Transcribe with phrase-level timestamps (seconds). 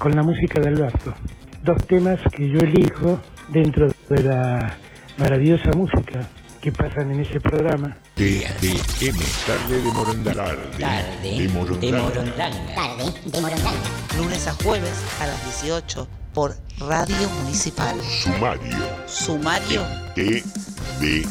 [0.00, 1.14] con la música de Alberto.
[1.62, 4.74] Dos temas que yo elijo dentro de la
[5.18, 6.26] maravillosa música
[6.62, 7.96] que pasan en ese programa.
[8.14, 10.56] TDM, tarde de Morondanga.
[10.78, 12.34] Tarde de Morondanga.
[12.74, 13.90] Tarde de Morondanga.
[14.16, 17.94] Lunes a jueves a las 18 por Radio Municipal.
[18.00, 18.78] Sumario.
[19.06, 19.82] Sumario
[20.14, 21.28] TDM.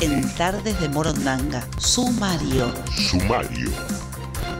[0.00, 1.66] en Tardes de Morondanga.
[1.78, 2.72] Sumario.
[3.10, 4.05] Sumario.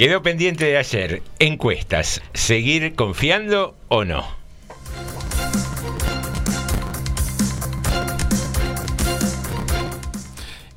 [0.00, 1.22] Quedó pendiente de ayer.
[1.38, 2.22] Encuestas.
[2.32, 4.24] ¿Seguir confiando o no?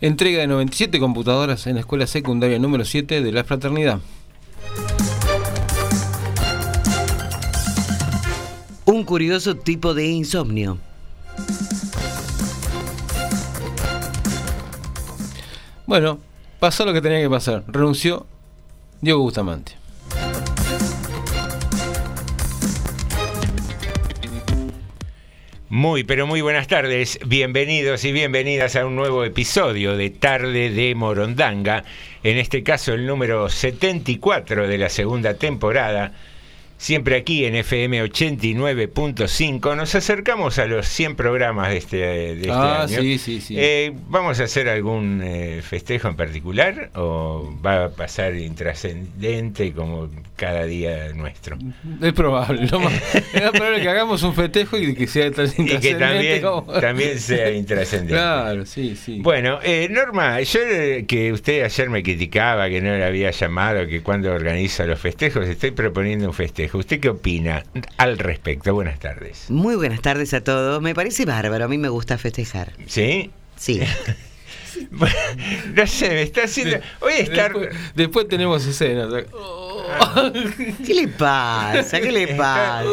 [0.01, 4.01] Entrega de 97 computadoras en la escuela secundaria número 7 de la Fraternidad.
[8.83, 10.79] Un curioso tipo de insomnio.
[15.85, 16.19] Bueno,
[16.59, 17.63] pasó lo que tenía que pasar.
[17.69, 18.27] Renunció
[19.03, 19.73] Diego Bustamante.
[25.67, 27.19] Muy, pero muy buenas tardes.
[27.25, 31.83] Bienvenidos y bienvenidas a un nuevo episodio de Tarde de Morondanga.
[32.23, 36.13] En este caso, el número 74 de la segunda temporada.
[36.83, 42.51] Siempre aquí en FM 89.5 nos acercamos a los 100 programas de este, de este
[42.51, 42.99] Ah, año.
[43.01, 43.55] sí, sí, sí.
[43.57, 50.09] Eh, ¿Vamos a hacer algún eh, festejo en particular o va a pasar intrascendente como
[50.35, 51.57] cada día nuestro?
[52.01, 52.67] Es probable.
[52.67, 55.99] Lo más, es probable que hagamos un festejo y que sea tan Y que intrascendente
[56.05, 58.13] también, como- también sea intrascendente.
[58.15, 59.19] Claro, sí, sí.
[59.21, 63.87] Bueno, eh, Norma, yo eh, que usted ayer me criticaba que no le había llamado,
[63.87, 66.72] que cuando organiza los festejos, estoy proponiendo un festejo.
[66.77, 67.63] ¿Usted qué opina
[67.97, 68.73] al respecto?
[68.73, 69.49] Buenas tardes.
[69.49, 70.81] Muy buenas tardes a todos.
[70.81, 71.65] Me parece bárbaro.
[71.65, 72.73] A mí me gusta festejar.
[72.87, 73.31] ¿Sí?
[73.55, 73.81] Sí.
[75.75, 76.77] No sé, me está haciendo...
[76.99, 77.53] Voy a estar...
[77.53, 79.07] Después, después tenemos escenas.
[80.85, 81.99] ¿Qué le pasa?
[81.99, 82.83] ¿Qué le pasa?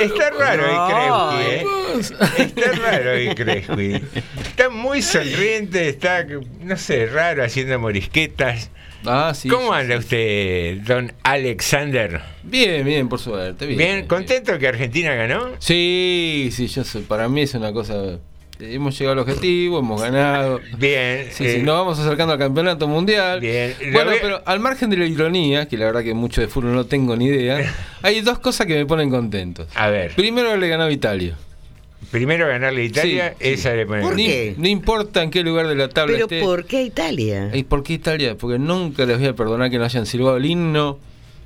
[0.00, 2.44] Está raro No, hoy Crespi, ¿eh?
[2.44, 4.22] Está raro hoy Crespi.
[4.46, 6.26] Está muy sonriente, está,
[6.60, 8.70] no sé, raro, haciendo morisquetas.
[9.06, 9.48] Ah, sí.
[9.48, 12.22] ¿Cómo sí, anda usted, don Alexander?
[12.42, 13.66] Bien, bien, por suerte.
[13.66, 15.52] Bien, Bien, ¿contento que Argentina ganó?
[15.58, 18.18] Sí, sí, yo sé, para mí es una cosa.
[18.60, 20.60] Hemos llegado al objetivo, hemos ganado.
[20.78, 21.26] Bien.
[21.32, 23.40] Sí, eh, sí, nos vamos acercando al campeonato mundial.
[23.40, 23.74] Bien.
[23.92, 26.86] Bueno, pero al margen de la ironía, que la verdad que mucho de fútbol no
[26.86, 29.66] tengo ni idea, hay dos cosas que me ponen contentos.
[29.74, 31.36] A ver, Primero le ganó a Italia.
[32.12, 33.52] primero ganarle a Italia, Sí, sí.
[33.54, 34.02] esa le pone.
[34.02, 34.54] ¿Por No, qué?
[34.56, 36.40] no importa en qué lugar de la tabla Pero esté.
[36.40, 37.50] ¿por qué Italia?
[37.52, 38.36] ¿Y por qué Italia?
[38.38, 40.98] Porque nunca les voy a perdonar que no hayan silbado el himno.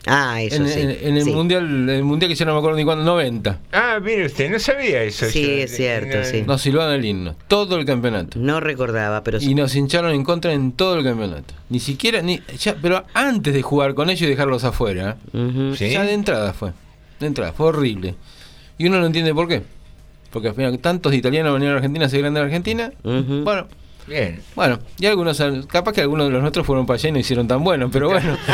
[0.07, 0.81] Ah, eso en, sí.
[0.81, 1.31] en- en el sí.
[1.33, 3.59] mundial, el mundial que yo no me acuerdo ni cuándo, 90.
[3.73, 5.27] Ah, mire usted, no sabía eso.
[5.27, 5.51] Sí, yo.
[5.65, 6.43] es cierto, No, sí.
[6.47, 7.35] Nos silbaron el himno.
[7.49, 8.39] Todo el campeonato.
[8.39, 9.55] No recordaba, pero Y sí.
[9.55, 11.55] nos hincharon en contra en todo el campeonato.
[11.69, 15.75] Ni siquiera, ni ya, pero antes de jugar con ellos y dejarlos afuera, Ujú.
[15.77, 15.91] ¿Sí?
[15.91, 16.73] ya de entrada fue.
[17.21, 18.15] De entrada, fue horrible.
[18.79, 19.63] Y uno no entiende por qué.
[20.31, 22.93] Porque al final tantos italianos vinieron a Argentina, se grande a Argentina.
[23.03, 23.67] Bueno,
[24.09, 24.41] Bien.
[24.55, 27.47] bueno, y algunos, capaz que algunos de los nuestros fueron para allá y no hicieron
[27.47, 28.37] tan bueno, pero bueno.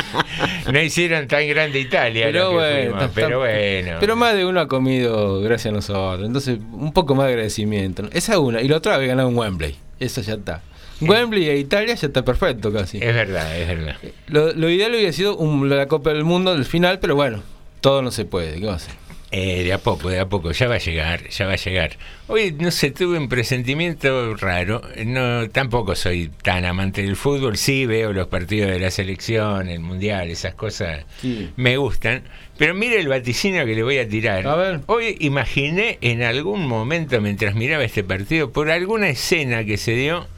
[0.72, 3.96] No hicieron tan grande Italia, pero bueno, fuimos, pero bueno.
[4.00, 6.26] Pero más de uno ha comido gracias a nosotros.
[6.26, 8.04] Entonces, un poco más de agradecimiento.
[8.12, 8.62] Esa es una.
[8.62, 9.76] Y la otra había ganado en Wembley.
[10.00, 10.62] Eso ya está.
[11.00, 12.96] Wembley e Italia ya está perfecto casi.
[12.98, 13.96] Es verdad, es verdad.
[14.28, 17.42] Lo, lo ideal hubiera sido un- la Copa del Mundo del final, pero bueno,
[17.80, 18.58] todo no se puede.
[18.58, 18.94] ¿Qué va a hacer?
[19.30, 21.96] Eh, de a poco, de a poco, ya va a llegar, ya va a llegar.
[22.28, 24.80] Hoy, no sé, tuve un presentimiento raro.
[25.04, 27.56] No, tampoco soy tan amante del fútbol.
[27.56, 31.50] Sí veo los partidos de la selección, el mundial, esas cosas Sí.
[31.56, 32.22] me gustan.
[32.58, 34.46] Pero mire el vaticinio que le voy a tirar.
[34.46, 34.80] A ver.
[34.86, 40.28] Hoy imaginé en algún momento, mientras miraba este partido, por alguna escena que se dio,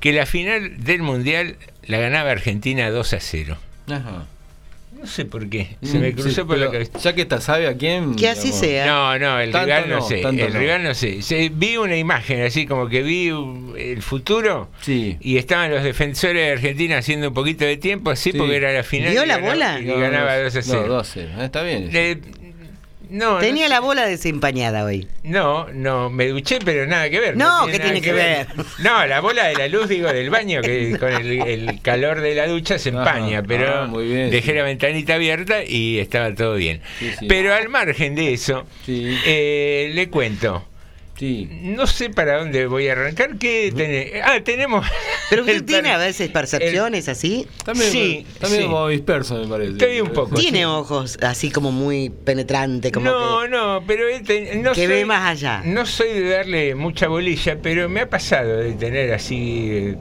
[0.00, 3.58] que la final del mundial la ganaba Argentina 2 a 0.
[3.88, 4.26] Ajá.
[5.02, 5.76] No sé por qué.
[5.82, 6.96] Se me cruzó sí, por la cabeza.
[7.00, 8.14] Ya que está, ¿sabe a quién?
[8.14, 8.60] Que así digamos?
[8.60, 8.86] sea.
[8.86, 10.20] No, no, el Tanto rival no, no, sé.
[10.20, 10.58] El no.
[10.60, 11.22] rival no sé.
[11.22, 15.16] Se- vi una imagen así como que vi uh, el futuro Sí.
[15.20, 18.38] y estaban los defensores de Argentina haciendo un poquito de tiempo así Sí.
[18.38, 19.10] porque era la final.
[19.10, 19.80] ¿Vio y la ganaba- bola?
[19.80, 20.82] Y ganaba no, 2 a 0.
[20.82, 21.28] No, 2 a 0.
[21.36, 21.90] Ah, Está bien.
[21.92, 22.20] eso.
[23.12, 25.06] No, Tenía no, la bola desempañada hoy.
[25.22, 27.36] no, no, me duché, pero nada que ver.
[27.36, 28.46] No, ¿qué nada tiene que ver?
[28.82, 32.34] No, la bola de la luz, digo, del baño, que con el, el calor de
[32.34, 34.56] la ducha se empaña, pero Ah, muy bien, dejé sí.
[34.56, 36.80] la ventanita abierta y estaba todo bien.
[36.98, 37.26] Sí, sí.
[37.28, 39.16] Pero al margen de eso, Sí.
[39.26, 40.66] eh, le cuento.
[41.22, 41.48] Sí.
[41.62, 43.38] No sé para dónde voy a arrancar.
[43.38, 44.10] ¿Qué tenés?
[44.24, 44.84] Ah, tenemos.
[45.30, 47.46] Pero usted tiene a veces percepciones así.
[47.64, 48.68] También, Sí, también sí.
[48.68, 49.70] como disperso, me parece.
[49.70, 50.34] Estoy un poco.
[50.34, 50.64] Tiene sí.
[50.64, 55.04] ojos así como muy penetrante, como No, que, no, pero ten- no que soy, ve
[55.04, 55.62] más allá.
[55.64, 59.68] No soy de darle mucha bolilla, pero me ha pasado de tener así.
[59.70, 59.96] eh,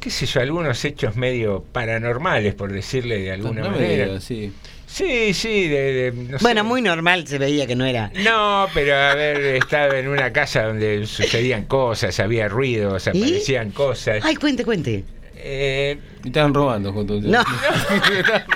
[0.00, 4.20] qué sé yo, algunos hechos medio paranormales, por decirle de alguna No manera.
[4.20, 4.52] sí.
[4.92, 6.42] Sí, sí, de, de- no sé.
[6.42, 8.10] Bueno, muy normal se veía que no era.
[8.24, 13.10] No, pero haber estado en una casa donde sucedían cosas, había ruidos, ¿Y?
[13.10, 14.22] aparecían cosas.
[14.24, 15.04] Ay, cuente, cuente.
[15.42, 17.20] Eh, Y estaban robando junto a.
[17.20, 17.42] No.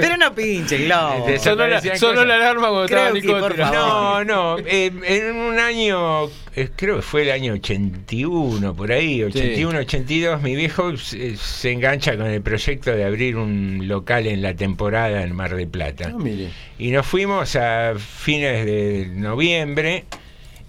[0.00, 1.26] Pero no pinche el globo.
[1.26, 3.72] De- Sonó la, sonó la alarma cuando Creo estaba Nico.
[3.72, 6.26] No, no, eh, en un año,
[6.56, 11.72] eh, creo que fue el año 81, por ahí, 81, 82, mi viejo se, se
[11.72, 16.10] engancha con el proyecto de abrir un local en la temporada en Mar del Plata.
[16.12, 16.48] Ah, mire.
[16.78, 20.04] Y nos fuimos a fines de noviembre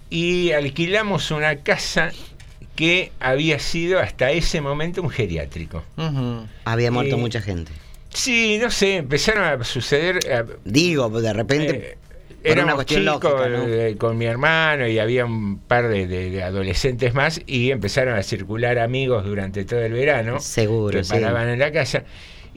[0.10, 2.12] y alquilamos una casa
[2.80, 5.84] que había sido hasta ese momento un geriátrico.
[6.64, 7.74] Había muerto Eh, mucha gente.
[8.08, 10.20] Sí, no sé, empezaron a suceder...
[10.26, 11.98] eh, Digo, de repente.
[12.42, 13.68] eh, por una cuestión chicos lógica, ¿no?
[13.68, 18.18] eh, con mi hermano y había un par de, de- de adolescentes más y empezaron
[18.18, 21.12] a circular amigos durante todo el verano Seguro, que sí.
[21.12, 22.06] paraban en la casa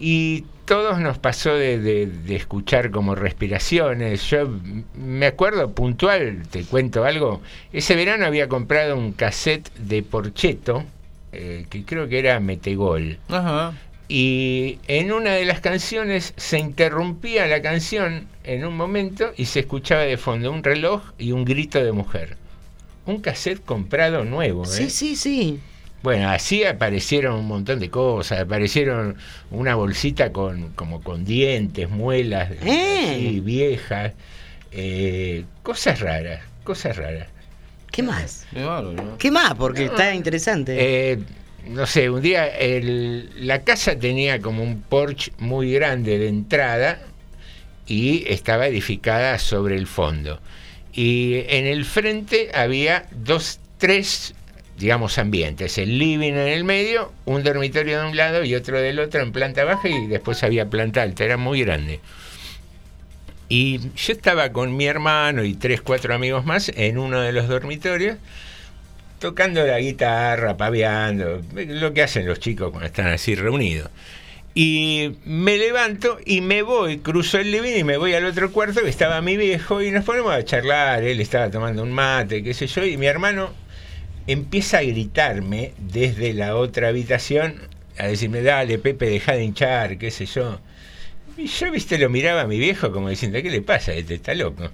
[0.04, 4.23] y todos nos pasó de, de- de escuchar como respiraciones.
[4.28, 4.50] Yo
[4.97, 7.40] me acuerdo puntual, te cuento algo,
[7.73, 10.82] ese verano había comprado un cassette de Porcheto,
[11.32, 13.18] eh, que creo que era Metegol.
[13.28, 13.75] Ajá.
[14.09, 19.61] Y en una de las canciones se interrumpía la canción en un momento y se
[19.61, 22.37] escuchaba de fondo un reloj y un grito de mujer.
[23.06, 24.64] Un cassette comprado nuevo.
[24.64, 24.66] ¿eh?
[24.68, 25.61] Sí, sí, sí.
[26.02, 28.40] Bueno, así aparecieron un montón de cosas.
[28.40, 29.16] Aparecieron
[29.50, 33.12] una bolsita con como con dientes, muelas, Eh.
[33.14, 34.12] así, viejas,
[34.73, 37.28] eh, cosas raras, cosas raras.
[37.90, 38.47] ¿Qué más?
[38.52, 39.18] Qué ¿no?
[39.18, 39.54] ¿Qué más?
[39.54, 40.76] Porque está interesante.
[41.12, 41.18] Eh,
[41.68, 46.99] no sé, un día el- la casa tenía como un porche muy grande de entrada
[47.87, 50.40] y estaba edificada sobre el fondo.
[50.92, 54.35] Y en el frente había dos, tres,
[54.79, 55.79] digamos, ambientes.
[55.79, 59.33] El living en el medio, un dormitorio de un lado y otro del otro en
[59.33, 62.00] planta baja y después había planta alta, era muy grande.
[63.49, 67.49] Y yo estaba con mi hermano y tres, cuatro amigos más en uno de los
[67.49, 68.17] dormitorios
[69.23, 73.88] tocando la guitarra, paveando, lo que hacen los chicos cuando están así reunidos.
[74.55, 78.83] Y me levanto y me voy, cruzo el living y me voy al otro cuarto
[78.83, 82.52] que estaba mi viejo y nos ponemos a charlar, él estaba tomando un mate, qué
[82.52, 83.52] sé yo, y mi hermano
[84.26, 87.55] empieza a gritarme desde la otra habitación,
[87.99, 90.61] a decirme, dale, Pepe, deja de hinchar, qué sé yo.
[91.37, 93.93] Y yo, viste, lo miraba a mi viejo como diciendo, ¿qué le pasa?
[93.93, 94.71] Este está loco.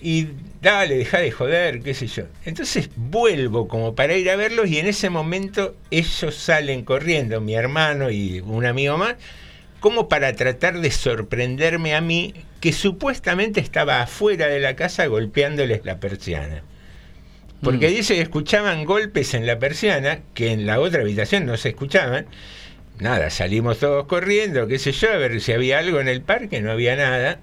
[0.00, 0.28] Y
[0.60, 2.24] dale, deja de joder, qué sé yo.
[2.44, 7.54] Entonces vuelvo como para ir a verlos y en ese momento ellos salen corriendo, mi
[7.54, 9.16] hermano y un amigo más,
[9.80, 15.84] como para tratar de sorprenderme a mí, que supuestamente estaba afuera de la casa golpeándoles
[15.84, 16.62] la persiana.
[17.66, 17.94] Porque Mm.
[17.96, 22.26] dice que escuchaban golpes en la persiana, que en la otra habitación no se escuchaban.
[23.00, 26.60] Nada, salimos todos corriendo, qué sé yo, a ver si había algo en el parque,
[26.62, 27.38] no había nada.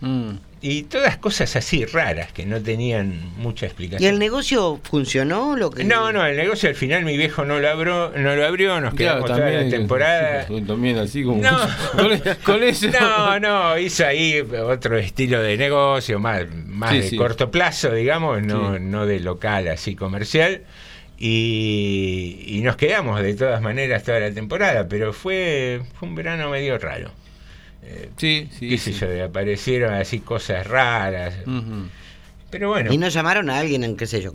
[0.00, 0.32] Mm.
[0.60, 4.12] Y todas cosas así raras que no tenían mucha ¿Y explicación.
[4.12, 5.56] el negocio funcionó?
[5.56, 5.84] Lo que...
[5.84, 8.94] No, no, el negocio al final mi viejo no lo abrió, no lo abrió, nos
[8.94, 10.46] Claro, quedamos toda la temporada.
[10.66, 11.40] También así como.
[11.40, 11.56] No.
[11.92, 12.88] con, con eso.
[12.88, 17.16] No, no, hizo ahí otro estilo de negocio, más, más Sí, de sí.
[17.16, 18.80] corto plazo, digamos, no, Sí.
[18.82, 20.62] no de local así comercial.
[21.20, 26.50] Y, y nos quedamos de todas maneras toda la temporada, pero fue, fue un verano
[26.50, 27.10] medio raro.
[27.82, 28.68] Eh, Sí, sí.
[28.68, 28.98] qué sé sí.
[29.00, 31.34] yo, aparecieron así cosas raras.
[32.50, 32.92] Pero bueno.
[32.92, 34.32] ¿Y no llamaron a alguien, qué sé yo,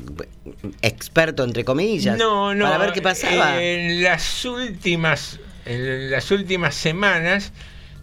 [0.82, 2.18] experto entre comillas?
[2.18, 2.66] No, no.
[2.66, 3.62] Para ver qué pasaba.
[3.62, 7.52] En las últimas, en las últimas semanas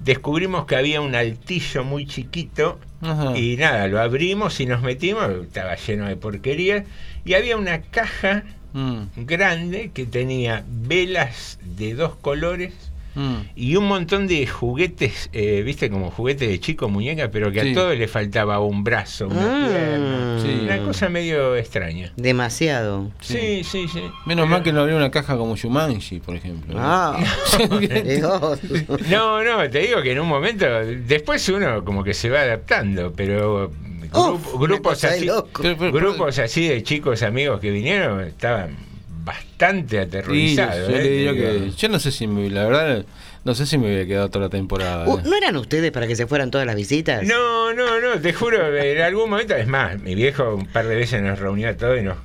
[0.03, 3.37] descubrimos que había un altillo muy chiquito Ajá.
[3.37, 6.85] y nada, lo abrimos y nos metimos, estaba lleno de porquería
[7.25, 12.73] y había una caja Mm, grande que tenía velas de dos colores
[13.15, 13.35] mm.
[13.57, 17.71] y un montón de juguetes, eh, viste, como juguetes de chico, muñeca, pero que Sí.
[17.71, 19.69] a todos le faltaba un brazo, una Mm.
[19.69, 20.59] pierna, Sí.
[20.65, 22.13] una cosa medio extraña.
[22.17, 23.11] Demasiado.
[23.21, 24.03] Sí, sí, sí.
[24.27, 26.75] Menos mal que no abrió una caja como Shumanji, por ejemplo.
[26.79, 27.19] Ah.
[29.11, 30.67] No, no, te digo que en un momento,
[31.07, 33.71] después uno como que se va adaptando, pero
[34.13, 35.63] Uf, grupos así, loco.
[35.63, 38.77] Pero- pero- grupos así de chicos amigos que vinieron estaban
[39.35, 40.89] bastante Sí, yo, aterrorizados.
[40.89, 41.35] yo ¿eh?
[41.35, 41.71] que.
[41.77, 42.51] yo no sé si me.
[42.51, 43.05] La verdad,
[43.45, 45.07] no sé si me hubiera quedado toda la temporada.
[45.09, 45.23] Uh, eh.
[45.25, 47.25] ¿No eran ustedes para que se fueran todas las visitas?
[47.27, 50.97] No, no, no, te juro, en algún momento, es más, mi viejo un par de
[50.97, 52.17] veces nos reunió a todos y nos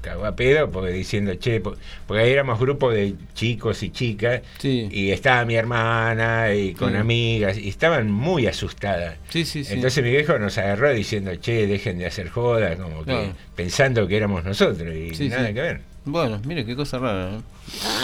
[0.00, 1.76] cagó a pedo porque diciendo, che, po-
[2.06, 4.88] porque ahí éramos grupos de chicos y chicas Sí.
[4.90, 6.96] y estaba mi hermana y con Sí.
[6.96, 9.16] amigas y estaban muy asustadas.
[9.28, 9.74] Sí, sí, sí.
[9.74, 14.16] Entonces mi viejo nos agarró diciendo, che, dejen de hacer jodas, como que pensando que
[14.16, 15.52] éramos nosotros y Sí, nada sí.
[15.54, 15.80] que ver.
[16.04, 17.30] Bueno, mire qué cosa rara.
[17.34, 17.40] ¿eh?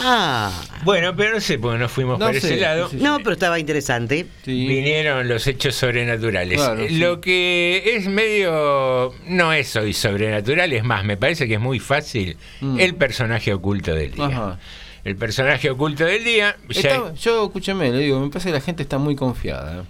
[0.03, 0.51] Ah,
[0.83, 2.89] Bueno, pero no sé, porque no fuimos No por sé, ese lado.
[2.89, 3.03] sí, sí.
[3.03, 4.27] no, pero estaba interesante.
[4.45, 4.67] Sí.
[4.67, 6.57] Vinieron los hechos sobrenaturales.
[6.57, 6.97] Claro, sí.
[6.99, 9.13] Lo que es medio.
[9.25, 12.37] No es hoy sobrenatural, es más, me parece que es muy fácil.
[12.61, 12.79] Mm.
[12.79, 14.25] El personaje oculto del día.
[14.25, 14.59] Ajá.
[15.03, 16.55] El personaje oculto del día.
[16.69, 19.79] ya- Está- yo, escúcheme, le digo, me parece que la gente está muy confiada.
[19.81, 19.83] ¿eh?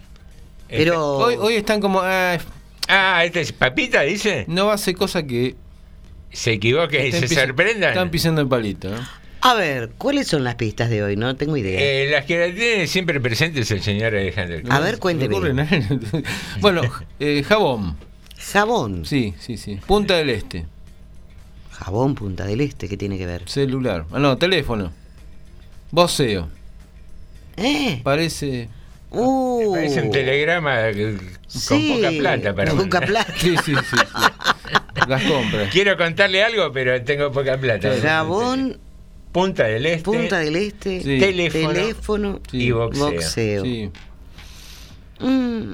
[0.69, 1.17] Pero.
[1.17, 1.99] Hoy, hoy están como.
[2.03, 2.37] ah,
[2.89, 4.45] Ah, este es Papita, dice.
[4.47, 5.55] no hace cosa que.
[6.37, 7.89] Se equivoque y se sorprendan.
[7.89, 8.93] Están pisando el palito.
[8.93, 8.99] ¿eh?
[9.41, 11.15] A ver, ¿cuáles son las pistas de hoy?
[11.15, 11.79] No tengo idea.
[11.81, 14.59] Eh, las que la tiene siempre presente es el señor Alejandro.
[14.69, 15.53] A ver, Me cuénteme.
[15.53, 15.69] nada.
[16.61, 16.81] bueno,
[17.19, 17.97] eh, jabón.
[18.37, 19.03] Jabón.
[19.03, 19.79] Sí, sí, sí.
[19.87, 20.67] Punta del Este.
[21.71, 23.49] Jabón Punta del Este, ¿qué tiene que ver?
[23.49, 24.05] Celular.
[24.11, 24.91] Ah, no, teléfono.
[25.89, 26.49] Voceo.
[27.55, 28.01] ¿Eh?
[28.03, 28.69] Parece.
[29.09, 33.33] Uh, Parece un telegrama eh, con sí, poca plata para con poca plata.
[33.37, 33.95] Sí, sí, sí.
[33.97, 34.73] sí.
[35.07, 35.69] Las compras.
[35.71, 37.89] Quiero contarle algo, pero tengo poca plata.
[38.01, 38.79] Jabón
[39.31, 40.03] Punta del Este.
[40.03, 41.01] Punta del Este.
[41.01, 41.19] Sí.
[41.19, 41.73] Teléfono.
[41.73, 42.39] Teléfono.
[42.51, 42.57] Sí.
[42.63, 43.11] y boxeo.
[43.11, 43.63] Boxeo.
[43.63, 43.91] Sí.
[45.19, 45.73] Mm,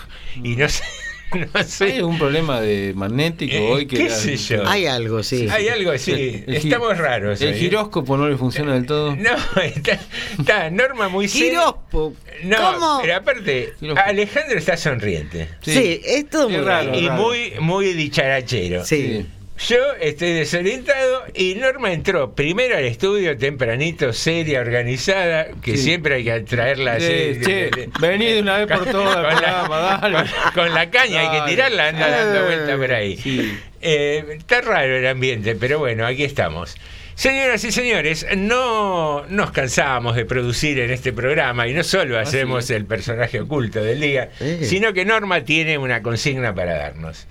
[0.42, 0.84] Y no sé,
[1.34, 1.96] no ¿Hay sé.
[1.96, 3.86] algún problema de magnético Eh, hoy?
[3.86, 4.66] Que qué la- sé yo.
[4.68, 5.46] Hay algo, sí.
[5.50, 6.12] Hay algo así.
[6.12, 7.40] El- el Estamos raros.
[7.40, 7.58] El hoy, ¿eh?
[7.58, 9.14] giróscopo no le funciona del todo.
[9.16, 9.30] No,
[9.62, 9.98] está,
[10.38, 11.28] está Norma muy.
[11.48, 12.14] Giropo.
[12.44, 12.98] No, ¿Cómo?
[13.02, 13.74] pero aparte.
[14.06, 15.48] Alejandro está sonriente.
[15.62, 16.90] Sí, es todo muy Es raro.
[16.92, 16.98] raro.
[16.98, 18.84] Y muy, muy dicharachero.
[18.84, 19.26] Sí.
[19.66, 25.82] Yo estoy desorientado y Norma entró primero al estudio tempranito, seria, organizada, que Sí.
[25.82, 27.40] siempre hay que traerla Sí, así.
[27.44, 30.16] che, vení de una vez por todas Con la- dale.
[30.16, 33.58] con- con la caña hay que tirarla, anda dando Eh, vuelta por ahí.
[33.80, 36.76] Eh, está raro el ambiente, pero bueno, aquí estamos.
[37.16, 42.70] Señoras y señores, no nos cansábamos de producir en este programa y no solo hacemos
[42.70, 44.60] el personaje oculto del día, Eh.
[44.62, 47.26] sino que Norma tiene una consigna para darnos.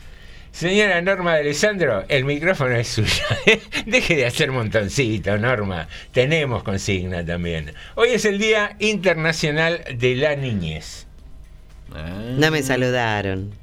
[0.57, 3.23] Señora Norma de Alessandro, el micrófono es suyo.
[3.85, 5.87] Deje de hacer montoncito, Norma.
[6.11, 7.75] Tenemos consigna también.
[7.93, 11.05] Hoy es el Día Internacional de la Niñez.
[12.39, 13.53] No me saludaron.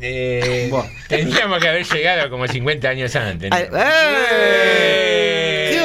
[0.00, 0.72] Eh,
[1.06, 3.48] tendríamos que haber llegado como 50 años antes.
[3.48, 3.56] ¿no?
[3.56, 5.39] Ay, ¡eh!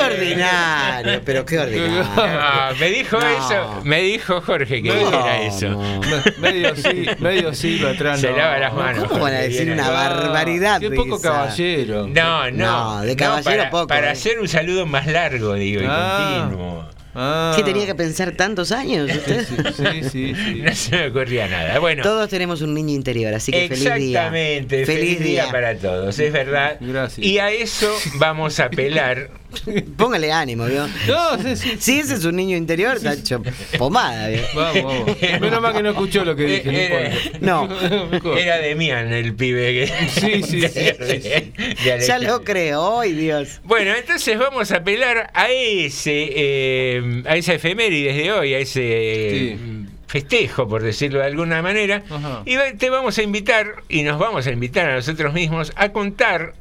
[0.10, 1.22] ¡Qué ordinario!
[1.26, 2.04] Pero qué ordinario.
[2.18, 3.28] Ah, me dijo No.
[3.28, 5.82] eso, me dijo Jorge que No, era eso.
[6.40, 8.20] Medio, sí, medio siglo atrás.
[8.22, 8.38] Se no.
[8.38, 9.04] lava las manos.
[9.10, 9.94] ¿Cómo van a decir una acá.
[9.94, 10.80] barbaridad?
[10.80, 11.30] Qué poco Risa?
[11.30, 12.08] caballero.
[12.08, 12.96] No, no.
[12.96, 14.12] No, de caballero para, poco, Para eh.
[14.12, 16.42] hacer un saludo más largo, digo, y Ah.
[16.50, 16.90] continuo.
[17.18, 17.54] Ah.
[17.56, 19.48] ¿Qué tenía que pensar tantos años usted?
[19.78, 20.62] Sí, sí, sí.
[20.66, 21.80] No se me ocurría nada.
[21.80, 23.96] Bueno, Todos tenemos un niño interior, así que feliz día.
[23.96, 24.86] exactamente.
[24.86, 25.48] Feliz, día.
[25.50, 26.76] para todos, es verdad.
[26.82, 27.26] Gracias.
[27.26, 29.30] Y a eso vamos a apelar.
[29.98, 30.88] Póngale ánimo, ¿vio?
[31.08, 31.76] No, sí, sí.
[31.80, 33.42] Si ese es un niño interior, está hecho
[33.78, 34.42] pomada, ¿vio?
[34.56, 35.18] Vamos, vamos.
[35.42, 37.12] Menos mal que no escuchó lo que dije.
[37.42, 37.68] no.
[37.68, 40.10] No, era Demian el pibe que.
[40.10, 41.90] Sí, sí, sí, de- sí, sí.
[41.90, 43.62] de ya lo creo, ¡ay Dios!
[43.64, 48.76] Bueno, entonces vamos a apelar a ese, eh, a esa efemérides de hoy, a ese
[48.76, 49.58] Sí.
[50.08, 52.44] festejo, por decirlo de alguna manera, Ajá.
[52.46, 56.54] y te vamos a invitar, y nos vamos a invitar a nosotros mismos a contar,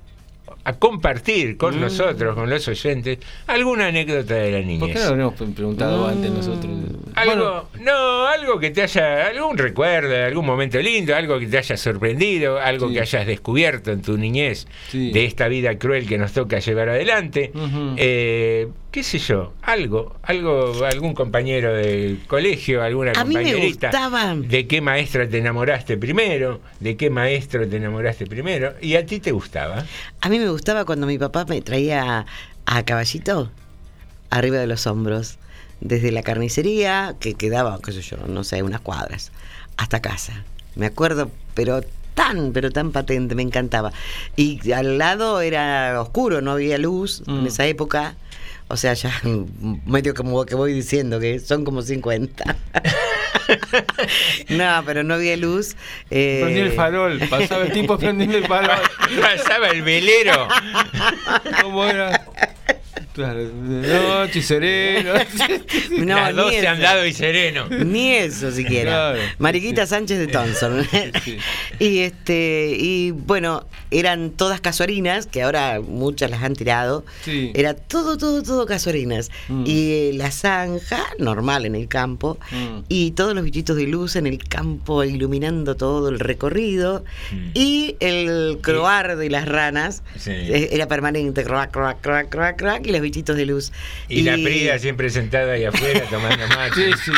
[0.64, 1.80] a compartir con Mm.
[1.83, 4.80] nosotros, con los oyentes, alguna anécdota de la niñez.
[4.80, 6.73] ¿Por qué no lo habríamos preguntado antes nosotros?
[7.14, 11.76] Algo, no, algo que te haya, algún recuerdo, algún momento lindo, algo que te haya
[11.76, 12.94] sorprendido, algo Sí.
[12.94, 15.12] que hayas descubierto en tu niñez Sí.
[15.12, 17.52] de esta vida cruel que nos toca llevar adelante.
[17.97, 23.89] Eh, qué sé yo, algo, algo, algún compañero del colegio, alguna A mí me compañerita.
[23.89, 24.37] gustaba.
[24.37, 26.61] ¿De qué maestra te enamoraste primero?
[26.79, 28.75] ¿De qué maestro te enamoraste primero?
[28.81, 29.85] ¿Y a ti te gustaba?
[30.21, 32.25] A mí me gustaba cuando mi papá me traía
[32.67, 33.51] a caballito
[34.31, 35.39] arriba de los hombros,
[35.80, 39.33] desde la carnicería, que quedaba, qué sé yo, no sé, unas cuadras,
[39.76, 40.45] hasta casa.
[40.76, 41.80] Me acuerdo, pero
[42.15, 43.93] tan, pero tan patente, me encantaba.
[44.37, 47.47] Y al lado era oscuro, no había luz en Mm.
[47.49, 48.15] esa época.
[48.69, 49.13] O sea, ya
[49.87, 52.45] medio como que voy diciendo que son como 50.
[54.49, 55.77] no, pero no había luz.
[56.11, 58.79] eh, Prendí el farol, pasaba el tipo prendiendo el farol.
[59.21, 60.49] Pasaba el velero.
[61.63, 62.27] ¿Cómo era?
[63.15, 63.49] Claro, de
[63.99, 65.13] noche y sereno.
[66.05, 66.69] No, Las ni 12 eso.
[66.69, 67.67] andado y sereno.
[67.69, 69.13] Ni eso siquiera.
[69.13, 70.85] Claro, Mariquita Sánchez de Thompson.
[71.25, 71.39] sí.
[71.79, 77.05] y este, y bueno, eran todas casuarinas, que ahora muchas las han tirado.
[77.23, 77.53] Sí.
[77.55, 79.31] Era todo, todo, todo casuarinas.
[79.49, 79.63] Mm.
[79.67, 82.81] Y eh, la zanja, normal en el campo, Mm.
[82.89, 87.05] y todos los bichitos de luz en el campo iluminando todo el recorrido.
[87.31, 87.37] Mm.
[87.55, 90.31] Y el croar de las ranas Sí.
[90.33, 93.73] eh, era permanente, croac, croac, croac, croac, croac, y los bichitos de luz.
[94.08, 96.75] Y, la Prida siempre sentada ahí afuera tomando mate.
[96.75, 97.12] Sí, sí.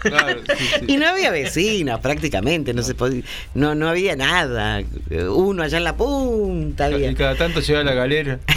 [0.00, 0.84] Claro, sí, sí.
[0.86, 3.22] Y no había vecinos prácticamente, no se podía,
[3.54, 4.82] no, no había nada.
[5.10, 8.38] Uno allá en la punta Y cada tanto llegaba la galera.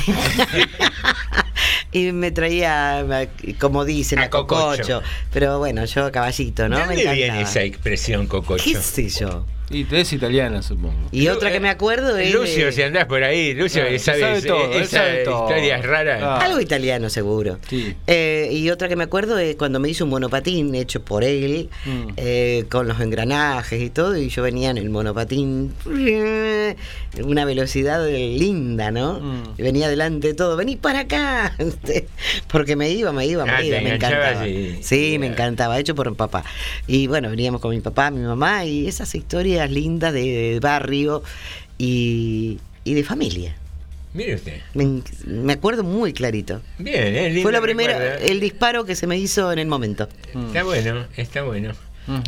[1.94, 3.28] Y me traía,
[3.60, 4.82] como dicen, A a cococho.
[4.82, 5.02] cococho.
[5.34, 6.78] Pero bueno, yo a caballito, ¿no?
[6.78, 7.50] ¿De Me dónde viene encantaba.
[7.50, 8.64] esa expresión, Cococho?
[8.64, 9.46] ¿Qué sé yo?
[9.72, 10.94] Y es italiana, supongo.
[11.12, 12.34] Y otra que me acuerdo es.
[12.34, 15.44] Lucio, de- si andás por ahí, Lucio, Claro, sabes sabe todo, sabe todo.
[15.48, 16.22] historias raras.
[16.24, 16.40] Ah.
[16.44, 17.58] Algo italiano, seguro.
[17.70, 17.96] Sí.
[18.08, 21.70] Eh, y otra que me acuerdo es cuando me hizo un monopatín hecho por él,
[21.86, 22.08] Mm.
[22.18, 25.74] eh, con los engranajes y todo, y yo venía en el monopatín,
[27.24, 29.20] una velocidad linda, ¿no?
[29.20, 29.44] Mm.
[29.58, 31.56] Y venía delante de todo, vení para acá,
[32.52, 34.46] porque me iba, me iba, Ah, me iba, te me encantaba.
[34.82, 36.44] Sí, me encantaba, hecho por papá.
[36.88, 41.22] Y bueno, veníamos con mi papá, mi mamá, y esas historias lindas de, barrio
[41.78, 43.56] y, y de familia.
[44.14, 44.58] Mire usted.
[44.74, 46.62] Me, me acuerdo muy clarito.
[46.80, 47.28] Bien, ¿eh?
[47.30, 48.26] Lindo Fue la primera, recuerdo.
[48.26, 50.10] el disparo que se me hizo en el momento.
[50.48, 51.72] Está bueno, está bueno.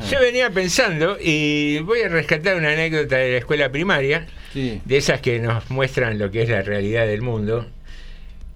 [0.09, 4.79] Yo venía pensando y voy a rescatar una anécdota de la escuela primaria, Sí.
[4.85, 7.65] de esas que nos muestran lo que es la realidad del mundo.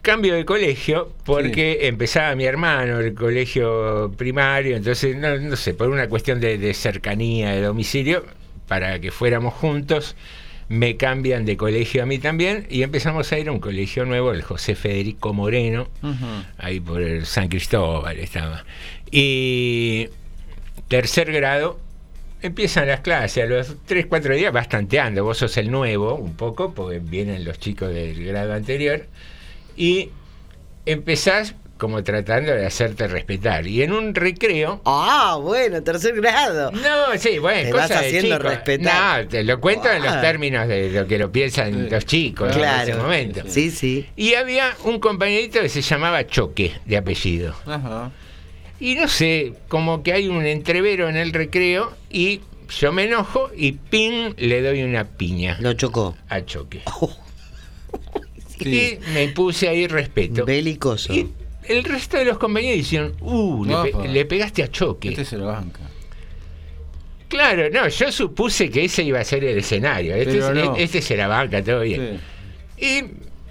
[0.03, 5.89] Cambio de colegio porque empezaba mi hermano el colegio primario, entonces no, no sé, por
[5.89, 8.23] una cuestión de, de cercanía de domicilio,
[8.67, 10.15] para que fuéramos juntos,
[10.69, 14.33] me cambian de colegio a mí también y empezamos a ir a un colegio nuevo,
[14.33, 15.87] el José Federico Moreno,
[16.57, 18.65] ahí por el San Cristóbal estaba.
[19.09, 20.09] Y
[20.89, 21.79] tercer grado,
[22.41, 26.35] empiezan las clases, a los 3, 4 días vas tanteando, vos sos el nuevo un
[26.35, 29.05] poco, porque vienen los chicos del grado anterior,
[29.77, 30.09] y
[30.85, 33.65] empezás como tratando de hacerte respetar.
[33.67, 34.81] Y en un recreo...
[34.85, 36.71] Ah, bueno, tercer grado.
[36.71, 39.23] No, sí, bueno, Te cosa vas haciendo respetar.
[39.23, 42.57] No, te lo cuento en los términos de lo que lo piensan los chicos en
[42.59, 42.91] Claro.
[42.91, 43.41] ese momento.
[43.47, 44.05] Sí, sí.
[44.15, 47.55] Y había un compañerito que se llamaba Choque, de apellido.
[47.65, 48.11] Ajá.
[48.79, 52.41] Y no sé, como que hay un entrevero en el recreo y
[52.79, 55.57] yo me enojo y ping, le doy una piña.
[55.61, 56.15] Lo chocó.
[56.29, 56.81] A Choque.
[58.59, 60.43] Y me puse ahí respeto.
[60.45, 61.13] Belicoso.
[61.13, 61.29] Y
[61.69, 65.09] el resto de los compañeros dijeron, uh, le, pe- le pegaste a Choque.
[65.09, 65.81] Este se lo banca.
[67.27, 70.15] Claro, no, yo supuse que ese iba a ser el escenario.
[70.15, 70.75] Este, es- no.
[70.77, 72.19] este se la banca, todo bien.
[72.77, 73.03] Y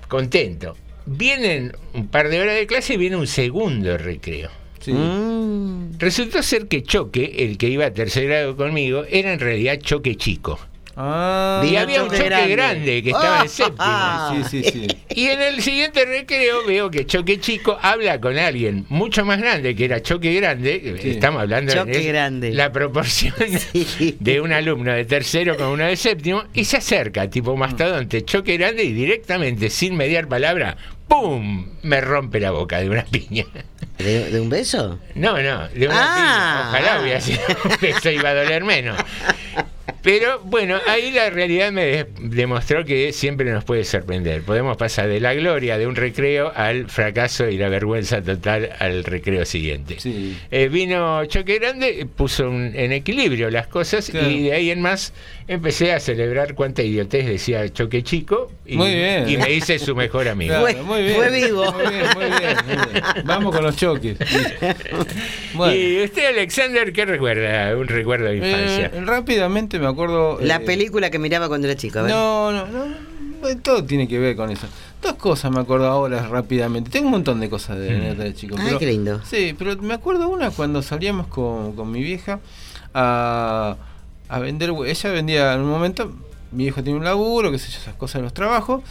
[0.09, 0.77] contento.
[1.05, 4.51] Vienen un par de horas de clase y viene un segundo recreo.
[4.87, 5.99] Mm.
[5.99, 10.17] Resultó ser que Choque, el que iba a tercer grado conmigo, era en realidad Choque
[10.17, 10.59] Chico.
[10.99, 13.47] Ah, y había un choque grande, que estaba en
[13.79, 14.31] Ah.
[14.33, 14.49] séptimo.
[14.49, 14.87] Sí, sí, sí.
[15.17, 19.75] Y en el siguiente recreo veo que Choque Chico habla con alguien mucho más grande
[19.75, 20.99] que era Choque Grande.
[21.03, 21.11] Sí.
[21.11, 22.53] Estamos hablando Choque de Grande.
[22.53, 23.35] la proporción
[24.21, 28.57] de un alumno de tercero con uno de séptimo y se acerca, tipo mastodonte, Choque
[28.57, 30.77] Grande y directamente, sin mediar palabra,
[31.09, 31.71] ¡pum!
[31.83, 33.45] Me rompe la boca de una piña.
[33.99, 34.99] ¿De, de un beso?
[35.15, 36.15] No, no, de una Ah.
[36.17, 36.69] piña.
[36.69, 38.99] Ojalá hubiera sido un beso, iba a doler menos.
[40.07, 44.43] Pero bueno, ahí la realidad me de- demostró que siempre nos puede sorprender.
[44.43, 49.03] Podemos pasar de la gloria de un recreo al fracaso y la vergüenza total al
[49.03, 49.97] recreo siguiente.
[50.53, 54.31] Eh, vino Choque Grande, puso un- en equilibrio las cosas Claro.
[54.31, 55.13] y de ahí en más
[55.49, 59.29] empecé a celebrar cuánta idiotez decía Choque Chico y, Muy bien.
[59.29, 60.55] y me hice su mejor amigo.
[60.55, 61.17] Claro, muy bien.
[61.17, 61.73] fue vivo.
[61.73, 63.05] Muy bien, muy bien, muy bien.
[63.25, 64.17] Vamos con los choques.
[65.55, 65.75] Bueno.
[65.75, 67.75] ¿Y usted, Alexander, qué recuerda?
[67.77, 68.91] Un recuerdo de infancia.
[68.93, 69.96] Eh, rápidamente me acuerdo.
[70.41, 71.99] La eh, película que miraba cuando era chico.
[71.99, 72.11] a ver.
[72.13, 73.17] No, no, no.
[73.63, 74.67] Todo tiene que ver con eso.
[75.03, 76.91] Dos cosas me acuerdo ahora rápidamente.
[76.91, 78.19] Tengo un montón de cosas de, Mm.
[78.19, 78.57] de chico.
[78.59, 79.21] Ay, pero- qué lindo.
[79.25, 82.41] Sí, pero me acuerdo una cuando salíamos con, con mi vieja
[82.95, 83.77] a,
[84.29, 84.71] a vender.
[84.87, 86.13] Ella vendía en un momento.
[86.53, 88.83] Mi viejo tiene un laburo, qué sé yo, esas cosas de los trabajos.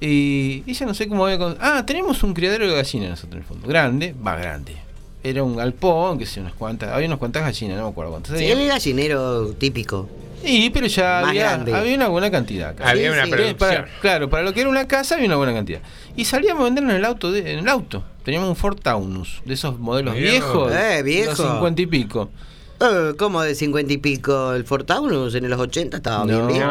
[0.00, 1.38] Y ella no sé cómo había.
[1.38, 3.66] con- Ah, tenemos un criadero de gallinas nosotros en el fondo.
[3.68, 4.76] Grande, va grande.
[5.24, 6.90] Era un galpón, que sé, unas cuantas.
[6.92, 8.38] Había unas cuantas gallinas, no me acuerdo cuántas.
[8.38, 8.62] Sí, había.
[8.64, 10.08] el gallinero típico.
[10.44, 11.74] Sí, pero ya Más había, grande.
[11.74, 12.68] había una buena cantidad.
[12.70, 12.90] acá.
[12.90, 13.56] Había una Sí, producción.
[13.58, 15.80] para- claro, para lo que era una casa había una buena cantidad.
[16.14, 17.32] Y salíamos a vendernos en el auto.
[17.32, 18.04] de- en el auto.
[18.24, 20.70] Teníamos un Ford Taunus, de esos modelos viejos.
[20.74, 21.30] Eh, viejo.
[21.30, 22.28] los 50 y pico.
[22.80, 24.52] Eh, ¿Cómo de 50 y pico?
[24.52, 26.64] El Ford Taunus en los 80 estaba bien No, visto.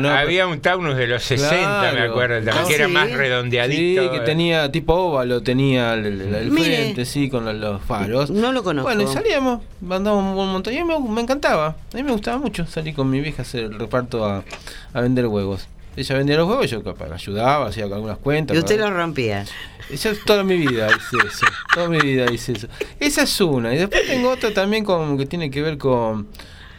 [0.00, 2.92] no, Había un Taunus de los 60, me acuerdo, también, Ah, que era ¿sí?
[2.92, 4.12] más Sí, redondeadito.
[4.12, 6.76] que tenía tipo óvalo, tenía el, el- el Mire.
[6.76, 8.30] frente, sí, con los, los faros.
[8.30, 8.86] No lo conozco.
[8.88, 10.74] Bueno, y salíamos, mandábamos un montón.
[10.74, 11.68] Y a mí me, me encantaba.
[11.92, 14.44] A mí me gustaba mucho salir con mi vieja a hacer el reparto a,
[14.92, 15.66] a vender huevos.
[15.94, 18.54] Ella vendía los huevos, yo capaz ayudaba, hacía algunas cuentas.
[18.56, 18.88] Y usted ¿no?
[18.90, 19.44] lo rompía.
[19.90, 21.46] Yo toda mi vida hice eso.
[21.74, 22.68] Toda mi vida hice eso.
[23.00, 23.74] Esa es una.
[23.74, 26.28] Y después tengo otra también con, que tiene que ver con,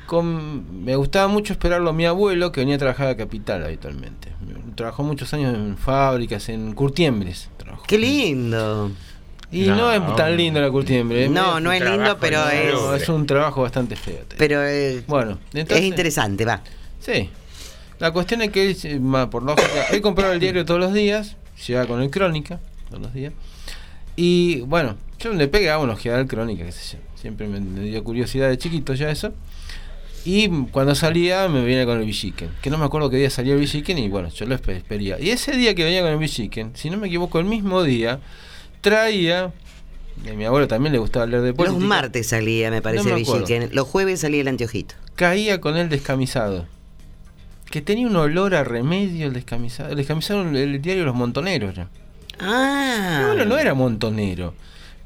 [0.06, 0.84] con.
[0.84, 4.30] Me gustaba mucho esperarlo a mi abuelo que venía a trabajar a Capital habitualmente.
[4.76, 7.50] Trabajó muchos años en fábricas, en curtiembres.
[7.58, 7.84] trabajó.
[7.88, 8.92] Qué lindo.
[9.52, 11.30] Y no, No, es tan lindo la curtiembre.
[11.30, 14.22] No, no es lindo, pero No, es, es un trabajo bastante feo.
[14.36, 16.62] pero eh, Bueno, es entonces, interesante, va.
[17.00, 17.30] Sí.
[18.00, 21.36] La cuestión es que él, eh, por lógica, él compraba el diario todos los días,
[21.68, 22.60] llegaba con el Crónica
[23.02, 23.34] los días.
[24.16, 27.04] Y bueno, yo le pegaba una ojeada al Crónica, qué sé yo.
[27.16, 29.34] Siempre me, me dio curiosidad de chiquito ya eso.
[30.26, 33.54] Y cuando salía me venía con el Villiquen, que no me acuerdo qué día salía
[33.56, 35.20] el Villiquen y bueno, yo lo espe- espería.
[35.20, 38.20] Y ese día que venía con el Villiquen, si no me equivoco, el mismo día,
[38.82, 39.52] traía,
[40.26, 43.10] y a mi abuelo también le gustaba leer de Los política, martes salía, me parece,
[43.10, 43.46] No me acuerdo.
[43.46, 43.76] Villiquen.
[43.76, 44.96] Los jueves salía el anteojito.
[45.16, 46.68] caía con el descamisado.
[47.70, 49.90] Que tenía un olor a remedio el descamisado.
[49.90, 51.90] El descamisado el, el diario Los Montoneros ya.
[52.40, 53.24] Ah.
[53.28, 54.54] Bueno, no era montonero.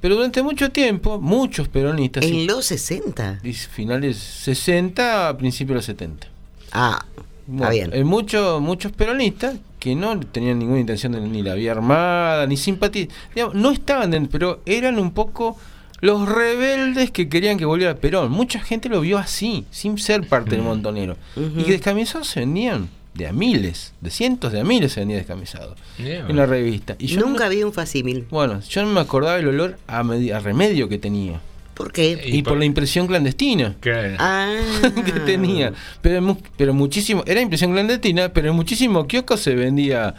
[0.01, 2.23] Pero durante mucho tiempo, muchos peronistas.
[2.23, 3.39] En los 60.
[3.43, 6.27] y finales 60 a principios de los 70.
[6.71, 7.03] Ah,
[7.47, 7.89] Bueno, bien.
[7.93, 12.57] eh, muchos muchos peronistas que no tenían ninguna intención de ni la vía armada, ni
[12.57, 13.07] simpatía.
[13.33, 15.57] digamos, no estaban dentro, pero eran un poco
[16.01, 18.31] los rebeldes que querían que volviera Perón.
[18.31, 21.15] Mucha gente lo vio así, sin ser parte del montonero.
[21.35, 25.17] Y que descamisados se vendían de a miles, de cientos de a miles se vendía
[25.17, 26.95] descamisado en la revista.
[26.99, 28.25] Y yo Nunca no, vi un facímil.
[28.29, 31.41] bueno, yo no me acordaba el olor a, a remedio que tenía.
[31.73, 32.19] ¿Por qué?
[32.25, 34.15] Y, por, la impresión clandestina Claro.
[34.19, 34.55] Ah.
[35.05, 35.73] que tenía.
[36.01, 40.15] Pero, pero muchísimo, era impresión clandestina, pero en muchísimo kiosco se vendía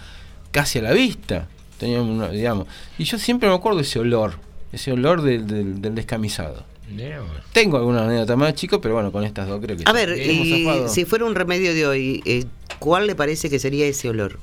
[0.52, 1.48] casi a la vista.
[1.78, 2.66] Teníamos una- digamos.
[2.98, 4.34] Y yo siempre me acuerdo ese olor,
[4.72, 6.64] ese olor del, del- del descamisado.
[7.52, 10.88] Tengo alguna anécdota más chico, pero bueno, con estas dos creo que A ver, y
[10.88, 12.44] si fuera un remedio de hoy, eh,
[12.78, 14.38] ¿cuál le parece que sería ese olor?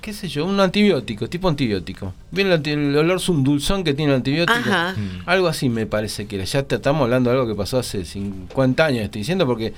[0.00, 2.14] qué sé yo, un antibiótico, tipo antibiótico.
[2.30, 4.58] Bien el, olor es un dulzón que tiene el antibiótico.
[4.58, 4.94] Ajá.
[4.96, 5.22] Mm.
[5.26, 6.44] Algo así me parece que era.
[6.44, 9.72] Ya te estamos hablando de algo que pasó hace 50 años, estoy diciendo, porque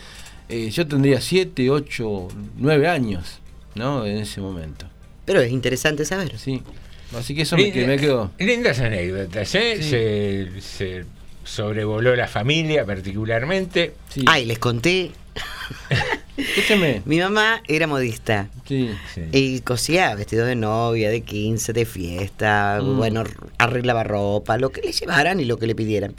[0.49, 3.41] eh, yo tendría 7, 8, 9 años,
[3.75, 4.07] ¿no?
[4.07, 4.87] En ese momento.
[5.25, 6.39] Pero es interesante saber.
[6.39, 6.63] Sí.
[7.17, 8.31] Así que eso me, Linda- que me quedó.
[8.39, 9.77] Lindas anécdotas, ¿eh?
[9.81, 9.91] Sí.
[9.91, 11.05] Se, se
[11.45, 13.95] sobrevoló la familia particularmente.
[14.27, 15.11] Ay, les conté.
[16.37, 17.03] Escúcheme.
[17.07, 18.49] Mi mamá era modista.
[18.67, 18.91] Sí.
[19.33, 22.97] Y cosía vestidos de novia, de 15, de fiesta, Mm.
[22.97, 23.25] bueno,
[23.59, 26.15] arreglaba ropa, lo que le llevaran y lo que le pidieran.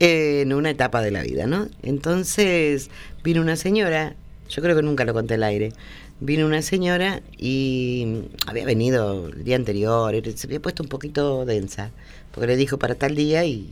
[0.00, 1.68] Eh, en una etapa de la vida, ¿no?
[1.82, 2.90] Entonces
[3.24, 4.14] vino una señora,
[4.50, 5.72] yo creo que nunca lo conté al aire,
[6.20, 11.44] vino una señora y había venido el día anterior, y se había puesto un poquito
[11.46, 11.90] densa,
[12.32, 13.68] porque le dijo para tal día y,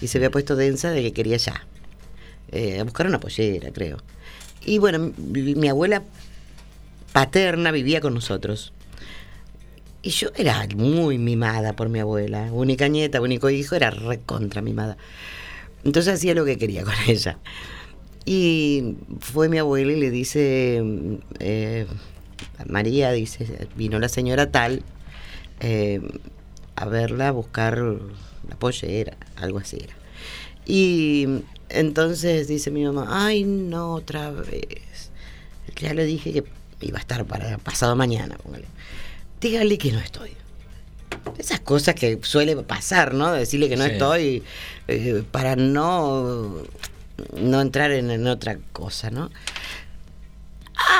[0.00, 1.66] y se había puesto densa de que quería ya.
[2.52, 3.98] Eh, a buscar una pollera, creo.
[4.64, 6.02] Y bueno, mi, abuela
[7.12, 8.72] paterna vivía con nosotros.
[10.02, 12.48] Y yo era muy mimada por mi abuela.
[12.52, 14.96] Única nieta, único hijo, era recontra mimada.
[15.84, 17.38] Entonces hacía lo que quería con ella.
[18.24, 20.82] Y fue mi abuela y le dice,
[21.38, 21.86] eh,
[22.66, 24.82] María, dice, vino la señora tal
[25.60, 26.00] eh,
[26.76, 27.98] a verla, a buscar
[28.48, 29.94] la pollera, algo así era.
[30.66, 31.26] Y
[31.68, 35.10] entonces dice mi mamá, ay, no, otra vez.
[35.76, 36.44] Ya le dije que
[36.82, 38.66] iba a estar para pasado mañana, póngale.
[39.40, 40.30] Dígale que no estoy.
[41.38, 43.32] Esas cosas que suele pasar, ¿no?
[43.32, 43.90] Decirle que no Sí.
[43.92, 44.42] estoy
[44.88, 46.54] eh, para no,
[47.40, 49.30] no entrar en, en otra cosa, ¿no?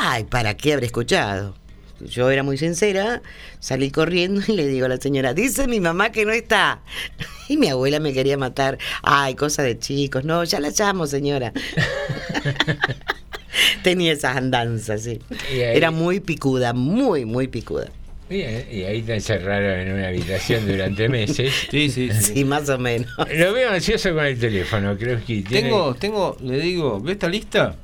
[0.03, 1.55] Ay, ¿para qué habré escuchado?
[2.07, 3.23] Yo era muy sincera,
[3.59, 6.81] salí corriendo y le digo a la señora, dice mi mamá que no está.
[7.49, 8.79] Y mi abuela me quería matar.
[9.03, 10.25] Ay, cosa de chicos.
[10.25, 11.53] No, ya la llamo, señora.
[13.83, 15.21] Tenía esas andanzas, sí.
[15.51, 17.89] Ahí- Era muy picuda, muy, muy picuda.
[18.29, 21.53] Bien, y ahí te encerraron en una habitación durante meses.
[21.71, 23.11] Sí, sí, Sí, más o menos.
[23.35, 25.63] Lo veo ansioso con el teléfono, creo que tiene...
[25.63, 27.75] Tengo, tengo, le digo, ¿ve esta lista?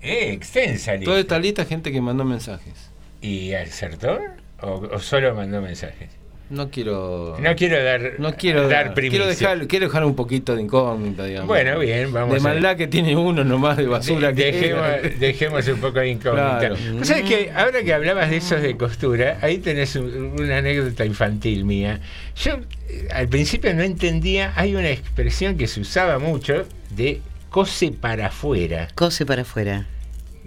[0.00, 1.04] Eh, extensa lista.
[1.04, 2.89] Toda esta lista gente que mandó mensajes.
[3.20, 4.18] ¿Y acertó?
[4.62, 6.08] ¿O, o solo mandó mensajes?
[6.50, 7.36] No quiero.
[7.40, 11.46] No quiero dar, No quiero dar quiero dejar, quiero dejar un poquito de incógnita, digamos.
[11.46, 14.32] Bueno, bien, vamos De a- maldad que tiene uno nomás de basura.
[14.32, 16.58] De- que dejemos, dejemos un poco de incógnita.
[16.58, 16.76] Claro.
[16.98, 21.04] Vos sabés que ahora que hablabas de esos de costura, ahí tenés un- una anécdota
[21.04, 22.00] infantil mía.
[22.34, 27.92] Yo eh, al principio no entendía, hay una expresión que se usaba mucho de cose
[27.92, 28.88] para afuera.
[28.96, 29.86] Cose para afuera.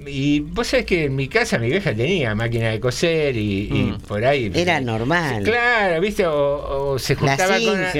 [0.05, 3.83] Y vos sabés que en mi casa mi vieja tenía máquina de coser y, y
[3.93, 3.99] Mm.
[4.07, 4.51] por ahí.
[4.53, 5.43] Era normal.
[5.43, 6.25] Claro, ¿viste?
[6.25, 7.91] O, o se juntaba con una,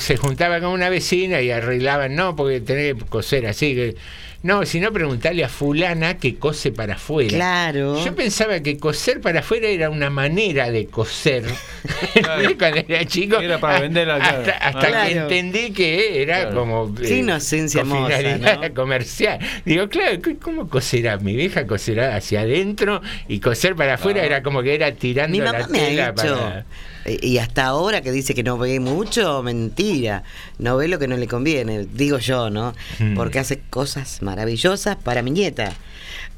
[0.00, 3.74] se juntaba con una vecina y arreglaban, no, porque tenés que coser así.
[3.74, 3.96] que
[4.42, 7.30] No, sino preguntarle a fulana que cose para afuera.
[7.30, 8.04] Claro.
[8.04, 11.44] Yo pensaba que coser para afuera era una manera de coser.
[12.58, 13.38] Cuando era chico.
[13.38, 14.12] Era para claro.
[14.22, 15.08] Hasta, hasta Claro.
[15.28, 16.56] que entendí que era Claro.
[16.60, 16.94] como.
[16.94, 18.74] Qué inocencia con hermosa, finalidad ¿no?
[18.74, 19.38] comercial.
[19.64, 21.18] Digo, claro, ¿c- ¿cómo coserá?
[21.18, 24.26] Mi vieja coserá hacia adentro y coser para afuera Ah.
[24.26, 26.36] era como que era tirando Mi la mamá me ha tela hecho.
[26.36, 26.64] para.
[27.06, 30.22] Y hasta ahora que dice que no ve mucho, mentira.
[30.58, 32.74] No ve lo que no le conviene, digo yo, ¿no?
[32.98, 33.14] Mm.
[33.14, 35.72] Porque hace cosas maravillosas para mi nieta.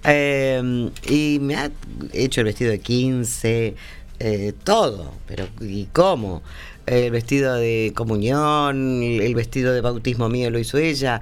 [0.04, 1.70] Eh, y me ha
[2.12, 3.74] hecho el vestido de 15,
[4.20, 5.12] eh, todo.
[5.26, 6.42] Pero ¿y cómo?
[6.86, 11.20] El vestido de comunión, el vestido de bautismo mío lo hizo ella,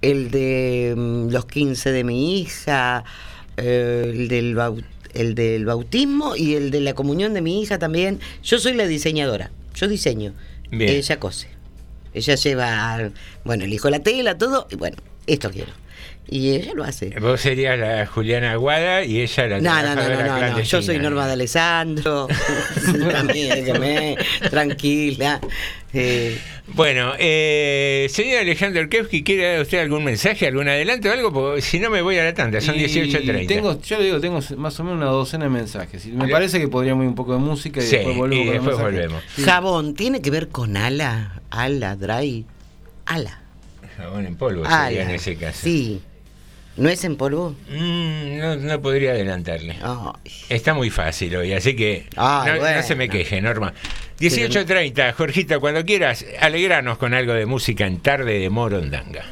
[0.00, 3.04] el de mm, los 15 de mi hija,
[3.56, 4.84] el del bau-
[5.14, 8.18] el del bautismo y el de la comunión de mi hija también.
[8.42, 10.32] Yo soy la diseñadora, yo diseño.
[10.70, 10.90] Bien.
[10.90, 11.48] Ella cose.
[12.14, 13.10] Ella lleva,
[13.44, 15.72] bueno, elijo la tela, todo, y bueno, esto quiero.
[16.28, 17.10] Y ella lo hace.
[17.20, 20.80] Vos serías la Juliana Aguada y ella la No, no, no, no, no, no, Yo
[20.80, 22.26] soy Norma de Alessandro.
[23.34, 24.16] Déjame,
[24.50, 25.40] tranquila.
[25.92, 31.32] Eh, Bueno, eh, señor Alejandro Orkewski, ¿quiere dar usted algún mensaje, algún adelanto o algo?
[31.32, 33.46] Porque si no me voy a la tanda, son Y 18.30.
[33.46, 36.06] Tengo, yo le digo, tengo más o menos una docena de mensajes.
[36.06, 38.78] Me parece que podríamos ir un poco de música y Sí, después volvemos y después
[38.78, 39.22] volvemos.
[39.36, 39.42] Sí.
[39.42, 41.42] Jabón, ¿tiene que ver con ala?
[41.50, 42.46] Ala, dry.
[43.04, 43.42] Ala.
[43.98, 44.86] Jabón en polvo ala.
[44.86, 45.58] sería en ese caso.
[45.62, 46.00] Sí.
[46.76, 47.54] ¿No es en polvo?
[47.68, 49.76] Mm, no, no podría adelantarle.
[50.48, 52.76] Está muy fácil hoy, así que Ay, no, bueno.
[52.78, 53.74] no se me queje, Norma.
[54.18, 59.24] 18.30, Jorgito, cuando quieras, alegranos con algo de música en tarde de Morondanga.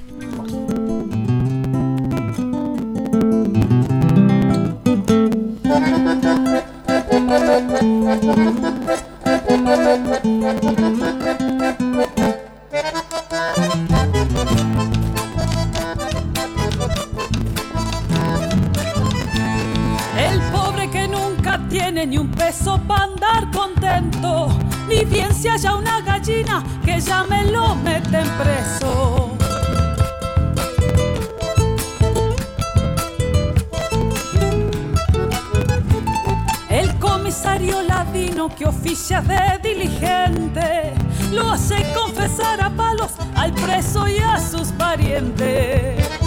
[22.06, 24.48] ni un peso para andar contento,
[24.88, 29.36] ni bien si haya una gallina que ya me lo meten preso.
[36.70, 40.94] El comisario ladino que oficia de diligente
[41.32, 46.19] lo hace confesar a palos al preso y a sus parientes.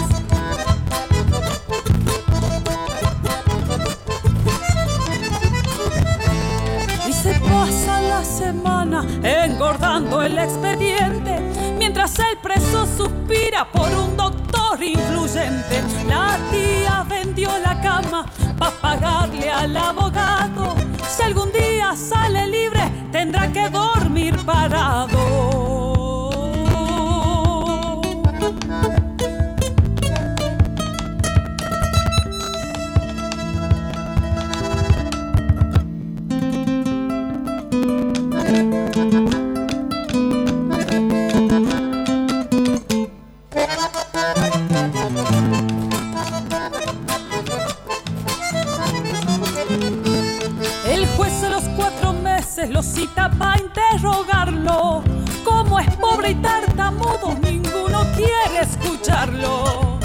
[8.14, 11.40] La semana engordando el expediente
[11.76, 15.82] mientras el preso suspira por un doctor influyente.
[16.08, 18.24] La tía vendió la cama
[18.56, 20.76] para pagarle al abogado.
[21.08, 26.13] Si algún día sale libre, tendrá que dormir parado.
[52.64, 55.02] Meses lo cita para interrogarlo.
[55.44, 59.98] Como es pobre y tartamudo, ninguno quiere escucharlo.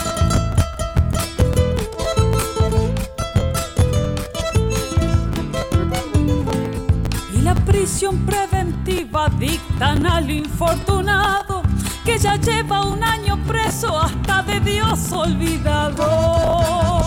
[7.33, 11.63] Y la prisión preventiva dictan al infortunado
[12.03, 16.98] que ya lleva un año preso hasta de Dios olvidado.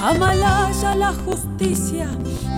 [0.00, 2.08] Amalaya la justicia,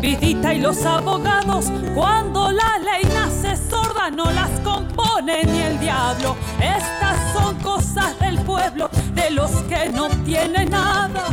[0.01, 6.37] Vidita y los abogados, cuando la ley nace sorda no las compone ni el diablo.
[6.61, 11.25] Estas son cosas del pueblo, de los que no tienen nada.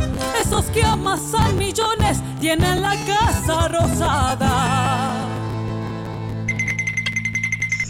[0.41, 5.13] Esos que amasan millones tienen la casa rosada.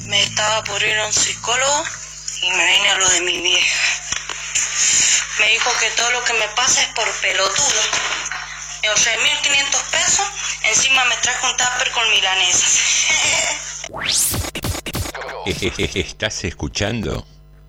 [0.07, 1.83] Me estaba por ir a un psicólogo
[2.41, 3.97] y me vine a lo de mi vieja.
[5.39, 7.81] Me dijo que todo lo que me pasa es por pelotudo.
[8.81, 10.27] Me ahorré 1500 pesos,
[10.63, 13.87] encima me traje un tupper con milanesas.
[15.95, 17.25] Estás escuchando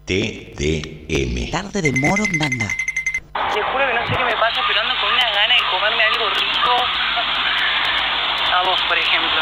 [0.06, 1.50] TDM.
[1.50, 2.68] Tarde de Morondanga.
[3.34, 6.02] Te juro que no sé qué me pasa, pero ando con una gana de comerme
[6.04, 6.72] algo rico.
[8.50, 9.40] A vos, por ejemplo.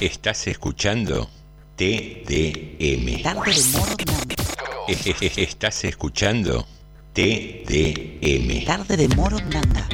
[0.00, 1.30] Estás escuchando
[1.76, 3.22] TDM.
[3.22, 4.41] Tarde de Morondanga.
[4.88, 6.66] Estás escuchando
[7.12, 8.64] TDM.
[8.64, 9.88] Tarde de Morondanga.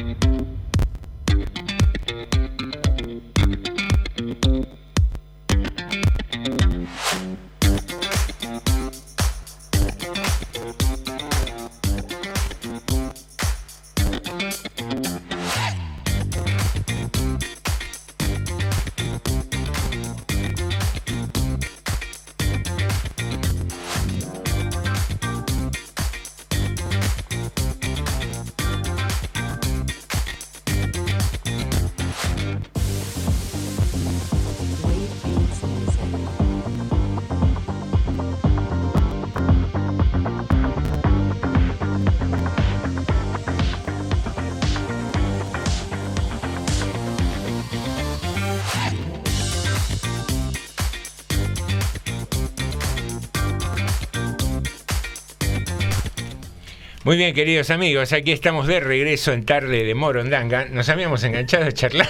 [57.09, 60.65] Muy bien, queridos amigos, aquí estamos de regreso en tarde de Morondanga.
[60.65, 62.07] Nos habíamos enganchado a charlar.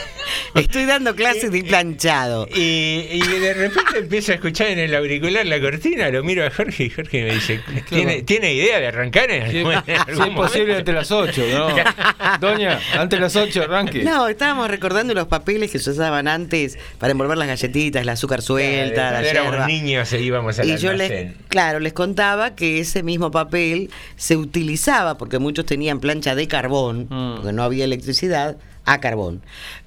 [0.56, 2.47] Estoy dando clases de planchado.
[2.56, 6.49] Y, y de repente empiezo a escuchar en el auricular la cortina, lo miro a
[6.52, 10.28] Jorge y Jorge me dice, ¿tiene, ¿tiene idea de arrancar en algún, en si algún
[10.30, 11.67] es posible momento?" ante las 8, ¿no?
[12.39, 14.04] Doña, ante las 8 arranque.
[14.04, 18.41] No, estábamos recordando los papeles que se usaban antes para envolver las galletitas, el azúcar
[18.41, 22.80] suelta, la Cuando éramos niños e íbamos al Y yo les, claro, les contaba que
[22.80, 27.36] ese mismo papel se utilizaba, porque muchos tenían plancha de carbón, Mm.
[27.38, 29.42] porque no había electricidad, a carbón.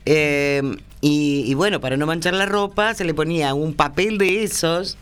[0.07, 0.63] Eh,
[1.01, 4.97] y, y bueno, para no manchar la ropa, se le ponía un papel de esos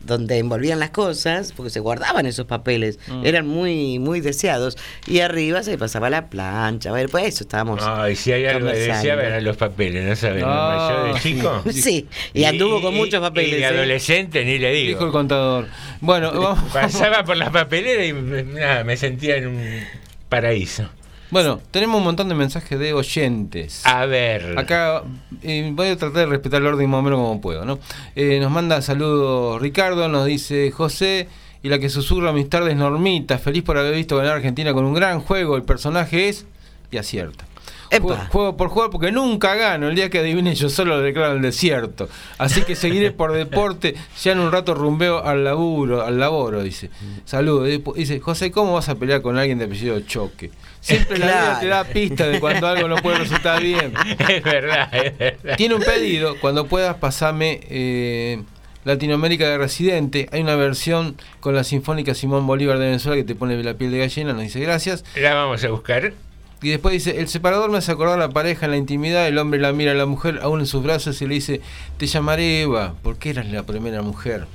[0.00, 3.24] donde envolvían las cosas, porque se guardaban esos papeles, Mm.
[3.24, 4.76] eran muy muy deseados,
[5.06, 8.66] y arriba se pasaba la plancha, a ver, pues eso estábamos Ay, si hay algo
[8.66, 8.96] de conversando.
[8.98, 10.44] desear, eran los papeles, ¿no saben?
[10.46, 11.62] Ah, Yo de chico.
[11.72, 13.66] Sí, y anduvo con muchos papeles, Y de ¿eh?
[13.66, 14.88] adolescente, ni le digo.
[14.98, 15.68] Dijo el contador.
[16.02, 16.70] Bueno, vamos.
[16.70, 19.80] Pasaba por las papeleras y nada, me sentía en un
[20.28, 20.86] paraíso.
[21.34, 23.84] Bueno, tenemos un montón de mensajes de oyentes.
[23.86, 24.56] A ver.
[24.56, 25.02] Acá
[25.42, 27.80] eh, voy a tratar de respetar el orden más o menos como puedo, ¿no?
[28.14, 31.26] Eh, nos manda saludos Ricardo, nos dice José
[31.60, 34.84] y la que susurra mis tardes Normita, feliz por haber visto ganar a Argentina con
[34.84, 36.46] un gran juego, el personaje es
[36.92, 37.44] y acierta.
[37.90, 39.88] Juego, juego por juego porque nunca gano.
[39.88, 42.08] El día que adivine yo solo lo declaro el desierto.
[42.38, 43.94] Así que seguiré por deporte.
[44.22, 46.90] Ya en un rato rumbeo al laburo, al laboro, dice.
[47.24, 47.68] Saludos.
[47.94, 50.50] Dice, José, ¿cómo vas a pelear con alguien de apellido Choque?
[50.84, 53.94] Siempre la vida te da pista de cuando algo no puede resultar bien.
[54.28, 55.56] Es verdad, es verdad.
[55.56, 56.38] Tiene un pedido.
[56.40, 58.42] Cuando puedas, pasame eh,
[58.84, 60.28] Latinoamérica de Residente.
[60.30, 63.92] Hay una versión con la Sinfónica Simón Bolívar de Venezuela que te pone la piel
[63.92, 64.34] de gallina.
[64.34, 65.04] Nos dice gracias.
[65.16, 66.12] La vamos a buscar.
[66.60, 69.38] Y después dice, el separador me hace acordar a la pareja en la intimidad, el
[69.38, 71.60] hombre la mira a la mujer aún en sus brazos y le dice,
[71.98, 74.46] te llamaré Eva, porque eras la primera mujer.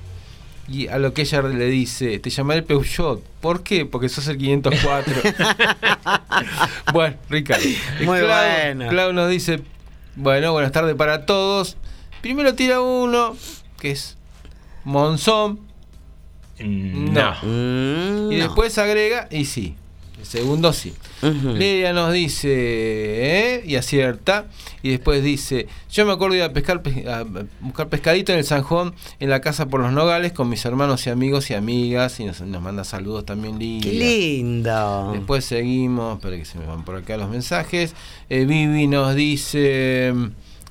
[0.72, 3.24] Y a lo que ella le dice, te llamaré Peugeot.
[3.42, 3.86] ¿Por qué?
[3.86, 5.14] Porque sos el 504.
[6.94, 7.64] bueno, Ricardo.
[8.04, 8.90] Muy Clau, bueno.
[8.90, 9.62] Clau nos dice,
[10.16, 11.76] bueno, buenas tardes para todos.
[12.22, 13.36] Primero tira uno,
[13.80, 14.18] que es
[14.84, 15.60] Monzón.
[16.60, 17.36] No.
[17.42, 19.76] Mm, Y después agrega, y sí.
[20.20, 20.94] El segundo sí.
[21.22, 23.64] Lidia nos dice, ¿eh?
[23.66, 24.48] y acierta.
[24.82, 27.26] Y después dice, yo me acuerdo de ir a, pescar, pe- a
[27.60, 31.10] buscar pescadito en el Sanjón, en la casa por los nogales, con mis hermanos y
[31.10, 32.20] amigos y amigas.
[32.20, 33.92] Y nos, nos manda saludos también Lidia.
[33.92, 35.12] Qué lindo.
[35.14, 37.94] Después seguimos, espera que se me van por acá los mensajes.
[38.30, 40.14] Eh, Vivi nos dice,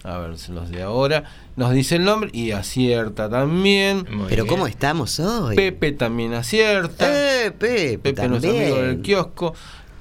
[0.05, 1.25] a ver, los de ahora,
[1.57, 4.07] nos dice el nombre y acierta también.
[4.29, 5.57] Pero ¿cómo estamos hoy?
[5.57, 7.07] Pepe también acierta.
[7.45, 8.73] Eh, Pepe, Pepe, nuestro también.
[8.73, 9.55] amigo del kiosco.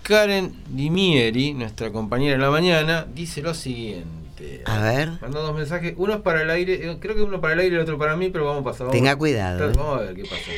[0.07, 4.63] Karen Dimieri, nuestra compañera en la mañana, dice lo siguiente.
[4.65, 5.09] A ver.
[5.19, 7.73] Mandó dos mensajes, uno es para el aire, eh, creo que uno para el aire
[7.73, 8.89] y el otro para mí, pero vamos a pasar.
[8.89, 9.73] Tenga cuidado, eh.
[9.75, 10.49] Vamos a ver qué pasa.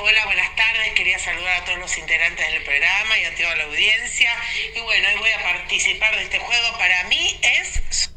[0.00, 0.94] Hola, buenas tardes.
[0.94, 4.30] Quería saludar a todos los integrantes del programa y a toda la audiencia.
[4.74, 6.78] Y bueno, hoy voy a participar de este juego.
[6.78, 8.10] Para mí es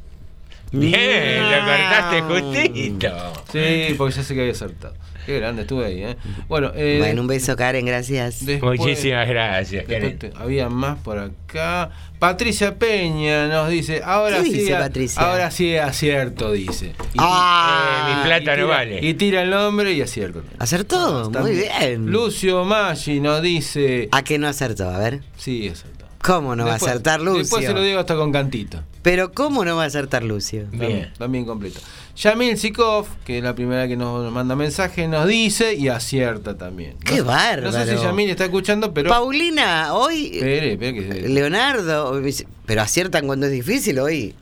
[0.71, 3.43] Bien, lo cortaste justito.
[3.51, 4.95] Sí, porque ya sé que había acertado.
[5.25, 6.17] Qué grande estuve ahí, ¿eh?
[6.47, 8.45] Bueno, eh, Bueno, un beso, Karen, gracias.
[8.45, 10.17] Después- Muchísimas gracias, Karen.
[10.19, 11.91] te- había más por acá.
[12.19, 16.93] Patricia Peña nos dice, ahora ¿Qué sí, dice a- ahora sí acierto, dice.
[17.13, 18.99] Y, Ah, Eh, mi plata no tira- vale.
[19.05, 20.43] Y tira el nombre y acierto.
[20.59, 21.23] ¿Acertó?
[21.27, 22.07] Está Muy bien.
[22.11, 24.89] Lucio Maggi nos dice, ¿A qué no acertó?
[24.89, 25.21] A ver.
[25.37, 26.05] sí, acertó.
[26.23, 27.39] ¿Cómo no va a acertar Lucio?
[27.39, 28.79] Después se lo digo hasta con cantito.
[29.01, 30.65] Pero ¿cómo no va a acertar Lucio?
[30.69, 31.79] También, también completo.
[32.15, 36.97] Yamil Sikov, que es la primera que nos, manda mensaje, nos dice y acierta también.
[37.05, 37.71] ¡Qué No- bárbaro!
[37.71, 39.09] No sé si Yamil está escuchando, pero.
[39.09, 40.31] Paulina, hoy.
[40.33, 42.21] Espere, espere que- Leonardo.
[42.65, 44.35] Pero aciertan cuando es difícil hoy.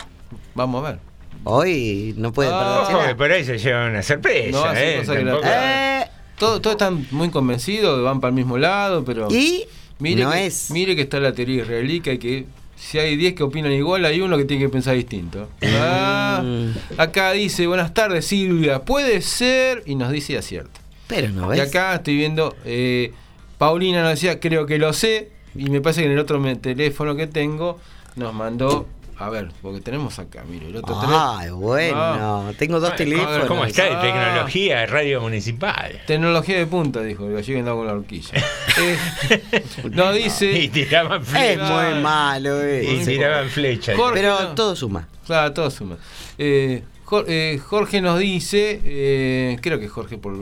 [0.56, 1.00] Vamos a ver.
[1.46, 2.96] Hoy no puede Ah, perder.
[3.02, 4.52] Ojo, que por ahí se lleva una sorpresa.
[4.52, 6.06] No hace eh, Eh,
[6.38, 9.28] Todos todos están muy convencidos, van para el mismo lado, pero.
[9.32, 9.66] Y
[10.00, 10.70] Mire no que, es.
[10.72, 12.46] Mire que está la teoría israelí que hay que.
[12.80, 15.50] Si hay 10 que opinan igual, hay uno que tiene que pensar distinto.
[15.64, 16.70] Ah, Mm.
[17.00, 20.80] acá dice, buenas tardes Silvia, puede ser, y nos dice y acierta.
[21.08, 21.68] Pero no Y ves.
[21.70, 23.12] acá estoy viendo, eh,
[23.58, 27.16] Paulina nos decía, creo que lo sé, y me parece que en el otro teléfono
[27.16, 27.80] que tengo
[28.16, 28.88] nos mandó,
[29.20, 31.98] a ver, porque tenemos acá, mire, el otro Ay, bueno.
[31.98, 32.52] Ah.
[32.58, 33.46] Tengo dos Ay, teléfonos.
[33.48, 34.02] ¿Cómo está de Ah.
[34.02, 36.02] tecnología de radio municipal?
[36.08, 38.32] Tecnología de punta, dijo, el gallego andaba con la horquilla.
[38.82, 41.70] Eh, nos Y dice, tiraban Es flechas.
[41.94, 42.86] muy malo, eh.
[43.02, 43.98] Y tiraban flechas.
[43.98, 44.56] Jorge, Pero no.
[44.56, 45.08] todo suma.
[45.26, 45.98] claro, todo suma.
[46.38, 46.82] Eh,
[47.28, 50.34] eh, Jorge nos dice, eh, creo que Jorge por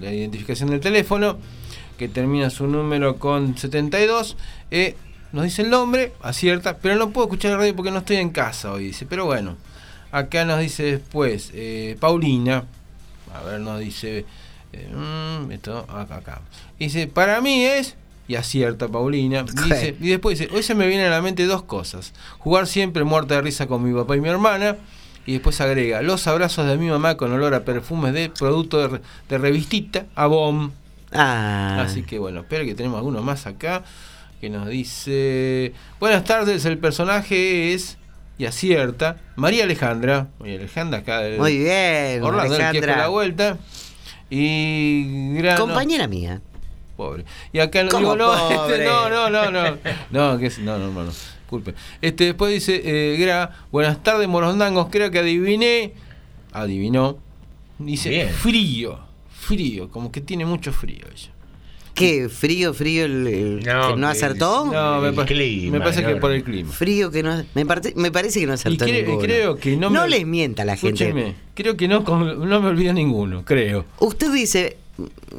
[0.00, 1.36] la identificación del teléfono,
[1.98, 4.36] que termina su número con 72,
[4.70, 4.94] eh,
[5.32, 8.30] nos dice el nombre, acierta, pero no puedo escuchar la radio porque no estoy en
[8.30, 9.56] casa hoy, dice, pero bueno,
[10.12, 12.64] acá nos dice después, eh, Paulina,
[13.34, 14.24] a ver, nos dice,
[14.72, 16.40] eh, mm, esto, acá, acá,
[16.78, 17.96] dice, para mí es...
[18.28, 19.44] Y acierta Paulina.
[19.68, 22.12] Dice, y después dice, hoy se me vienen a la mente dos cosas.
[22.38, 24.74] Jugar siempre muerta de risa con mi papá y mi hermana.
[25.26, 29.00] Y después agrega, los abrazos de mi mamá con olor a perfumes de producto de,
[29.28, 30.72] de revistita, a bomb.
[31.12, 31.84] Ah.
[31.86, 33.84] Así que bueno, espero que tenemos alguno más acá
[34.40, 37.98] que nos dice, buenas tardes, el personaje es,
[38.38, 40.28] y acierta, María Alejandra.
[40.38, 42.96] María Alejandra acá del Muy bien, Orlando Alejandra.
[42.96, 43.58] La Vuelta.
[44.28, 46.40] Y Compañera mía.
[46.96, 47.24] Pobre.
[47.52, 48.74] Y acá no, ¿Cómo digo, no, pobre?
[48.76, 49.78] este, no, no, no, no.
[50.10, 51.10] No, que es, no, no, hermano.
[51.10, 51.74] Disculpe.
[52.02, 55.92] Este, después dice, eh, Gra, buenas tardes, morondangos, creo que adiviné.
[56.52, 57.18] Adivinó.
[57.78, 58.30] Dice, Bien.
[58.30, 58.98] frío,
[59.30, 61.30] frío, como que tiene mucho frío ella.
[61.96, 62.28] ¿Qué?
[62.28, 64.66] ¿Frío, frío el, el No, que no acertó?
[64.72, 66.36] No, me, pa- clima, me parece que no, por no.
[66.36, 66.70] el clima.
[66.72, 67.44] Frío que no.
[67.54, 69.18] Me, parte- me parece que no Y acertó cre- ninguno.
[69.18, 71.34] creo que no me- les mienta a la gente.
[71.54, 73.86] Creo que no, no me olvidé ninguno, creo.
[73.98, 74.76] Usted dice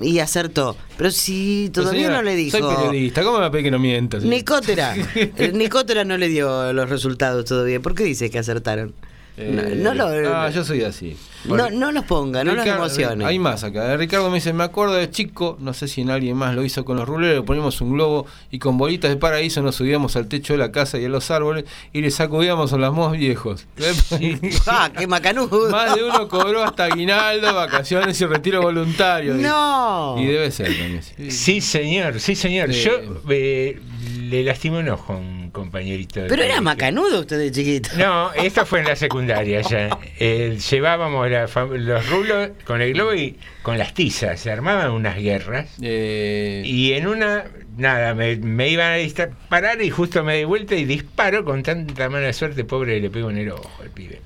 [0.02, 2.58] y acertó, pero si todavía señora, no le dijo.
[2.58, 4.20] Soy periodista, ¿cómo me va a pedir que no mienta?
[4.20, 4.38] señora?
[4.38, 4.96] Nicótera.
[5.54, 7.80] Nicótera no le dio los resultados todavía.
[7.80, 8.94] ¿Por qué dice que acertaron?
[9.38, 10.06] No, Eh, no lo.
[10.36, 11.16] ah, yo soy así.
[11.48, 13.26] No, no los ponga, no los Ricardo- emocione.
[13.26, 13.96] Hay más acá.
[13.98, 16.84] Ricardo me dice, me acuerdo de chico, no sé si en alguien más lo hizo
[16.86, 20.28] con los ruleros, le poníamos un globo y con bolitas de paraíso nos subíamos al
[20.28, 23.66] techo de la casa y a los árboles y le sacudíamos a los más viejos.
[24.68, 25.70] ah, qué macanudo.
[25.70, 29.36] Más de uno cobró hasta aguinaldo, vacaciones y retiro voluntario.
[29.36, 30.16] No.
[30.20, 31.02] Y debe ser también.
[31.04, 31.32] sí.
[31.32, 32.74] Sí, señor, sí, señor.
[32.74, 32.82] Sí.
[32.84, 32.92] Yo
[33.30, 33.80] eh,
[34.22, 36.22] le lastimé un ojo a un compañerito.
[36.22, 37.90] de Pero era macanudo usted de chiquito.
[37.98, 39.98] No, esto fue en la secundaria ya.
[40.20, 44.40] Eh, llevábamos la los rulos con el globo y con las tizas.
[44.40, 45.68] Se armaban unas guerras.
[45.82, 47.46] Eh, Y en una,
[47.78, 52.10] nada, me, me iban a disparar y justo me di vuelta y disparo con tanta
[52.10, 54.22] mala suerte, pobre, le pego en el ojo al pibe.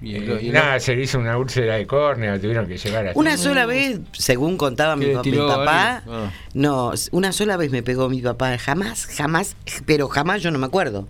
[0.00, 2.78] Y Eh, el- y el- nada, se le hizo una úlcera de córnea, tuvieron que
[2.78, 6.02] llevar a Una sola vez, según contaba mi, ¿Que le pa- mi papá?
[6.08, 6.30] Ah.
[6.54, 10.66] no, una sola vez me pegó mi papá, jamás, jamás, pero jamás yo no me
[10.66, 11.08] acuerdo.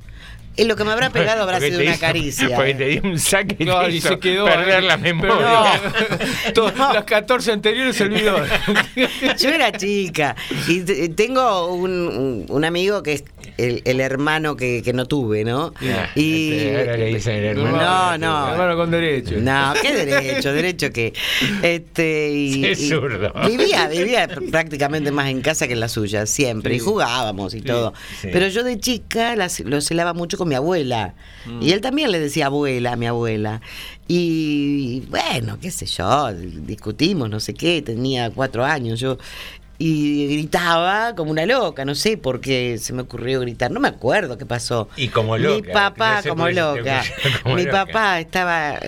[0.58, 2.56] En lo que me habrá pegado habrá Porque sido una hizo- caricia.
[2.56, 4.86] Porque te dio un saque y Claro, te y hizo se quedó perder ahí.
[4.86, 5.80] la memoria.
[6.54, 8.36] Todas Las 14 anteriores se olvidó.
[9.38, 10.36] Yo era chica
[10.66, 13.24] y te- tengo un, un- amigo que es
[13.56, 15.72] el, el hermano que, que no tuve, ¿no?
[15.80, 17.76] Ya, y este, ahora le dicen el hermano.
[17.78, 18.52] No, no.
[18.52, 19.34] Hermano con derecho.
[19.38, 21.12] No, qué derecho, derecho que
[21.62, 23.32] este y, Sí, es y zurdo.
[23.46, 27.94] vivía, vivía prácticamente más en casa que en la suya, siempre, y jugábamos y todo.
[28.20, 28.28] sí.
[28.32, 31.14] Pero yo de chica las- lo celaba mucho con mi abuela.
[31.46, 31.62] Mm.
[31.62, 33.60] Y él también le decía abuela a mi abuela.
[34.08, 39.18] Y bueno, qué sé yo, discutimos, no sé qué, tenía cuatro años yo.
[39.80, 43.86] Y gritaba como una loca, no sé por qué se me ocurrió gritar, no me
[43.86, 44.88] acuerdo qué pasó.
[44.96, 45.72] Y como Mi loca.
[45.72, 47.04] papá, no sé como loca.
[47.54, 48.80] Mi papá estaba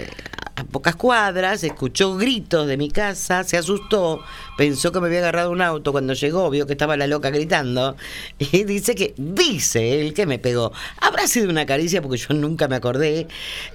[0.71, 4.21] pocas cuadras, escuchó gritos de mi casa, se asustó,
[4.57, 7.97] pensó que me había agarrado un auto cuando llegó, vio que estaba la loca gritando
[8.39, 10.73] y dice que, dice él que me pegó.
[11.01, 13.27] Habrá sido una caricia porque yo nunca me acordé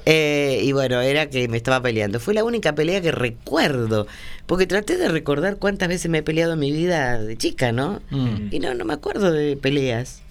[0.06, 2.20] eh, y bueno, era que me estaba peleando.
[2.20, 4.08] Fue la única pelea que recuerdo,
[4.46, 8.02] porque traté de recordar cuántas veces me he peleado en mi vida de chica, ¿no?
[8.10, 8.48] Mm.
[8.52, 10.25] Y no, no me acuerdo de peleas.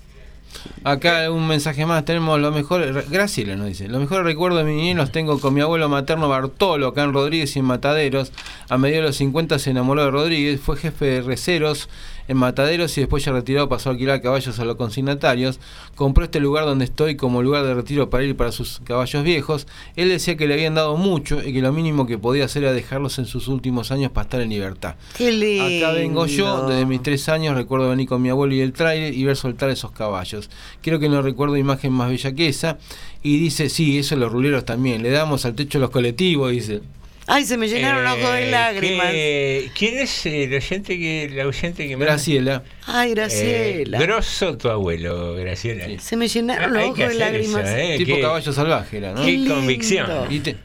[0.85, 4.77] Acá un mensaje más, tenemos lo mejor, Graciela nos dice, los mejores recuerdos de mi
[4.77, 8.33] niñez los tengo con mi abuelo materno Bartolo, acá en Rodríguez y en Mataderos.
[8.69, 11.89] A mediados de los 50 se enamoró de Rodríguez, fue jefe de receros
[12.29, 15.61] en Mataderos y después ya retirado pasó a alquilar caballos a los consignatarios.
[15.95, 19.67] Compró este lugar donde estoy como lugar de retiro para ir para sus caballos viejos.
[19.97, 22.73] Él decía que le habían dado mucho y que lo mínimo que podía hacer era
[22.73, 24.97] dejarlos en sus últimos años para estar en libertad.
[25.17, 25.87] Qué lindo.
[25.87, 29.15] Acá vengo yo, desde mis tres años recuerdo venir con mi abuelo y el trailer
[29.15, 30.51] y ver soltar esos caballos.
[30.83, 32.79] Creo que no recuerdo imagen más bella que esa.
[33.23, 35.03] Y dice, sí, eso los ruleros también.
[35.03, 36.83] Le damos al techo los colectivos, dice.
[37.27, 39.07] Ay, se me llenaron los ojos de Eh, lágrimas.
[39.11, 42.63] ¿qué- ¿Quién es el oyente que, la oyente que me Graciela.
[42.87, 43.99] Ay, Graciela.
[43.99, 45.87] Eh, grosso tu abuelo, Graciela.
[46.01, 47.67] Se me llenaron los Hay ojos que de lágrimas.
[47.69, 47.95] eso, ¿eh?
[47.97, 49.23] Tipo Qué- caballo salvaje era, ¿no?
[49.25, 49.55] Qué lindo.
[49.55, 50.07] convicción.
[50.31, 50.57] Y te-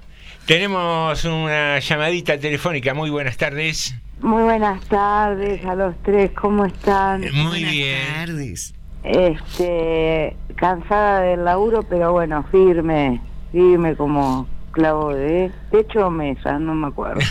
[0.45, 2.93] Tenemos una llamadita telefónica.
[2.95, 3.93] Muy buenas tardes.
[4.19, 7.21] Muy buenas tardes a los tres, ¿cómo están?
[7.33, 7.99] Muy bien.
[8.15, 8.73] tardes.
[9.03, 16.73] Este, cansada del laburo, pero bueno, firme, firme como clavo de techo o mesa, no
[16.75, 17.21] me acuerdo.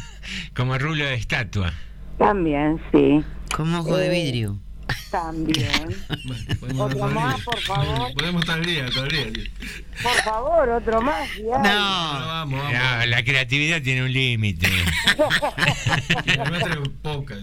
[0.56, 1.72] Como rulo de estatua.
[2.18, 3.24] También, sí.
[3.54, 4.58] Como ojo de Eh, vidrio.
[5.10, 5.96] También.
[6.78, 8.12] Otro más, por favor.
[8.14, 9.44] Podemos estar al día, el día.
[10.02, 11.28] Por favor, otro más.
[11.36, 11.58] ya.
[11.58, 11.62] No.
[11.62, 12.72] Vamos, vamos.
[12.72, 14.68] No, la creatividad tiene un límite.
[17.02, 17.36] poca,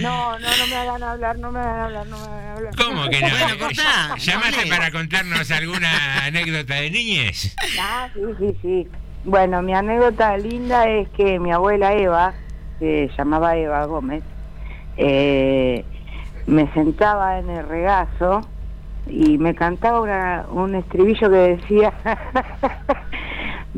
[0.00, 2.72] No, no, no me hagan hablar, no me hagan hablar, no me hagan hablar.
[2.76, 3.28] ¿Cómo que no?
[3.30, 4.16] Bueno, cortá.
[4.18, 7.56] ¿Llamaste para contarnos alguna anécdota de niñez?
[7.80, 8.88] Ah, sí, sí, sí.
[9.24, 12.34] Bueno, mi anécdota linda es que mi abuela Eva,
[12.78, 14.22] que se llamaba Eva Gómez,
[14.96, 15.84] eh,
[16.46, 18.40] me sentaba en el regazo
[19.08, 21.92] y me cantaba una- un estribillo que decía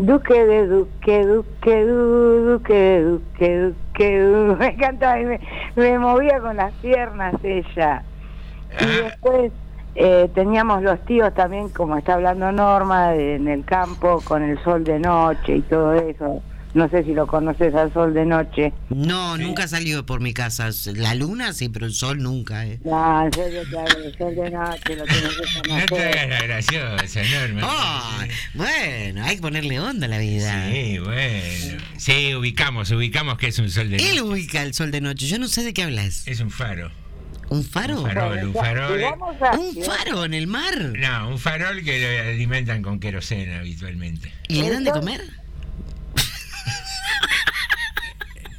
[0.07, 4.57] Duque de Duque, Duque, du, Duque, Duque, Duque, du".
[4.59, 5.41] Me cantaba y me,
[5.75, 8.07] me movía con las piernas ella.
[8.79, 9.53] Y después
[9.95, 14.59] eh, teníamos los tíos también, como está hablando Norma, de- en el campo con el
[14.63, 16.45] sol de noche y todo eso.
[16.79, 18.73] No sé si lo conoces al sol de noche.
[18.89, 20.71] No, nunca salió por mi casa.
[20.95, 22.65] La luna sí, pero el sol nunca.
[22.67, 22.79] Eh.
[22.85, 26.19] No, en serio, claro, el sol de noche lo tienes que No te conocer.
[26.19, 27.61] hagas la graciosa, Norma.
[28.21, 30.71] Ay, bueno, hay que ponerle onda a la vida.
[30.71, 31.83] Sí, bueno.
[31.97, 34.23] Sí, ubicamos, ubicamos que es un sol de Él noche.
[34.23, 35.27] ubica el sol de noche.
[35.27, 36.29] Yo no sé de qué hablas.
[36.29, 36.93] Es un faro.
[37.49, 38.03] ¿Un faro?
[38.03, 39.03] Un farol, un farol.
[39.03, 40.79] A- ¿Un faro en el mar?
[40.97, 44.31] No, un farol que lo alimentan con queroseno habitualmente.
[44.47, 45.23] ¿Y le dan de comer?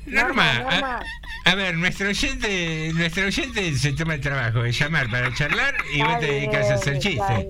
[0.10, 1.00] Norma, Norma.
[1.46, 5.76] a, a ver, nuestro oyente, nuestro oyente se toma el trabajo de llamar para charlar
[5.94, 7.46] y vos te dedicas a hacer chistes.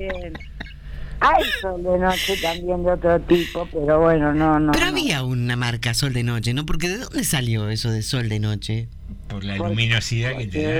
[1.21, 4.71] Hay sol de noche también de otro tipo, pero bueno, no, no.
[4.71, 4.91] Pero no.
[4.91, 6.65] había una marca Sol de Noche, ¿no?
[6.65, 8.87] Porque ¿de dónde salió eso de Sol de Noche?
[9.29, 10.71] Por la luminosidad que te da.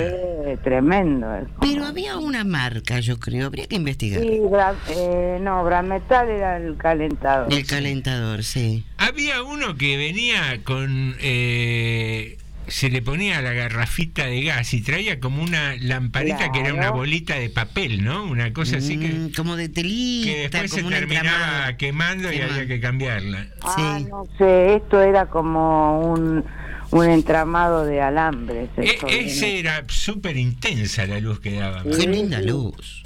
[0.52, 1.28] Eh, tremendo.
[1.62, 4.22] Pero había una marca, yo creo, habría que investigar.
[4.22, 7.54] Sí, Bra- eh, no, Brametal era el calentador.
[7.54, 8.84] El calentador, sí.
[8.98, 11.16] Había uno que venía con.
[11.22, 12.38] eh,
[12.68, 16.92] se le ponía la garrafita de gas y traía como una lamparita que era una
[16.92, 18.24] bolita de papel, ¿no?
[18.26, 22.40] Una cosa así que, Mm, como de telita, que después se como terminaba quemando y
[22.42, 23.48] había que cambiarla.
[23.64, 26.46] Ah, no sé, esto era como un,
[26.92, 28.70] un entramado de alambres.
[28.78, 31.84] E- ese era súper intensa la luz que daba.
[31.84, 33.04] Qué linda luz.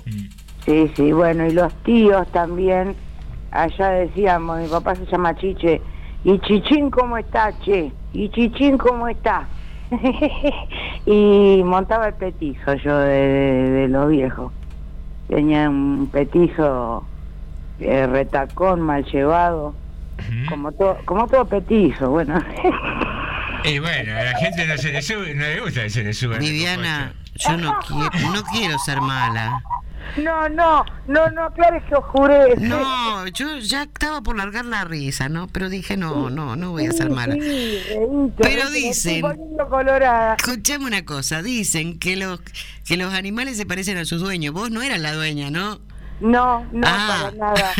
[0.65, 2.95] Sí, sí, bueno, y los tíos también,
[3.51, 5.81] allá decíamos, mi papá se llama Chiche,
[6.23, 7.91] y Chichín, ¿cómo está, che?
[8.13, 9.47] Y Chichín, ¿cómo está?
[11.05, 14.53] y montaba el petizo yo de, de, de lo viejo.
[15.27, 17.05] Tenía un petizo
[17.79, 19.75] eh, retacón, mal llevado,
[20.49, 22.41] como, todo como todo petizo, bueno.
[23.65, 26.13] Y bueno, a la gente no se le sube, no le gusta que se le
[26.13, 26.37] suba.
[26.37, 29.63] Viviana, yo no quiero, no quiero ser mala.
[30.17, 32.57] no, no, no, no, claro que oscurece.
[32.59, 35.47] No, yo ya estaba por largar la risa, ¿no?
[35.47, 37.35] Pero dije, no, no, no voy a ser mala.
[37.35, 37.79] Sí,
[38.37, 39.23] Pero dicen,
[40.37, 42.41] escuchame una cosa, dicen que los
[42.85, 44.53] que los animales se parecen a sus dueños.
[44.53, 45.79] Vos no eras la dueña, ¿no?
[46.23, 47.29] No, no, Ah.
[47.31, 47.71] para nada.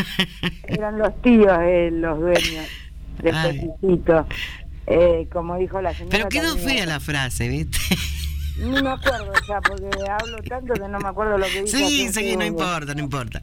[0.68, 2.68] Eran los tíos eh, los dueños
[3.22, 3.70] del Ay.
[3.82, 4.28] peticito.
[4.86, 6.12] Eh, como dijo la señora.
[6.12, 7.78] Pero quedó también- fea la frase, ¿viste?
[8.60, 12.10] No me acuerdo ya, porque hablo tanto que no me acuerdo lo que hace Sí,
[12.14, 13.42] sí, no importa, no importa.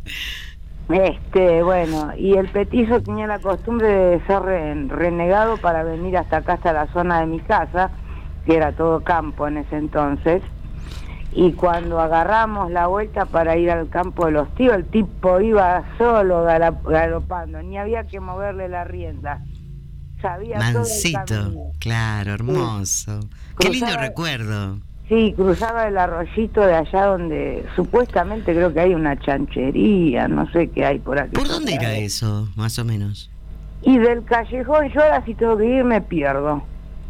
[0.88, 6.38] Este, bueno, y el petizo tenía la costumbre de ser re- renegado para venir hasta
[6.38, 7.90] acá, hasta la zona de mi casa,
[8.44, 10.42] que era todo campo en ese entonces.
[11.32, 15.84] Y cuando agarramos la vuelta para ir al campo de los tíos, el tipo iba
[15.96, 19.42] solo galopando, ni había que moverle la rienda.
[20.20, 21.60] Sabía todo el Mansito, camino.
[21.78, 23.20] claro, hermoso.
[23.58, 24.78] Qué lindo recuerdo.
[25.08, 30.68] Sí, cruzaba el arroyito de allá donde supuestamente creo que hay una chanchería, no sé
[30.70, 31.32] qué hay por aquí.
[31.34, 33.30] ¿Por dónde era eso, más o menos?
[33.82, 36.62] Y del callejón, yo ahora si tengo que ir me pierdo,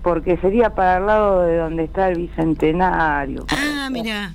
[0.02, 3.46] porque sería para el lado de donde está el bicentenario.
[3.50, 4.34] Ah, mira.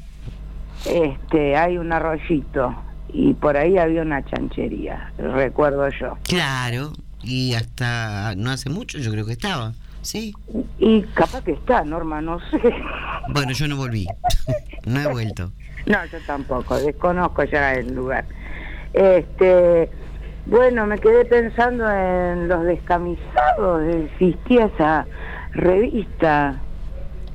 [0.86, 2.76] Este, hay un arroyito
[3.12, 6.18] y por ahí había una chanchería, recuerdo yo.
[6.24, 6.92] Claro,
[7.24, 10.34] y hasta no hace mucho yo creo que estaba, ¿sí?
[10.78, 12.60] Y capaz que está, Norma, no sé.
[13.30, 14.06] Bueno, yo no volví,
[14.86, 15.52] no he vuelto.
[15.88, 18.26] No, yo tampoco, desconozco ya el lugar.
[18.94, 19.90] Este,
[20.46, 25.08] bueno, me quedé pensando en los descamisados, existía esa
[25.56, 26.62] revista.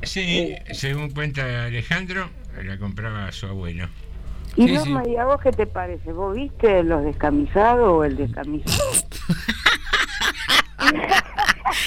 [0.03, 2.31] Sí, según cuenta Alejandro,
[2.63, 3.89] la compraba su abuelo.
[4.57, 6.13] Y Sí, Norma, ¿y a vos qué te parece?
[6.13, 8.83] ¿Vos viste los descamisados o el descamisado?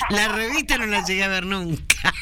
[0.09, 1.84] La revista no la llegué a ver nunca.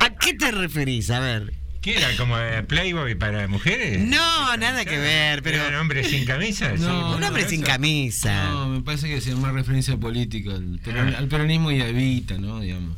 [0.00, 1.10] ¿A qué te referís?
[1.10, 1.52] A ver.
[1.86, 2.08] ¿Qué era?
[2.18, 2.34] ¿Como
[2.66, 4.00] Playboy para mujeres?
[4.00, 5.58] No, nada que ver, pero...
[5.58, 6.76] ¿Era un hombre sin camisa?
[6.76, 8.50] Sí, No, Un hombre sin camisa.
[8.50, 12.38] No, me parece que es más referencia política al, peron- al peronismo y a Evita,
[12.38, 12.58] ¿no?
[12.58, 12.96] Digamos.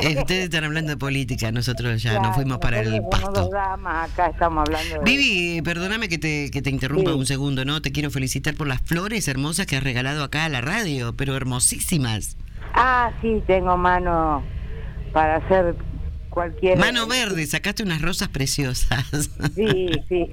[0.00, 3.32] Eh, ustedes están hablando de política, nosotros ya nos fuimos para el pasto.
[3.32, 5.00] dos damas, acá estamos hablando de...
[5.04, 7.16] Vivi, perdóname que te, que te interrumpa Sí.
[7.18, 7.82] un segundo, ¿no?
[7.82, 11.34] Te quiero felicitar por las flores hermosas que has regalado acá a la radio, pero
[11.36, 12.36] hermosísimas.
[12.74, 14.44] Ah, sí, tengo mano
[15.12, 15.74] para hacer
[16.38, 16.78] cualquier...
[16.78, 19.04] Mano verde, sacaste unas rosas preciosas.
[19.56, 20.26] Sí, sí.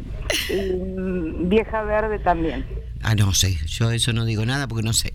[0.54, 2.64] Y, mm, vieja verde también.
[3.02, 5.12] Ah, no sé, yo eso no digo nada porque no sé.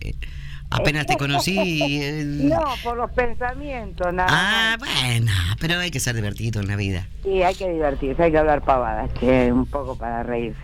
[0.69, 1.57] Apenas te conocí.
[2.01, 4.89] eh, No, por los pensamientos, nada Ah, más.
[5.01, 5.31] bueno,
[5.61, 7.07] pero hay que ser divertido en la vida.
[7.23, 10.59] Sí, hay que divertirse, hay que hablar pavadas, que un poco para reírse.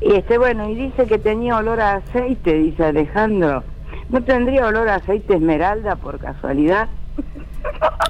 [0.00, 3.62] Y este, bueno, y dice que tenía olor a aceite, dice Alejandro.
[4.08, 6.88] ¿No tendría olor a aceite esmeralda por casualidad?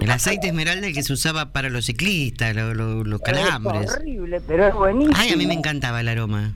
[0.00, 3.92] El aceite esmeralda que se usaba para los ciclistas, lo- lo- los Es calambres.
[3.92, 5.16] horrible, pero es buenísimo.
[5.16, 6.52] Ay, a mí me encantaba el aroma.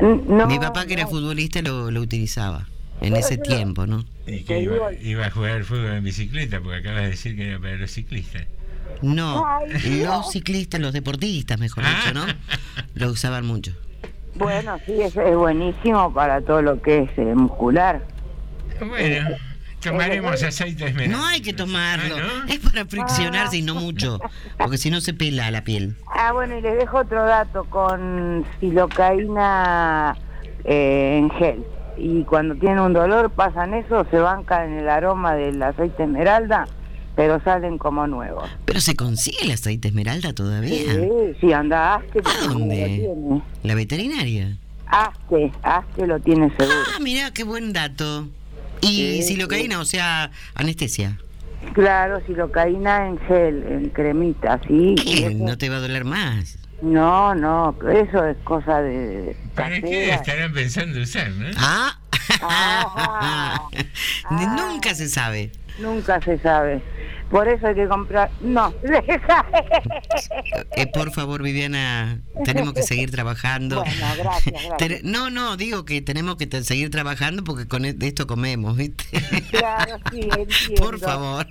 [0.00, 2.66] No, Mi papá, que era futbolista, lo, lo utilizaba
[3.00, 4.04] en ese tiempo, ¿no?
[4.26, 7.48] Y que iba, iba a jugar al fútbol en bicicleta, porque acabas de decir que
[7.48, 8.46] era para los ciclistas.
[9.02, 9.44] No,
[9.84, 12.24] los ciclistas, los deportistas, mejor dicho, ¿no?
[12.94, 13.72] Lo usaban mucho.
[14.34, 18.02] Bueno, sí, es, es buenísimo para todo lo que es eh, muscular.
[18.86, 19.28] Bueno,
[19.80, 21.16] tomaremos aceite esmeralda.
[21.16, 22.16] No hay que tomarlo.
[22.16, 22.52] Ah, ¿no?
[22.52, 24.20] Es para friccionarse y no mucho.
[24.58, 25.96] Porque si no se pela la piel.
[26.14, 30.16] Ah, bueno, y les dejo otro dato con silocaína
[30.64, 31.64] eh, en gel.
[31.96, 36.66] Y cuando tienen un dolor pasan eso, se bancan en el aroma del aceite esmeralda,
[37.14, 38.48] pero salen como nuevos.
[38.64, 40.94] Pero se consigue el aceite esmeralda todavía.
[40.94, 41.10] Sí,
[41.40, 43.42] sí, anda, que ¿A dónde?
[43.62, 44.56] La veterinaria.
[44.86, 46.78] Aste, Aste lo tiene seguro.
[46.96, 48.28] Ah, mirá, qué buen dato.
[48.82, 51.18] Y Sí, silocaína, o sea, anestesia.
[51.74, 54.94] Claro, silocaína en gel, en cremita, ¿sí?
[55.06, 56.58] Eso- No te va a doler más.
[56.82, 59.36] No, no, eso es cosa de...
[59.54, 61.46] ¿Para qué estarán pensando usar, no?
[61.58, 61.98] Ah,
[62.42, 63.68] Ah,
[64.30, 65.52] nunca se sabe.
[65.78, 66.80] nunca se sabe.
[67.30, 68.30] Por eso hay que comprar...
[68.40, 69.46] No, deja.
[70.76, 73.82] Eh, por favor, Viviana, tenemos que seguir trabajando.
[73.84, 78.26] Bueno, gracias, No, no, digo que tenemos que seguir trabajando porque con e- de esto
[78.26, 79.04] comemos, ¿viste?
[79.50, 80.82] Claro, sí, entiendo.
[80.82, 81.46] Por favor.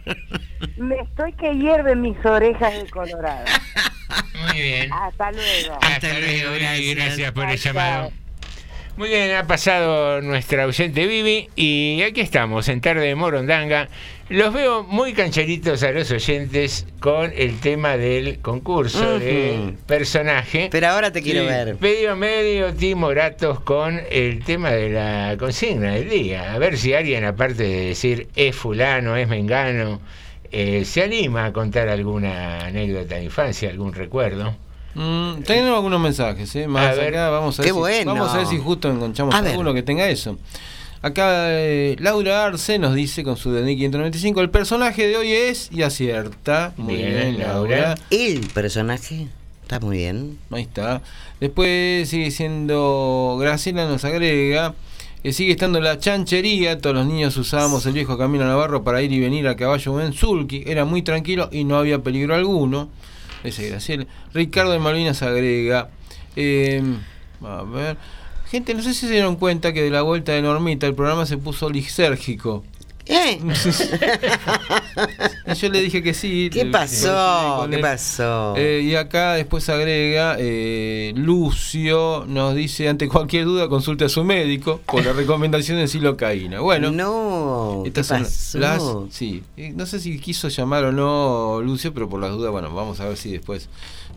[0.77, 3.45] Me estoy que hierven mis orejas de colorado.
[4.47, 4.91] Muy bien.
[4.93, 5.77] Hasta luego.
[5.81, 6.51] Hasta luego,
[6.95, 8.11] gracias por el llamado.
[8.97, 13.87] Muy bien, ha pasado nuestra ausente Vivi y aquí estamos en Tarde de Morondanga.
[14.29, 19.75] Los veo muy cancheritos a los oyentes con el tema del concurso del Ujú.
[19.87, 20.67] personaje.
[20.71, 21.77] Pero ahora te quiero Y ver.
[21.81, 26.53] Medio medio timoratos con el tema de la consigna del día.
[26.53, 29.99] A ver si alguien, aparte de decir es fulano, es mengano,
[30.51, 34.55] eh, se anima a contar alguna anécdota de infancia, algún recuerdo.
[34.93, 36.67] Mm, tenemos algunos mensajes, ¿eh?
[36.67, 37.09] Más A ver.
[37.15, 38.13] acá, vamos a ver Qué si, bueno.
[38.13, 39.51] Vamos a ver si justo encontramos A ver.
[39.51, 40.37] alguno que tenga eso.
[41.01, 45.69] Acá eh, Laura Arce nos dice con su DNI 595, el personaje de hoy es
[45.71, 46.73] y acierta.
[46.75, 47.95] Muy Bien, bien, Laura.
[48.09, 49.27] El personaje
[49.61, 50.37] está muy bien.
[50.51, 51.01] Ahí está.
[51.39, 54.75] Después sigue siendo Graciela nos agrega.
[55.23, 59.13] que sigue estando la chanchería, todos los niños usábamos el viejo camino Navarro para ir
[59.13, 62.89] y venir a caballo en Sulky, era muy tranquilo y no había peligro alguno.
[63.45, 64.05] Ese Graciela.
[64.33, 65.89] Ricardo de Malvinas agrega.
[66.35, 66.83] eh,
[67.41, 67.95] a ver.
[68.49, 71.25] Gente, no sé si se dieron cuenta que de la vuelta de Normita el programa
[71.25, 72.63] se puso lisérgico.
[73.05, 73.39] ¿Eh?
[75.59, 76.49] Yo le dije que sí.
[76.53, 77.67] ¿Qué pasó?
[77.69, 78.53] ¿Qué pasó?
[78.55, 84.23] Eh, y acá después agrega, eh, Lucio nos dice, ante cualquier duda consulte a su
[84.23, 86.59] médico por la recomendación de silocaína.
[86.59, 88.59] Bueno, no, estas ¿qué son pasó?
[88.59, 88.83] las...
[89.11, 92.71] Sí, Eh, no sé si quiso llamar o no Lucio, pero por las dudas, bueno,
[92.73, 93.69] vamos a ver si después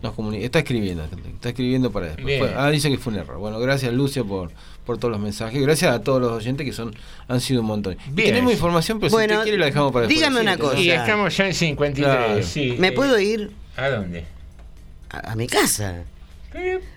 [0.03, 0.45] nos comunica.
[0.45, 2.25] Está escribiendo, está escribiendo para después.
[2.25, 2.53] Bien.
[2.55, 3.37] Ah, dice que fue un error.
[3.39, 4.51] Bueno, gracias Lucio por,
[4.85, 5.59] por todos los mensajes.
[5.61, 6.93] Gracias a todos los oyentes que son
[7.27, 7.97] han sido un montón.
[8.11, 8.29] Bien.
[8.29, 10.19] tenemos información, pero si Bueno, usted quiere la dejamos para después.
[10.19, 10.77] dígame una cosa.
[10.79, 12.05] Y estamos ya en 53.
[12.05, 12.43] Claro.
[12.43, 14.25] sí, ¿Me eh, puedo ir ¿A dónde?
[15.09, 16.03] a, a mi casa?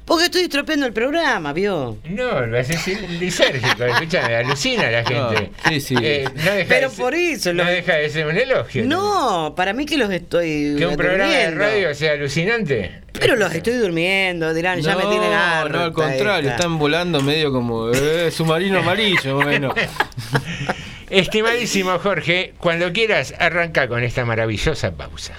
[0.05, 1.97] Porque estoy estropeando el programa, ¿vio?
[2.05, 5.51] No, a decir lisérgico, escúchame, alucina la gente.
[5.65, 5.95] No, sí, sí.
[6.01, 8.85] Eh, no deja Pero de ser- por eso No lo- deja de ser un elogio.
[8.85, 13.01] No, para mí que los estoy Que un programa de radio sea alucinante.
[13.19, 15.73] Pero los estoy durmiendo, dirán, ya me tienen harta.
[15.73, 16.55] No, al contrario, esta.
[16.57, 19.75] están volando medio como eh, submarino amarillo, bueno.
[21.11, 25.35] Estimadísimo Jorge, cuando quieras, arranca con esta maravillosa pausa.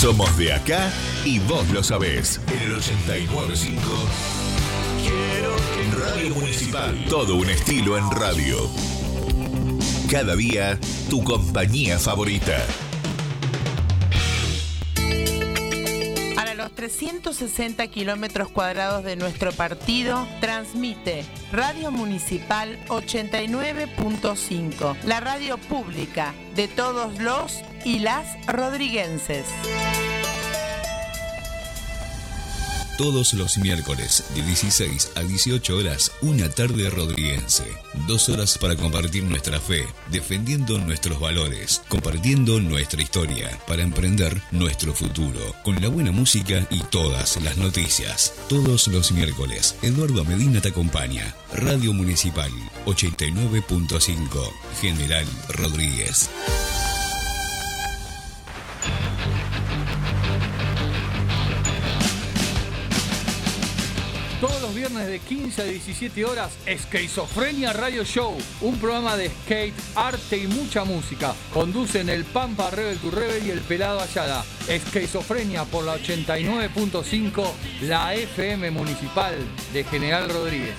[0.00, 0.92] Somos de acá
[1.24, 2.40] y vos lo sabés.
[2.48, 3.80] En el 895
[6.14, 7.04] Radio Municipal.
[7.08, 8.68] Todo un estilo en radio.
[10.10, 10.78] Cada día,
[11.08, 12.62] tu compañía favorita.
[16.34, 26.34] Para los 360 kilómetros cuadrados de nuestro partido, transmite Radio Municipal 89.5, la radio pública
[26.54, 29.46] de todos los y las rodriguenses.
[32.96, 37.64] Todos los miércoles de 16 a 18 horas, una tarde rodriguense.
[38.06, 44.94] Dos horas para compartir nuestra fe, defendiendo nuestros valores, compartiendo nuestra historia, para emprender nuestro
[44.94, 48.32] futuro, con la buena música y todas las noticias.
[48.48, 51.34] Todos los miércoles, Eduardo Medina te acompaña.
[51.52, 52.52] Radio Municipal
[52.86, 56.30] 89.5, General Rodríguez.
[65.02, 70.84] De 15 a 17 horas, Esquizofrenia Radio Show, un programa de skate, arte y mucha
[70.84, 71.34] música.
[71.52, 74.44] Conducen el Pampa Rebel to Rebel y el Pelado Ayala.
[74.68, 77.44] Esquizofrenia por la 89.5,
[77.82, 79.34] la FM Municipal
[79.72, 80.74] de General Rodríguez.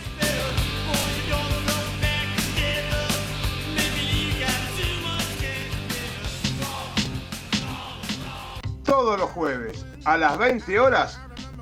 [8.85, 11.19] Todos los jueves a las 20 horas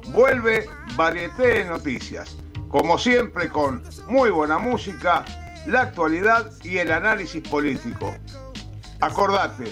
[0.10, 2.43] vuelve Varieté de Noticias.
[2.74, 5.24] Como siempre con muy buena música,
[5.68, 8.16] la actualidad y el análisis político.
[9.00, 9.72] Acordate,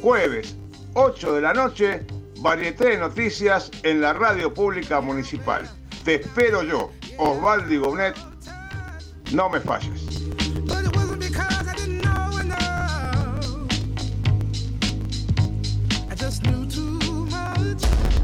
[0.00, 0.56] jueves
[0.94, 2.04] 8 de la noche,
[2.40, 5.70] Varieté de Noticias en la Radio Pública Municipal.
[6.04, 8.16] Te espero yo, Osvaldo Gonet.
[9.30, 10.02] No me falles.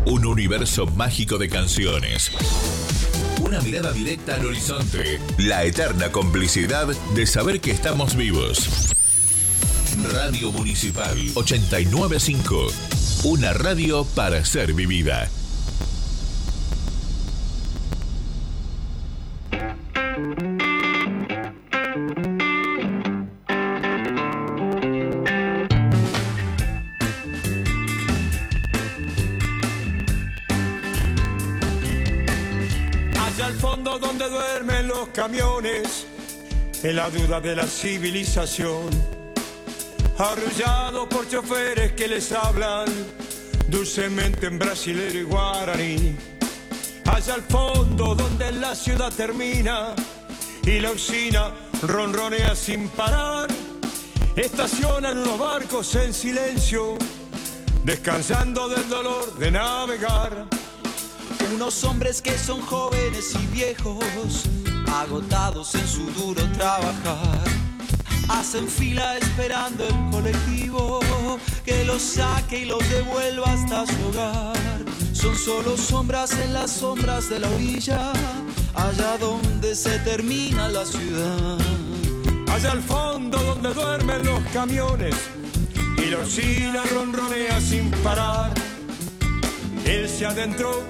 [0.07, 2.33] Un universo mágico de canciones.
[3.41, 5.20] Una mirada directa al horizonte.
[5.39, 8.89] La eterna complicidad de saber que estamos vivos.
[10.12, 12.66] Radio Municipal 895.
[13.24, 15.28] Una radio para ser vivida.
[34.99, 36.07] Los camiones,
[36.83, 38.89] en la duda de la civilización,
[40.19, 42.87] arrullados por choferes que les hablan
[43.69, 46.17] dulcemente en brasilero y guaraní.
[47.05, 49.95] Allá al fondo donde la ciudad termina
[50.65, 53.47] y la usina ronronea sin parar,
[54.35, 56.99] estacionan unos barcos en silencio,
[57.85, 60.47] descansando del dolor de navegar.
[61.55, 64.45] Unos hombres que son jóvenes y viejos,
[64.93, 67.45] agotados en su duro trabajar.
[68.28, 71.01] Hacen fila esperando el colectivo
[71.64, 74.57] que los saque y los devuelva hasta su hogar.
[75.12, 78.12] Son solo sombras en las sombras de la orilla,
[78.74, 81.59] allá donde se termina la ciudad.
[82.51, 85.14] Allá al fondo donde duermen los camiones
[85.97, 88.53] y la usina ronronea sin parar.
[89.84, 90.82] Él se adentró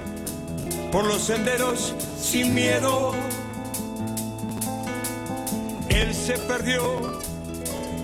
[0.91, 3.15] por los senderos sin miedo.
[5.91, 7.21] Él se perdió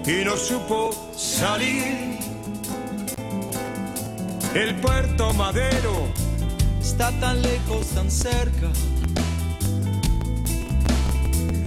[0.07, 2.19] y no supo salir.
[4.55, 6.13] El puerto madero
[6.95, 8.71] Está tan lejos, tan cerca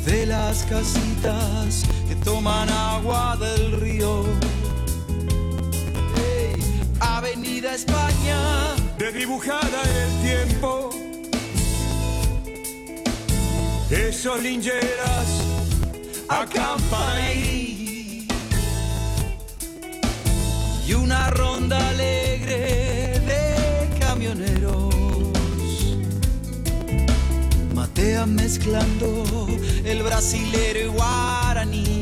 [0.06, 4.24] de las casitas que toman agua del río.
[6.16, 6.54] Ey,
[7.02, 8.40] Avenida España.
[8.98, 10.92] de dibujada el tiempo.
[13.90, 15.57] Esos lingeras
[16.30, 17.58] acampan ahí.
[20.88, 24.96] y una ronda alegre de camioneros.
[27.74, 29.26] Matean mezclando
[29.84, 31.97] el brasilero y guaraní.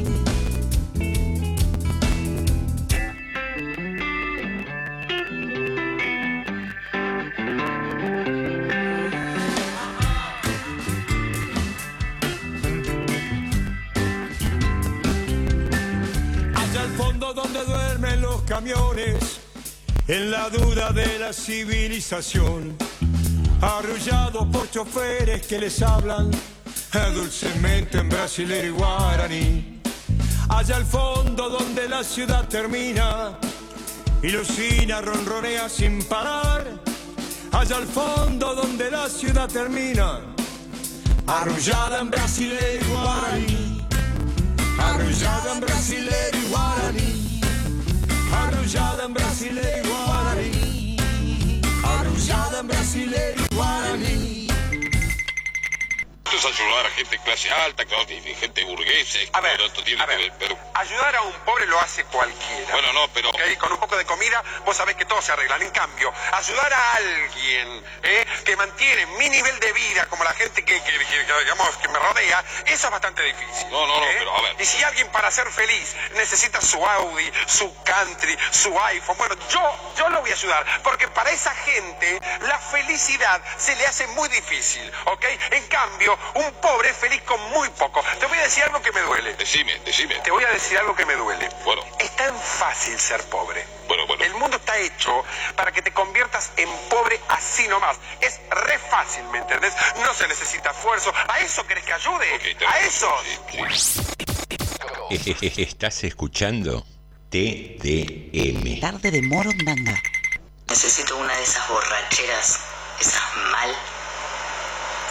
[18.45, 19.39] Camiones,
[20.07, 22.77] en la duda de la civilización,
[23.61, 26.31] arrullados por choferes que les hablan
[27.13, 29.81] dulcemente en brasilero y guaraní.
[30.49, 33.37] Allá al fondo donde la ciudad termina
[34.21, 34.29] y
[35.01, 36.65] ronronea sin parar.
[37.51, 40.21] Allá al fondo donde la ciudad termina,
[41.27, 43.87] arrullada en brasilero y guaraní.
[44.77, 47.14] Arrullada en brasilero y guaraní.
[48.65, 50.97] Arrullada en brasilero y guaraní.
[51.83, 53.43] Arrullada en brasilero
[56.47, 57.83] ayudar a gente de clase alta,
[58.39, 59.19] gente burguesa.
[59.33, 60.57] A ver, esto tiene que ver, pero...
[60.73, 62.71] Ayudar a un pobre lo hace cualquiera.
[62.71, 63.29] Bueno, no, pero...
[63.29, 65.61] Ok, Con un poco de comida, vos sabés que todo se arreglan.
[65.61, 68.25] En cambio, ayudar a alguien ¿eh?
[68.45, 71.87] que mantiene mi nivel de vida, como la gente que, que- que- que, digamos, que
[71.87, 73.69] me rodea, eso es bastante difícil.
[73.71, 74.15] No, no, no, ¿eh?
[74.19, 74.55] pero a ver.
[74.59, 79.93] Y si alguien para ser feliz necesita su Audi, su country, su iPhone, bueno, yo,
[79.97, 84.27] yo lo voy a ayudar, porque para esa gente la felicidad se le hace muy
[84.29, 85.25] difícil, ¿ok?
[85.51, 88.03] En cambio, un pobre es feliz con muy poco.
[88.19, 89.33] Te voy a decir algo que me duele.
[89.35, 90.15] Decime, decime.
[90.19, 91.49] Te voy a decir algo que me duele.
[91.63, 91.81] Bueno.
[91.99, 93.65] Es tan fácil ser pobre.
[93.87, 94.23] Bueno, bueno.
[94.23, 95.23] El mundo está hecho
[95.55, 97.97] para que te conviertas en pobre así nomás.
[98.19, 99.73] Es re fácil, ¿me entendés?
[100.03, 101.13] No se necesita esfuerzo.
[101.27, 102.57] ¿A eso querés que ayude?
[102.67, 103.09] ¿A eso?
[105.57, 106.85] Estás escuchando
[107.29, 108.81] TDM.
[108.81, 110.01] Tarde de Morondanga.
[110.67, 112.59] Necesito una de esas borracheras,
[112.99, 113.75] esas mal,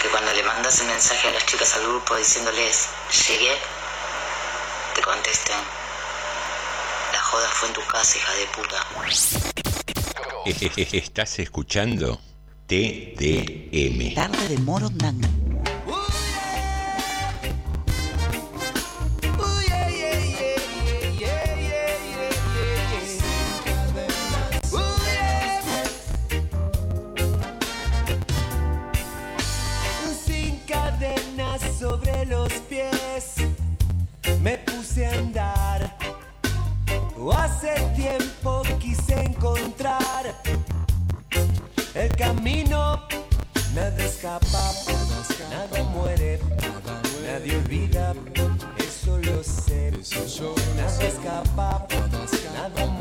[0.04, 2.90] que cuando le mandas un mensaje a las chicas al grupo diciéndoles,
[3.26, 3.56] llegué,
[4.94, 5.56] te contesten,
[7.10, 8.86] la joda fue en tu casa, hija de puta.
[10.92, 12.20] Estás escuchando
[12.66, 14.14] TDM.
[14.14, 15.28] Tarde de Morondanga.
[32.26, 33.34] Los pies,
[34.42, 35.96] me puse a andar.
[37.36, 40.34] Hace tiempo quise encontrar
[41.94, 43.00] el camino,
[43.74, 44.72] nada escapa.
[45.50, 46.38] nada muere,
[47.26, 48.14] nadie olvida,
[48.78, 49.92] eso lo sé.
[50.76, 51.86] Nada escapa,
[52.54, 52.93] nada muere,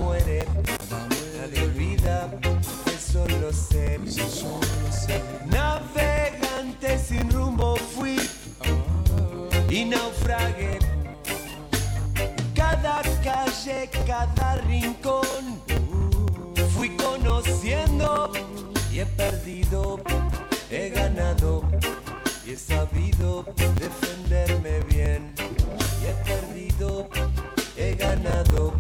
[9.85, 10.79] y.
[12.55, 15.61] Cada calle, cada rincón
[16.73, 18.31] fui conociendo
[18.91, 19.99] y he perdido,
[20.69, 21.63] he ganado
[22.45, 25.33] y he sabido defenderme bien.
[26.01, 27.09] Y he perdido,
[27.75, 28.73] he ganado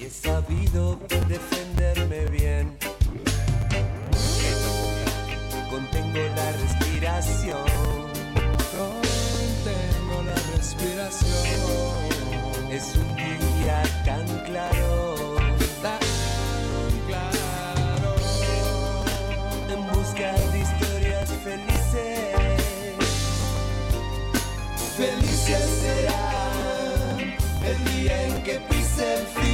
[0.00, 0.98] y he sabido
[1.28, 2.78] defenderme bien.
[5.70, 7.83] Contengo la respiración.
[12.74, 15.36] Es un día tan claro.
[15.80, 16.00] Tan
[17.06, 18.16] claro.
[19.70, 22.34] En busca de historias felices.
[24.96, 27.16] Felices será
[27.64, 29.53] el día en que pisen firme.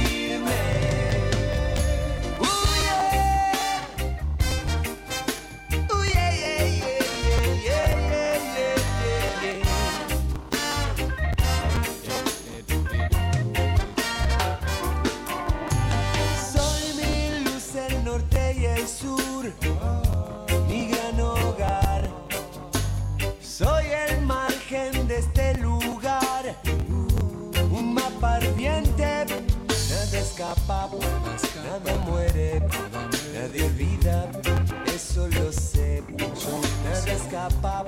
[37.11, 37.83] Nada escapa,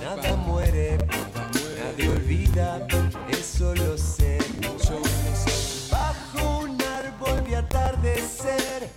[0.00, 0.96] nada muere,
[1.76, 2.86] nadie olvida,
[3.28, 4.38] eso lo sé.
[5.90, 8.90] Bajo un árbol vi atardecer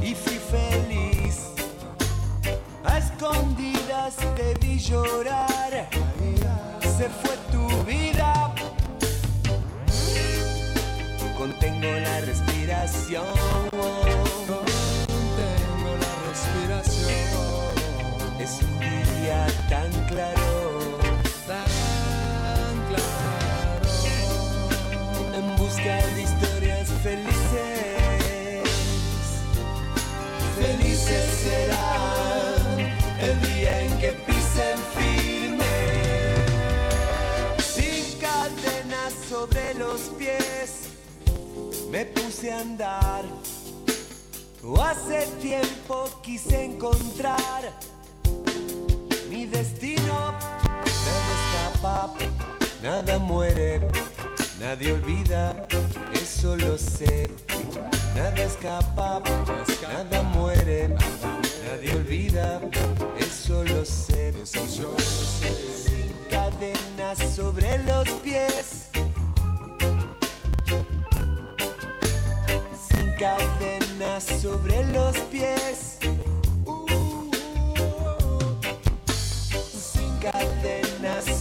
[0.00, 1.48] y fui feliz.
[2.84, 5.88] A escondidas te vi llorar,
[6.80, 8.54] se fue tu vida.
[11.36, 13.26] Contengo la respiración.
[14.46, 17.45] Contengo la respiración.
[18.46, 20.98] Un día tan claro.
[21.48, 23.90] Tan claro.
[25.34, 28.70] En busca de historias felices.
[30.60, 32.78] Felices serán
[33.18, 35.76] el día en que pisen firme.
[37.58, 40.90] Sin cadenas sobre los pies,
[41.90, 43.24] me puse a andar.
[44.78, 47.72] Hace tiempo quise encontrar
[49.56, 50.34] destino.
[51.06, 52.14] Nada escapa,
[52.82, 53.80] nada muere,
[54.60, 55.66] nadie olvida,
[56.14, 57.30] eso lo sé.
[58.14, 59.22] Nada escapa,
[59.92, 60.88] nada muere,
[61.66, 62.60] nadie olvida,
[63.18, 64.34] eso lo sé.
[64.44, 68.88] Sin cadenas sobre los pies.
[72.88, 75.95] Sin cadenas sobre los pies.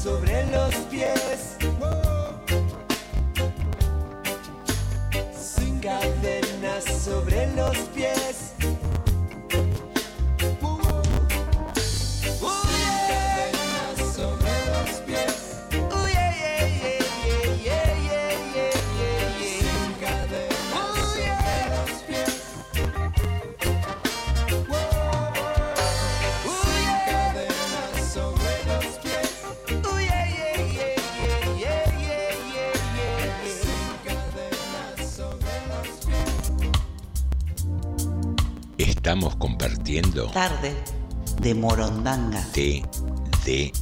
[0.06, 1.58] Sobre los pies.
[5.36, 8.53] Sin cadenas sobre los pies.
[39.06, 40.74] Estamos compartiendo Tarde
[41.39, 42.43] de Morondanga.
[43.43, 43.76] TDM.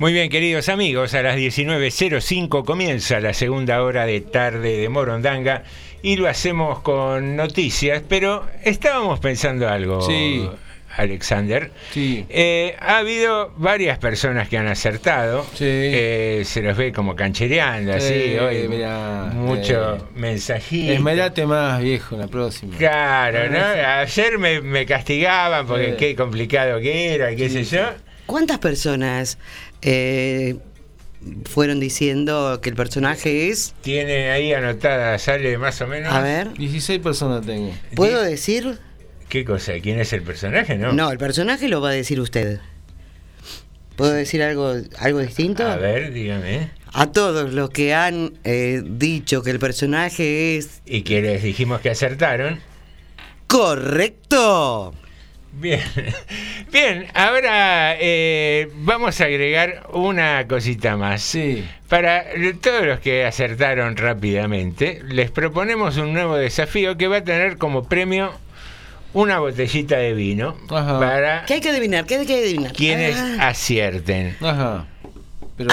[0.00, 5.62] Muy bien, queridos amigos, a las 19.05 comienza la segunda hora de tarde de Morondanga
[6.02, 10.48] y lo hacemos con noticias, pero estábamos pensando algo, Sí.
[10.96, 11.70] Alexander.
[11.94, 18.08] Eh, ha habido varias personas que han acertado, Eh, se los ve como canchereando, así,
[18.32, 20.92] Sí, hoy mirá, mucho eh, mensajito.
[20.94, 22.74] Esmerate más, viejo, la próxima.
[22.78, 23.58] Claro, ¿no?
[23.62, 25.96] Ayer me, me castigaban porque Sí.
[25.98, 27.82] qué complicado que era, qué sé yo.
[28.26, 29.38] ¿Cuántas personas
[29.82, 30.56] eh,
[31.44, 33.74] fueron diciendo que el personaje es?
[33.82, 36.12] Tiene ahí anotada, sale más o menos.
[36.12, 36.54] A ver.
[36.54, 37.72] 16 personas tengo.
[37.94, 38.78] ¿Puedo decir?
[39.28, 39.72] ¿Qué cosa?
[39.82, 40.76] ¿Quién es el personaje?
[40.76, 40.92] No.
[40.92, 42.58] No, el personaje lo va a decir usted.
[43.96, 45.66] ¿Puedo decir algo, algo distinto?
[45.66, 46.70] A ver, dígame.
[46.92, 51.80] A todos los que han eh, dicho que el personaje es Y que les dijimos
[51.80, 52.60] que acertaron.
[53.46, 54.94] correcto.
[55.52, 55.82] Bien,
[56.72, 61.22] bien, ahora eh, vamos a agregar una cosita más.
[61.22, 61.64] Sí.
[61.88, 62.24] Para
[62.62, 67.84] todos los que acertaron rápidamente, les proponemos un nuevo desafío que va a tener como
[67.88, 68.32] premio
[69.12, 72.06] una botellita de vino para ¿Qué hay que adivinar?
[72.06, 72.72] ¿Qué hay que adivinar?
[72.72, 74.36] quienes Ah, acierten.
[74.40, 74.86] Ajá.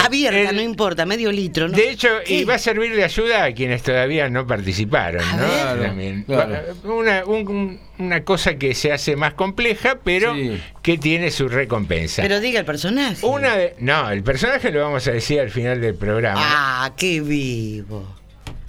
[0.03, 1.67] Abierta, no importa, medio litro.
[1.67, 1.75] ¿no?
[1.77, 5.75] De hecho, y va a servir de ayuda a quienes todavía no participaron, ¿no?
[5.77, 5.87] ver.
[5.87, 6.23] También.
[6.23, 6.57] Claro.
[6.83, 10.35] Una, un- una cosa que se hace más compleja, pero
[10.81, 12.21] que tiene su recompensa.
[12.21, 13.25] Pero diga el personaje.
[13.25, 16.39] Una de- no, el personaje lo vamos a decir al final del programa.
[16.43, 18.15] Ah, qué vivo.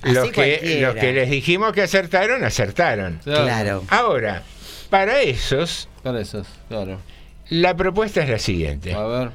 [0.03, 0.89] los, así que, cualquiera.
[0.89, 3.21] los que les dijimos que acertaron, acertaron.
[3.25, 3.83] Claro.
[3.89, 4.43] Ahora,
[4.91, 7.01] para esos, Para esos, claro.
[7.51, 8.95] la propuesta es la siguiente.
[8.95, 9.31] A ver.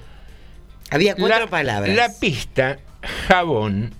[0.93, 1.95] Había cuatro la, palabras.
[1.95, 2.77] La pista
[3.27, 3.93] jabón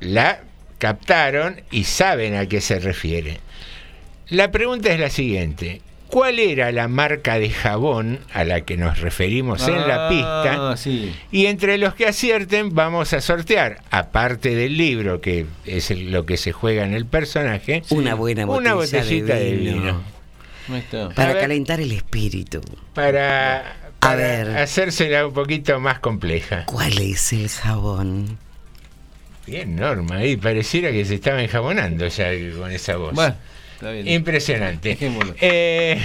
[0.00, 0.40] la
[0.78, 3.40] captaron y saben a qué se refiere.
[4.28, 5.80] La pregunta es la siguiente.
[6.08, 10.70] ¿Cuál era la marca de jabón a la que nos referimos en la pista?
[10.70, 11.12] Ah, sí.
[11.32, 16.24] Y entre los que acierten vamos a sortear, aparte del libro, que es el- lo
[16.24, 20.02] que se juega en el personaje, Una buena una botella de botellita de vino.
[21.14, 22.60] Para calentar el espíritu.
[22.94, 24.56] Para, para ver.
[24.58, 26.64] hacérsela un poquito más compleja.
[26.66, 28.38] ¿Cuál es el jabón?
[29.46, 33.14] Bien, Norma, ahí pareciera que se estaba enjabonando ya con esa voz.
[33.14, 33.36] Bueno,
[33.76, 34.08] está bien.
[34.08, 34.88] Impresionante.
[34.90, 35.34] Dejémoslo.
[35.40, 36.00] Eh,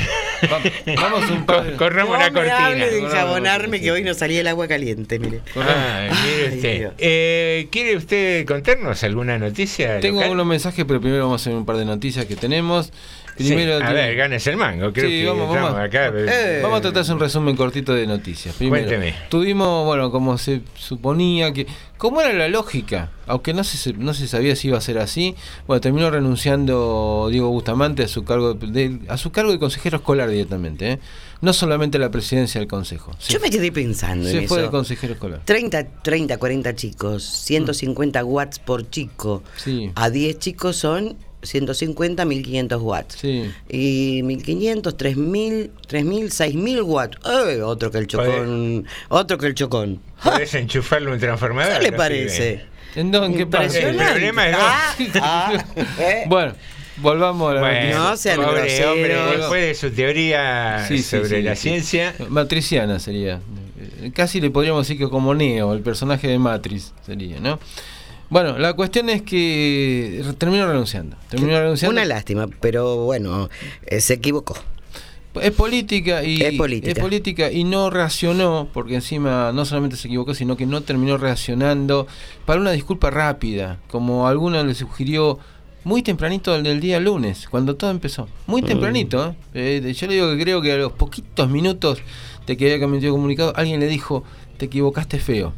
[0.95, 2.85] Vamos un de- corramos no me cortina.
[2.85, 5.41] de enjabonarme que hoy no salía el agua caliente, mire.
[5.55, 6.91] Ah, mire Ay, usted.
[6.99, 9.99] Eh, ¿Quiere usted contarnos alguna noticia?
[9.99, 10.33] Tengo local?
[10.33, 12.91] unos mensajes, pero primero vamos a hacer un par de noticias que tenemos.
[13.37, 14.91] Primero Sí, a ver, ganes el mango.
[14.93, 15.79] Creo Sí, que vamos, vamos.
[15.79, 16.11] acá.
[16.15, 18.55] Eh, Vamos a tratar de hacer un resumen cortito de noticias.
[18.55, 19.15] Primero, Cuénteme.
[19.29, 21.65] Tuvimos, bueno, como se suponía que.
[21.97, 23.11] ¿Cómo era la lógica?
[23.27, 25.35] Aunque no se, no se sabía si iba a ser así.
[25.67, 30.29] Bueno, terminó renunciando Diego Bustamante a su cargo de, a su cargo de consejero escolar
[30.29, 30.93] directamente.
[30.93, 30.99] ¿eh?
[31.41, 33.11] No solamente a la presidencia del consejo.
[33.19, 34.71] Se, Yo me quedé pensando se en fue de eso.
[34.71, 35.41] consejero escolar.
[35.45, 39.43] 30, 30, 40 chicos, 150 watts por chico.
[39.57, 39.91] Sí.
[39.95, 43.15] A 10 chicos son 150, 1500 watts.
[43.19, 43.51] Sí.
[43.69, 47.17] Y 1500, 3000, 3000, 6000 watts.
[47.25, 48.85] Eh, otro que el chocón.
[49.09, 49.99] Otro que el chocón.
[50.23, 51.79] ¿Podés enchufarle un transformador?
[51.79, 52.65] ¿Qué le parece?
[52.95, 53.37] ¿En dónde?
[53.37, 53.79] ¿Qué pasa?
[53.79, 55.65] El problema es Ah, ah,
[55.99, 56.23] eh.
[56.27, 56.53] Bueno,
[56.97, 57.99] volvamos a la Bueno.
[58.09, 58.91] No sean pobre groseros.
[58.91, 61.61] hombre, después de su teoría Sí, sobre sí, la sí.
[61.69, 63.39] ciencia, Matriciana sería.
[64.01, 67.59] Eh, Casi le podríamos decir que como Neo, el personaje de Matrix sería, ¿no?
[68.31, 71.17] Bueno, la cuestión es que terminó renunciando.
[71.29, 71.91] Terminó renunciando.
[71.91, 73.49] Una lástima, pero bueno,
[73.85, 74.55] eh, se equivocó.
[75.41, 76.91] Es política y Es política.
[76.93, 81.17] es política y no reaccionó porque encima no solamente se equivocó sino que no terminó
[81.17, 82.07] reaccionando
[82.45, 85.39] para una disculpa rápida como alguno le sugirió
[85.85, 89.81] muy tempranito del, día lunes cuando todo empezó muy tempranito ¿eh?
[89.85, 92.01] Eh, yo le digo que creo que a los poquitos minutos
[92.45, 94.25] de que había cometido comunicado alguien le dijo
[94.57, 95.53] te equivocaste feo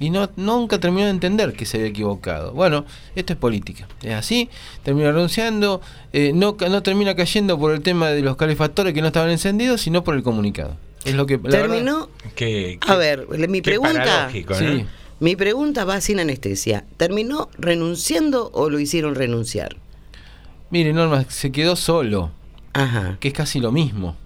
[0.00, 2.52] y no, nunca terminó de entender que se había equivocado.
[2.52, 2.84] Bueno,
[3.14, 3.86] esto es política.
[4.02, 4.48] Es así,
[4.82, 5.80] termina renunciando,
[6.12, 9.82] eh, no, no termina cayendo por el tema de los calefactores que no estaban encendidos,
[9.82, 10.76] sino por el comunicado.
[11.04, 12.08] Es lo que verdad- Terminó.
[12.34, 13.92] que, A ver, mi pregunta.
[14.02, 14.58] paradójico, ¿no?
[14.58, 14.86] Sí.
[15.20, 16.84] Mi pregunta va sin anestesia.
[16.96, 19.76] ¿Terminó renunciando o lo hicieron renunciar?
[20.70, 22.30] Mire, Norma, se quedó solo,
[22.72, 23.18] Ajá.
[23.20, 24.16] que es casi lo mismo.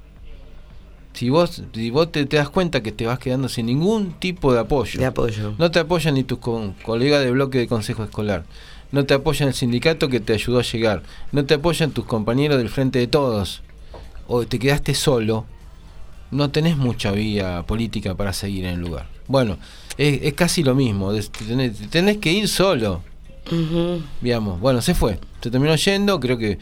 [1.14, 4.52] Si vos, si vos te, te das cuenta que te vas quedando sin ningún tipo
[4.52, 4.98] de apoyo.
[5.00, 5.54] De apoyo.
[5.58, 8.44] No te apoyan ni tus con- colegas de bloque de consejo escolar.
[8.92, 11.02] No te apoyan el sindicato que te ayudó a llegar.
[11.32, 13.62] No te apoyan tus compañeros del frente de todos.
[14.26, 15.46] O te quedaste solo.
[16.30, 19.06] No tenés mucha vía política para seguir en el lugar.
[19.28, 19.58] Bueno,
[19.98, 21.12] es, es casi lo mismo.
[21.46, 23.02] Tenés, tenés que ir solo.
[24.20, 24.60] Digamos.
[24.60, 25.18] Bueno, se fue.
[25.40, 26.18] Se terminó yendo.
[26.18, 26.58] Creo que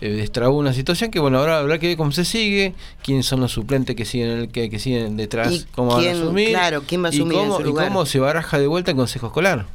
[0.00, 2.74] eh, destrabó una situación que, bueno, ahora habrá que ver cómo se sigue.
[3.02, 5.52] Quiénes son los suplentes que siguen, el, que, que siguen detrás.
[5.52, 6.48] ¿Y cómo van a quién- asumir.
[6.50, 7.88] claro, quién va a y asumir en cómo- y lugar?
[7.88, 9.66] cómo se baraja de vuelta el consejo escolar.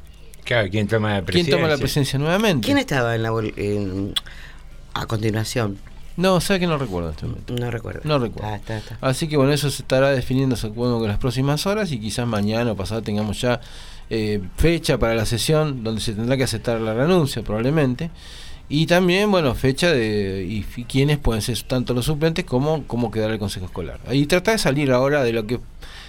[0.43, 1.55] Claro, ¿quién toma la ¿Quién presidencia?
[1.57, 2.65] toma la presencia nuevamente?
[2.65, 4.13] ¿Quién estaba en la en-
[4.93, 5.77] a continuación?
[6.17, 7.53] No, sabe que no recuerdo en este momento.
[7.53, 8.01] No recuerdo.
[8.03, 8.49] No recuerdo.
[8.51, 8.97] Ah, está, está.
[9.01, 12.27] Así que bueno, eso se estará definiendo supongo que en las próximas horas y quizás
[12.27, 13.61] mañana o pasado tengamos ya
[14.09, 18.09] eh, fecha para la sesión donde se tendrá que aceptar la renuncia probablemente.
[18.73, 23.33] Y también, bueno, fecha de y quiénes pueden ser tanto los suplentes como cómo quedará
[23.33, 23.99] el consejo escolar.
[24.11, 25.59] Y trata de salir ahora de lo que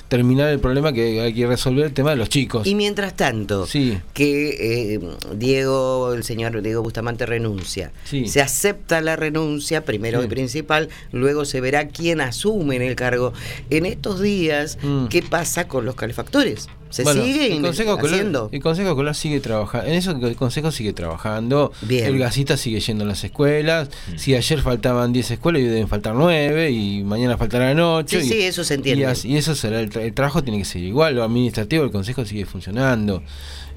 [0.06, 2.66] terminar el problema que hay que resolver el tema de los chicos.
[2.66, 3.98] Y mientras tanto, Sí.
[4.12, 5.00] que eh,
[5.34, 7.90] Diego, el señor Diego Bustamante renuncia.
[8.04, 8.28] Sí.
[8.28, 10.26] Se acepta la renuncia, primero Sí.
[10.26, 13.32] y principal, luego se verá quién asume en el cargo.
[13.70, 14.78] En estos días,
[15.10, 16.68] ¿qué pasa con los calefactores?
[16.92, 17.04] ¿Se Mm.
[17.04, 18.48] Bueno, sigue el Consejo Escolar- haciendo?
[18.52, 19.88] El Consejo Escolar sigue trabajando.
[19.88, 21.72] En eso el Consejo sigue trabajando.
[21.82, 22.04] Bien.
[22.06, 23.88] El Gasita sigue yendo a las escuelas.
[24.16, 28.20] Si ayer faltaban 10 escuelas, hoy deben faltar 9 y mañana faltarán 8.
[28.20, 29.12] Sí, y, sí, eso se entiende.
[29.24, 31.14] Y, eso será el, tra- el trabajo tiene que ser igual.
[31.16, 33.22] Lo administrativo del Consejo sigue funcionando.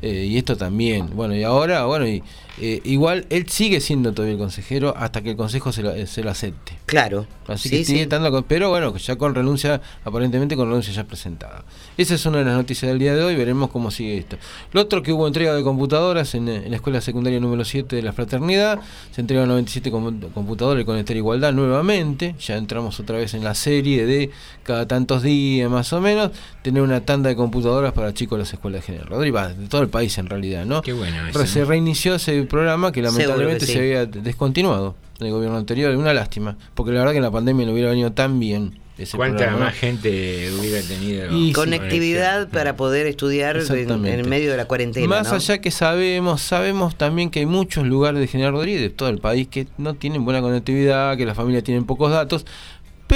[0.06, 1.10] Eh, y esto también.
[1.15, 2.22] Bueno, y ahora, bueno, y,
[2.61, 6.07] eh, igual él sigue siendo todavía el consejero hasta que el Consejo se lo, eh,
[6.07, 6.77] se lo acepte.
[6.86, 7.26] Claro.
[7.48, 8.03] Así Sí, que sigue sí.
[8.03, 11.64] estando con- pero bueno, ya con renuncia, aparentemente con renuncia ya presentada.
[11.98, 14.38] Esa es una de las noticias del día de hoy, veremos cómo sigue esto.
[14.72, 18.02] Lo otro que hubo entrega de computadoras en, en la escuela secundaria número 7 de
[18.02, 18.80] la Fraternidad,
[19.11, 23.53] se entregan 97 com- computadores con esta igualdad nuevamente, ya entramos otra vez en la
[23.53, 24.30] serie de
[24.64, 26.32] cada tantos días más o menos,
[26.64, 29.82] tener una tanda de computadoras para chicos de las escuelas de General Rodríguez, de todo
[29.82, 30.81] el país en realidad, ¿no?
[30.81, 33.73] Qué bueno eso, Se reinició ese programa que lamentablemente que sí.
[33.73, 37.31] se había descontinuado en el gobierno anterior, una lástima, porque la verdad que en la
[37.31, 41.38] pandemia no hubiera venido tan bien ese ¿Cuánta más gente hubiera tenido?
[41.38, 41.53] Y sí.
[41.53, 45.07] Conectividad para poder estudiar en, medio de la cuarentena.
[45.07, 45.35] Más ¿no?
[45.35, 49.19] allá que sabemos, sabemos también que hay muchos lugares de General Rodríguez, de todo el
[49.19, 52.45] país, que no tienen buena conectividad, que las familias tienen pocos datos,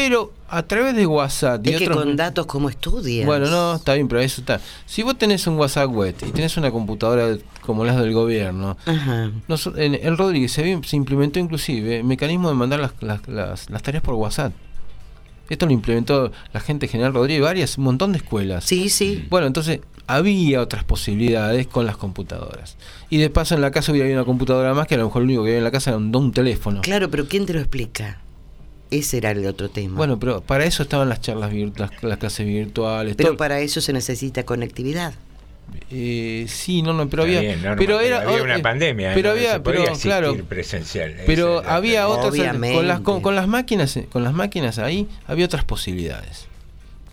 [0.01, 3.26] pero a través de WhatsApp y Es que otros- con datos como estudias.
[3.26, 4.61] Bueno, no, está bien, pero eso está.
[4.85, 9.30] Si vos tenés un WhatsApp web y tenés una computadora como las del gobierno, Ajá.
[9.76, 14.01] en, en Rodríguez se, implementó inclusive el mecanismo de mandar las, las, las- las tareas
[14.01, 14.53] por WhatsApp.
[15.49, 18.63] Esto lo implementó la gente General Rodríguez, varias, un montón de escuelas.
[18.63, 19.26] Sí, sí.
[19.30, 22.77] Bueno, entonces había otras posibilidades con las computadoras.
[23.09, 25.23] Y de paso en la casa hubiera habido una computadora más que a lo mejor
[25.23, 26.81] lo único que había en la casa era un, un teléfono.
[26.81, 28.21] Claro, pero ¿quién te lo explica?
[28.91, 29.95] Ese era el otro tema.
[29.98, 33.16] Bueno, pero para eso estaban las charlas, vir- las, las clases virtuales.
[33.16, 35.14] pero todo- para eso se necesita conectividad.
[35.91, 39.36] Eh, sí, no, no, pero había, bien, pero era había una eh, pandemia, pero no
[39.36, 41.16] había, se podía pero claro, presencial.
[41.28, 42.34] Pero había otras
[42.74, 46.48] con las con, las máquinas, eh, con las máquinas ahí había otras posibilidades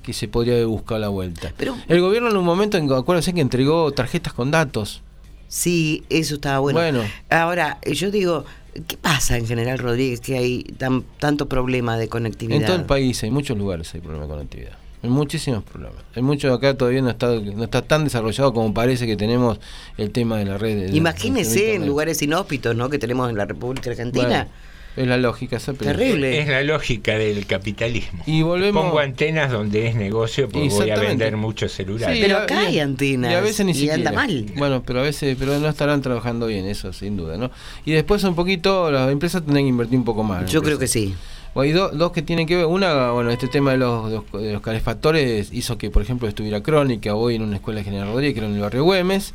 [0.02, 1.52] que se podría haber buscado la vuelta.
[1.58, 5.02] Pero- el gobierno en un momento, en- acuérdense que entregó tarjetas con datos.
[5.48, 6.78] Sí, eso estaba bueno.
[6.80, 7.02] Bueno.
[7.28, 8.46] Ahora, yo digo,
[8.86, 12.60] ¿qué pasa en General Rodríguez que hay tan, tanto problema de conectividad?
[12.60, 14.72] En todo el país, hay muchos lugares hay problema de conectividad.
[15.02, 15.98] Hay muchísimos problemas.
[16.14, 19.60] Hay mucho acá todavía no está no está tan desarrollado como parece que tenemos
[19.98, 20.90] el tema de la red.
[20.90, 22.88] de- Imagínese de en lugares inhóspitos, ¿no?
[22.90, 24.26] Que tenemos en la República Argentina.
[24.26, 24.50] Bueno,
[24.96, 26.40] es la lógica, esa Terrible.
[26.40, 28.22] Es la lógica del capitalismo.
[28.26, 32.16] Y volvemos- Pongo antenas donde es negocio porque voy a vender muchos celulares.
[32.16, 33.94] Sí, Pero acá hay antenas y a veces ni y siquiera.
[33.96, 34.46] anda mal.
[34.56, 37.50] Bueno, pero a veces pero no estarán trabajando bien, eso sin duda, ¿no?
[37.84, 40.50] Y después un poquito, las empresas tendrán que invertir un poco más.
[40.50, 41.14] Yo creo que sí.
[41.58, 42.66] Hay do- dos que tienen que ver.
[42.66, 46.28] Una, bueno, este tema de los, de los- de los calefactores hizo que, por ejemplo,
[46.28, 49.32] estuviera Crónica hoy en una escuela de General Rodríguez, que era en el barrio Güemes.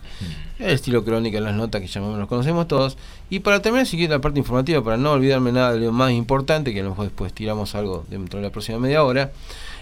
[0.62, 2.98] El estilo Crónica en las notas que llamamos, nos conocemos todos.
[3.30, 6.12] Y para terminar, si quieren la parte informativa, para no olvidarme nada de lo más
[6.12, 9.32] importante, que a lo mejor después tiramos algo dentro de la próxima media hora.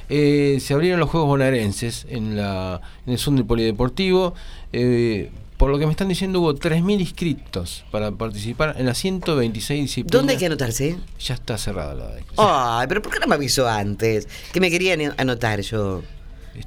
[0.07, 4.34] eh, se abrieron los Juegos Bonaerenses en, la, en el Zoom del Polideportivo.
[4.73, 9.81] Eh, por lo que me están diciendo, hubo 3.000 inscritos para participar en las 126
[9.81, 10.11] disciplinas.
[10.14, 10.95] ¿Dónde hay que anotarse?
[11.19, 14.30] Ya está cerrada la Ay, pero ¿por qué no me avisó antes?
[14.53, 16.01] Que me querían anotar yo.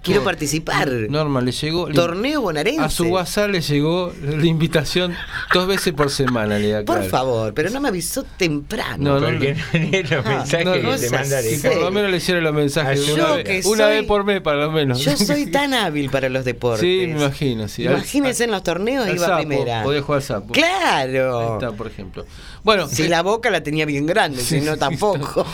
[0.02, 0.88] Quiero participar.
[1.08, 1.88] Norma, le llegó.
[1.88, 2.80] le- Torneo bonaerense.
[2.82, 5.14] A su WhatsApp le llegó la invitación
[5.52, 7.10] dos veces por semana, le da Por claro.
[7.10, 8.96] favor, pero no me avisó temprano.
[8.98, 9.60] No, no, Porque no.
[9.80, 11.42] no lee los mensajes no, que no te manda.
[11.42, 14.24] Si por lo menos le hicieron los mensajes Yo una, vez, una soy- vez por
[14.24, 14.98] mes, para lo menos.
[15.04, 16.80] Yo soy tan hábil para los deportes.
[16.80, 17.68] Sí, me imagino.
[17.68, 17.84] Sí.
[17.84, 19.82] Imagínense en los torneos iba sapo, primera.
[19.82, 20.52] Podés jugar sapo.
[20.52, 21.38] Claro.
[21.40, 22.26] Ahí está, por ejemplo.
[22.64, 25.44] Bueno, Si eh, la boca la tenía bien grande, si no tampoco.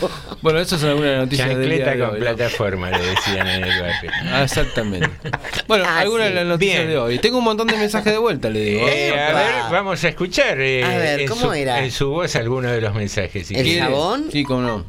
[0.42, 2.18] bueno, eso es alguna noticia Chancleta de con ¿no?
[2.18, 4.10] plataforma, le decían en el barrio.
[4.32, 5.08] Ah, exactamente.
[5.68, 6.32] Bueno, Ah, algunas sí.
[6.32, 6.88] de las noticias Bien.
[6.90, 7.18] de hoy.
[7.18, 8.88] Tengo un montón de mensajes de vuelta, le digo.
[8.88, 11.84] Eh, a ver, vamos a escuchar eh, A ver, en, ¿cómo su, era?
[11.84, 13.46] en su voz alguno de los mensajes.
[13.46, 13.80] si ¿El quiere.
[13.82, 14.26] jabón?
[14.32, 14.84] Sí, cómo no.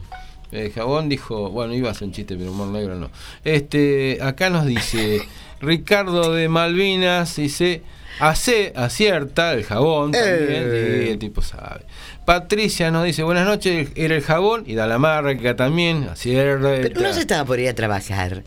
[0.51, 3.11] El jabón dijo, bueno, iba a ser un chiste, pero humor negro no.
[3.43, 5.21] Este, acá nos dice
[5.61, 7.81] Ricardo de Malvinas, dice,
[8.19, 11.01] hace, acierta el jabón también, Eh.
[11.05, 11.81] sí, el tipo sabe.
[12.25, 16.69] Patricia nos dice, buenas noches, era el jabón, y da la marca también, acierta.
[16.81, 18.43] Pero no se estaba por ir a trabajar.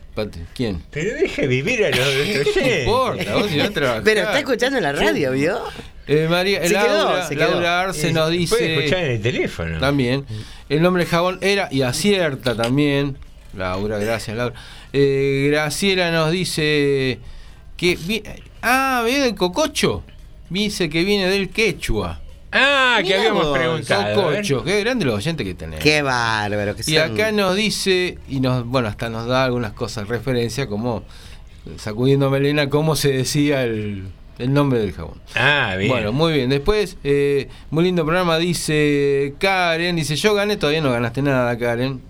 [0.55, 0.83] ¿Quién?
[0.93, 1.99] Pero deje vivir a los.
[1.99, 4.03] No importa, vos si vas a trabajar.
[4.05, 5.61] Pero está escuchando en la radio, ¿vio?
[6.07, 7.51] Eh, María, Se quedó, Laura, se quedó.
[7.51, 8.75] Laura Arce Eh, nos Puede dice...
[8.77, 9.79] escuchar en el teléfono.
[9.81, 10.25] También.
[10.69, 13.19] El nombre del jabón era y acierta también.
[13.57, 14.55] Laura, gracias, Laura.
[14.93, 17.19] Eh, Graciela nos dice
[17.77, 17.99] que.
[18.63, 20.03] Ah, viene del cococho.
[20.51, 22.21] Dice que viene del quechua.
[22.55, 24.03] Ah, que habíamos vos, preguntado.
[24.03, 24.37] a ver.
[24.43, 25.81] Cocho, qué grande los oyentes que tenés.
[25.81, 26.77] Qué bárbaro.
[26.77, 30.67] Que Y son- acá nos dice, y nos, bueno, hasta nos da algunas cosas, referencia,
[30.67, 31.03] como
[31.79, 34.05] sacudiendo melena, cómo se decía el,
[34.39, 35.19] el nombre del jabón.
[35.35, 35.91] Ah, bien.
[35.91, 36.51] Bueno, muy bien.
[36.51, 42.03] Después, eh, muy lindo programa, dice Karen, dice, yo gané, todavía no ganaste nada, Karen,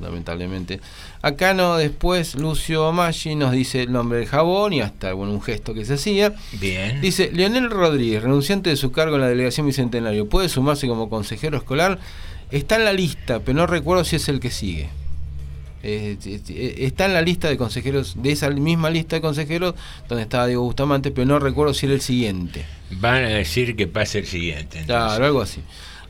[0.00, 0.80] lamentablemente.
[1.22, 5.42] Acá no, después Lucio Maggi nos dice el nombre del jabón y hasta bueno, un
[5.42, 6.34] gesto que se hacía.
[6.52, 7.00] Bien.
[7.02, 11.58] Dice, Leonel Rodríguez, renunciante de su cargo en la delegación Bicentenario, ¿puede sumarse como consejero
[11.58, 11.98] escolar?
[12.50, 14.88] Está en la lista, pero no recuerdo si es el que sigue.
[15.82, 19.74] Eh, eh, eh, está en la lista de consejeros, de esa misma lista de consejeros
[20.08, 22.64] donde estaba Diego Bustamante, pero no recuerdo si era el siguiente.
[22.92, 24.80] Van a decir que pase el siguiente.
[24.80, 24.86] entonces.
[24.86, 25.60] Claro, algo así.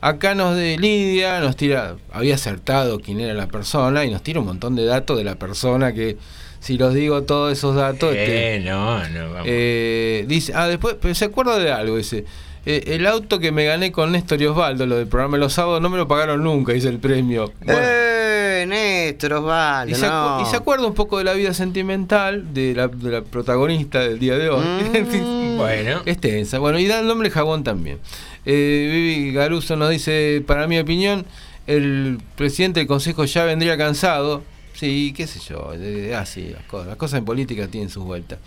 [0.01, 4.39] Acá nos de Lidia, nos tira, había acertado quién era la persona y nos tira
[4.39, 6.17] un montón de datos de la persona que,
[6.59, 9.45] si los digo todos esos datos, Eh, este, no, no, vamos.
[9.47, 12.25] eh, dice, ah, después, pero se acuerda de algo, dice.
[12.65, 15.53] eh, el auto que me gané con Néstor y Osvaldo, lo del programa de los
[15.53, 17.51] sábados, no me lo pagaron nunca, dice el premio.
[17.63, 20.41] Bueno, Eh, Néstor, Osvaldo, y, se acu- no.
[20.41, 24.17] y se acuerda un poco de la vida sentimental de la, de la protagonista del
[24.19, 24.63] día de hoy.
[25.53, 25.57] Mm.
[25.57, 26.01] Bueno.
[26.05, 26.57] Es tensa.
[26.59, 27.99] Bueno, y da el nombre jabón también.
[28.45, 31.25] Eh, Vivi Garuso nos dice, para mi opinión,
[31.67, 34.43] el presidente del consejo ya vendría cansado.
[34.73, 35.73] Sí, qué sé yo.
[35.75, 38.39] eh, las cosas, las cosas en política tienen sus vueltas.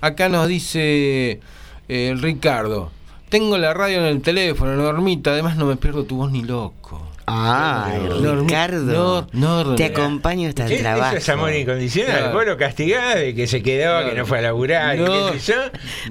[0.00, 1.40] Acá nos dice
[1.88, 2.90] eh, Ricardo,
[3.28, 7.07] tengo la radio en el teléfono, Normita, además no me pierdo tu voz ni loco.
[7.30, 9.26] Normi- Ricardo.
[9.76, 11.08] Te acompaño hasta el ¿Qué- trabajo.
[11.10, 12.16] Eso es amor incondicional.
[12.18, 12.32] Claro.
[12.34, 15.32] Vos lo castigás de que se quedó, que no fue a laburar, y No.
[15.32, 15.58] qué sé yo,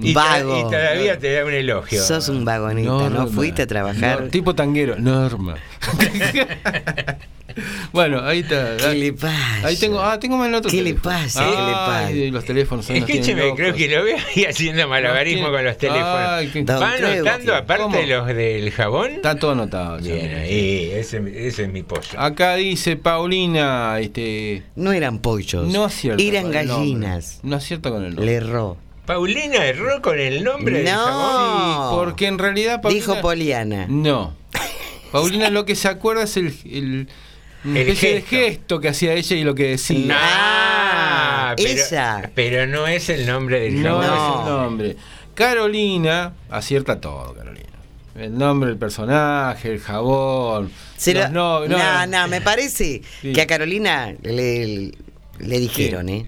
[0.01, 0.59] y, ta- Vago.
[0.59, 2.01] y todavía te da un elogio.
[2.01, 3.27] Sos un vagoneta, ¿no?
[3.27, 4.27] Fuiste a trabajar.
[4.29, 5.55] Tipo tanguero, Norma.
[7.91, 8.77] bueno, ahí está.
[8.77, 9.67] ¿Qué le pasa?
[9.67, 11.43] Ahí tengo, ah, tengo más en otro ¿Qué le pasa?
[11.43, 12.05] ¿Qué le pasa?
[12.07, 13.57] Ay, los teléfonos tienen Escúcheme, locos.
[13.57, 16.05] creo que lo veo ahí haciendo malabarismo con los teléfonos.
[16.07, 18.01] Ay, ¿Va anotando aparte ¿Cómo?
[18.01, 19.11] los del jabón?
[19.11, 19.99] Está todo anotado.
[19.99, 20.13] ya.
[20.13, 21.17] Bien, ahí, ese,
[21.47, 22.01] ese es mi pollo.
[22.17, 25.67] Acá dice Paulina, este, No eran pollos.
[25.67, 25.87] no.
[26.17, 26.75] Eran con el nombre.
[26.77, 27.39] gallinas.
[27.43, 28.25] No acierta con el nombre.
[28.25, 28.77] Le erró.
[29.05, 31.05] ¿Paulina erró con el nombre del No.
[31.05, 31.91] jabón?
[31.91, 33.85] Sí, porque en realidad Paulina, Dijo Poliana.
[33.87, 34.33] No.
[35.11, 37.07] Paulina lo que se acuerda es el,
[37.71, 38.35] El especie de gesto.
[38.37, 40.15] gesto que hacía ella y lo que decía.
[40.19, 42.31] Ah, pero, esa.
[42.35, 44.13] pero no es el nombre del No, jabón.
[44.13, 44.95] es el nombre.
[45.33, 47.65] Carolina acierta todo, Carolina.
[48.15, 50.71] El nombre del personaje, el jabón.
[50.97, 51.77] Se lo- los no, no.
[51.77, 53.31] no, no, me parece Sí.
[53.33, 54.91] que a Carolina le,
[55.39, 56.27] le dijeron, ¿eh?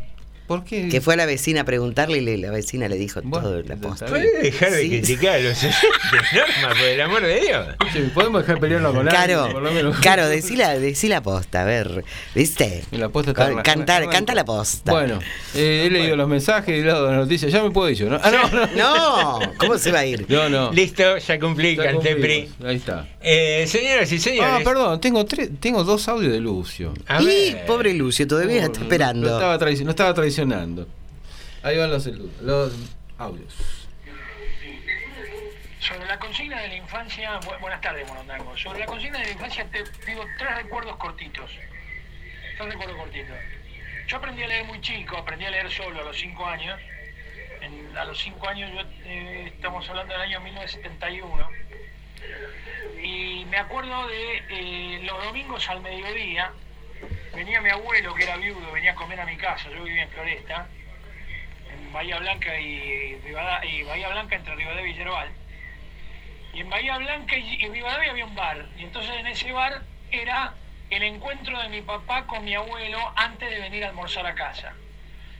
[0.49, 0.89] ¿Por qué?
[0.89, 3.61] Que fue a la vecina a preguntarle y le- la vecina le dijo Bueno, todo
[3.61, 4.05] la posta.
[4.07, 4.23] bien.
[4.23, 4.89] ¿Puede dejar de Sí.
[4.89, 5.63] criticar a los
[6.34, 7.67] Norma, por el amor de Dios?
[7.93, 9.97] Che, ¿Podemos dejar de pelearnos con Caro, alguien, por lo menos?
[9.99, 12.03] Caro, decí la, decí la posta, a ver,
[12.34, 12.84] ¿viste?
[12.91, 14.91] Y la posta está Cantar, canta la posta.
[14.91, 15.19] Bueno,
[15.53, 17.51] eh, he leído los mensajes y de las noticias.
[17.51, 18.19] Ya me puedo ir yo, ¿no?
[18.23, 18.67] Ah, no, no.
[18.76, 20.26] No, ¿cómo se va a ir?
[20.30, 20.71] No, no.
[20.73, 22.15] Listo, ya cumplí, Ya canté.
[22.15, 22.49] PRI.
[22.65, 23.07] Ahí está.
[23.21, 24.63] Eh, señoras y Ah, señores.
[24.67, 26.93] perdón, tengo tres, tengo dos audios de Lucio.
[27.07, 27.65] a Y ver.
[27.67, 29.27] pobre Lucio, todavía está No esperando.
[29.27, 30.38] estaba, no estaba traicionando.
[31.63, 32.05] Ahí van los,
[32.41, 32.73] los
[33.17, 33.87] audios.
[35.79, 38.55] Sobre la consigna de la infancia, bu- buenas tardes, Monondango.
[38.57, 41.51] Sobre la consigna de la infancia te digo tres recuerdos cortitos.
[42.57, 43.35] Tres recuerdos cortitos.
[44.07, 46.79] Yo aprendí a leer muy chico, aprendí a leer solo a los cinco años.
[47.61, 51.49] En- a los cinco años, yo, eh, estamos hablando del año 1971.
[53.01, 56.51] Y me acuerdo de eh, los domingos al mediodía,
[57.34, 60.09] venía mi abuelo, que era viudo, venía a comer a mi casa, yo vivía en
[60.09, 60.67] Floresta,
[61.71, 65.30] en Bahía Blanca y, y Bahía Blanca entre Rivadavia y Yerbal.
[66.53, 68.65] Y en Bahía Blanca y, y Rivadavia había un bar.
[68.77, 70.53] Y entonces en ese bar era
[70.89, 74.73] el encuentro de mi papá con mi abuelo antes de venir a almorzar a casa.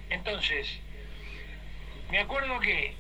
[0.10, 0.80] Entonces,
[2.11, 2.95] me acuerdo que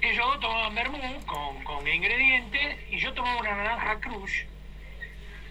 [0.00, 4.44] ellos dos tomaban vermú con, con ingredientes y yo tomaba una naranja cruz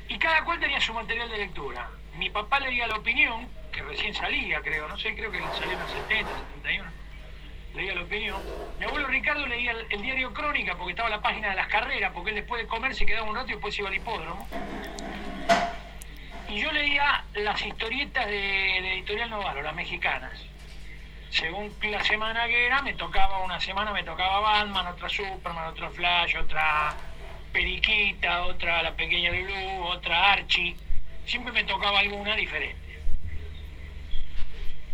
[0.07, 1.89] y cada cual tenía su material de lectura.
[2.19, 5.79] Mi papá leía La Opinión, que recién salía, creo, no sé, creo que salió en
[5.79, 6.29] el 70,
[6.61, 6.91] 71.
[7.75, 8.41] Leía La Opinión.
[8.77, 12.31] Mi abuelo Ricardo leía el, diario Crónica porque estaba la página de las carreras, porque
[12.31, 14.45] él después de comer se quedaba un rato y después iba al hipódromo.
[16.49, 20.33] Y yo leía las historietas de, de Editorial Novaro, las mexicanas.
[21.29, 25.89] Según la semana que era, me tocaba una semana, me tocaba Batman, otra Superman, otra
[25.89, 26.93] Flash, otra
[27.53, 30.75] Periquita, otra La Pequeña Lulu, otra Archie.
[31.29, 32.99] Siempre me tocaba alguna diferente.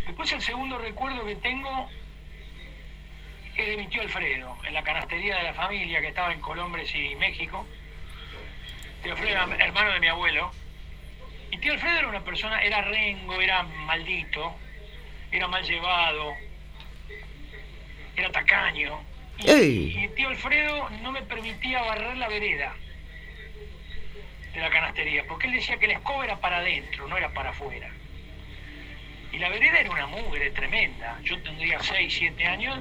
[0.06, 1.90] Después el segundo recuerdo que tengo
[3.56, 6.94] es de mi tío Alfredo, en la canastería de la familia que estaba en Colombres
[6.94, 7.66] y México.
[9.02, 10.52] Tío Alfredo era hermano de mi abuelo.
[11.52, 14.58] Y tío Alfredo era una persona, era rengo, era maldito,
[15.32, 16.34] era mal llevado,
[18.18, 19.00] era tacaño,
[19.40, 22.76] Y, y tío Alfredo no me permitía barrer la vereda
[24.56, 27.50] de la canastería, porque él decía que la escoba era para adentro, no era para
[27.50, 27.90] afuera.
[29.32, 31.20] Y la vereda era una mugre tremenda.
[31.24, 32.80] Yo tendría 6, 7 años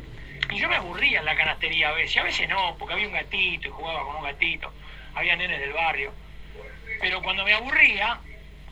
[0.51, 2.16] y yo me aburría en la canastería a veces.
[2.18, 4.72] A veces no, porque había un gatito y jugaba con un gatito.
[5.14, 6.12] Había nenes del barrio.
[7.01, 8.20] Pero cuando me aburría,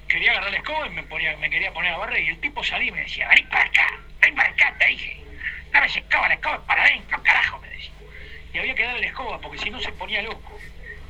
[0.09, 2.23] quería agarrar la escoba y me, ponía, me quería poner a barrer.
[2.23, 5.21] Y el tipo salía y me decía, vení para acá, vení para acá, te dije.
[5.73, 7.93] Dame esa escoba, la escoba es para adentro, carajo, me decía.
[8.55, 10.57] Y había que darle la escoba porque si no se ponía loco.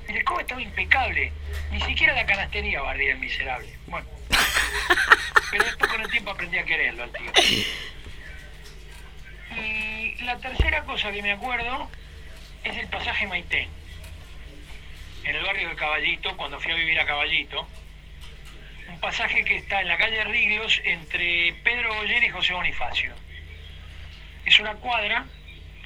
[0.08, 1.32] La escoba estaba impecable.
[1.70, 3.68] Ni siquiera la canastería barría el miserable.
[3.86, 4.06] Bueno.
[5.50, 7.32] Pero después con el tiempo aprendí a quererlo al tío.
[9.56, 11.90] Y la tercera cosa que me acuerdo
[12.64, 13.68] es el pasaje Maitén.
[15.24, 17.66] En el barrio de Caballito, cuando fui a vivir a Caballito.
[18.88, 23.14] Un pasaje que está en la calle Riglos entre Pedro Goyer y José Bonifacio.
[24.44, 25.26] Es una cuadra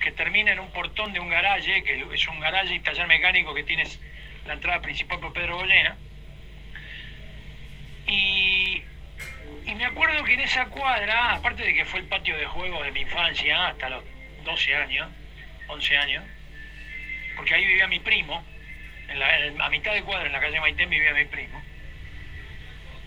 [0.01, 3.55] que termina en un portón de un garaje, que es un garaje y taller mecánico
[3.55, 4.01] que tienes
[4.47, 5.97] la entrada principal por Pedro Goyena.
[8.07, 8.83] Y,
[9.65, 12.85] y me acuerdo que en esa cuadra, aparte de que fue el patio de juegos
[12.85, 14.05] de mi infancia hasta los
[14.45, 15.09] 12 años,
[15.69, 16.25] 11 años,
[17.35, 18.45] porque ahí vivía mi primo,
[19.61, 21.63] a mitad de cuadra en la calle Maitén vivía mi primo.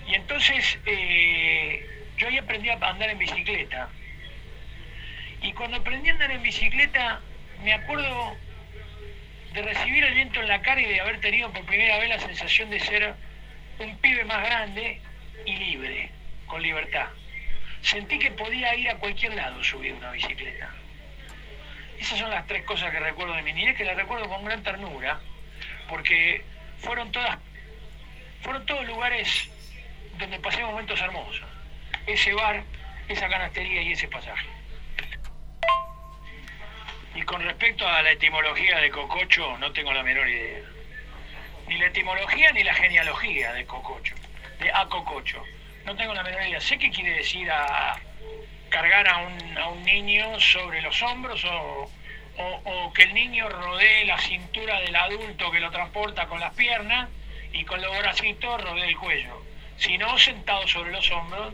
[0.08, 1.86] Y entonces eh,
[2.18, 3.90] yo ahí aprendí a andar en bicicleta.
[5.42, 7.22] Y cuando aprendí a andar en bicicleta,
[7.64, 8.38] me acuerdo
[9.54, 12.20] de recibir el viento en la cara y de haber tenido por primera vez la
[12.20, 13.16] sensación de ser
[13.80, 15.02] un pibe más grande
[15.46, 16.12] y libre,
[16.46, 17.08] con libertad.
[17.82, 20.70] Sentí que podía ir a cualquier lado subir una bicicleta.
[21.98, 24.62] Esas son las tres cosas que recuerdo de mi niñez, que las recuerdo con gran
[24.64, 25.20] ternura,
[25.88, 26.44] porque
[26.80, 27.38] fueron todas,
[28.42, 29.50] fueron todos lugares
[30.18, 31.48] donde pasé momentos hermosos.
[32.06, 32.64] Ese bar,
[33.08, 34.59] esa canastería y ese pasaje.
[37.16, 40.60] Y con respecto a la etimología de cococho, no tengo la menor idea.
[41.68, 44.16] Ni la etimología ni la genealogía de cococho,
[44.60, 45.44] de a cococho.
[45.86, 46.62] No tengo la menor idea.
[46.62, 47.98] Sé que quiere decir a
[48.70, 51.92] cargar a un, a un niño sobre los hombros o,
[52.38, 56.54] o- o que el niño rodee la cintura del adulto que lo transporta con las
[56.54, 57.10] piernas
[57.52, 59.44] y con los bracitos rodee el cuello.
[59.78, 61.54] Si no, sentado sobre los hombros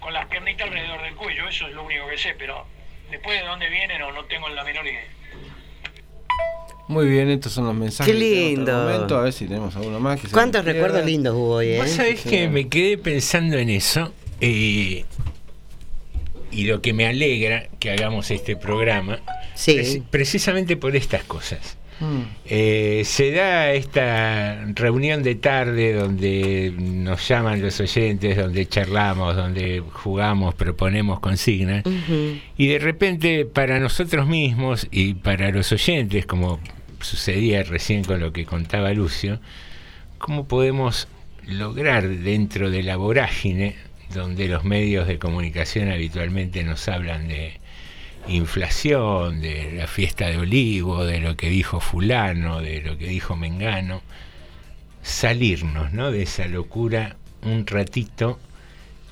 [0.00, 1.48] con las piernitas alrededor del cuello.
[1.48, 2.66] Eso es lo único que sé, pero
[3.10, 5.04] después de dónde viene no, no tengo la menor idea.
[6.88, 8.12] Muy bien, estos son los mensajes.
[8.12, 8.72] Qué que lindo.
[8.72, 9.18] momento.
[9.18, 10.20] A ver si tenemos alguno más.
[10.20, 11.78] que ¿Cuántos recuerdos lindos hubo hoy, eh?
[11.78, 12.28] Vos sabés Sí.
[12.30, 15.04] que me quedé pensando en eso eh,
[16.50, 19.20] y lo que me alegra que hagamos este programa,
[19.54, 19.76] Sí.
[19.76, 21.76] preci- precisamente por estas cosas.
[22.00, 22.20] Mm.
[22.44, 29.82] Eh, se da esta reunión de tarde donde nos llaman los oyentes, donde charlamos, donde
[29.92, 31.84] jugamos, proponemos consignas.
[32.56, 36.60] Y de repente para nosotros mismos y para los oyentes, como
[37.00, 39.40] sucedía recién con lo que contaba Lucio,
[40.18, 41.08] ¿cómo podemos
[41.46, 43.76] lograr dentro de la vorágine,
[44.14, 47.58] donde los medios de comunicación habitualmente nos hablan de
[48.28, 53.36] inflación, de la fiesta de olivo, de lo que dijo fulano, de lo que dijo
[53.36, 54.02] Mengano,
[55.02, 56.10] salirnos ¿no?
[56.10, 58.38] de esa locura un ratito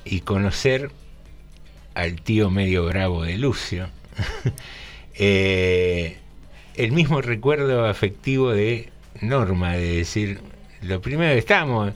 [0.05, 0.91] y conocer
[1.95, 3.89] al tío medio bravo de Lucio.
[5.19, 6.19] Eh,
[6.75, 10.41] el mismo recuerdo afectivo de Norma, de decir,
[10.83, 11.91] lo primero que estamos,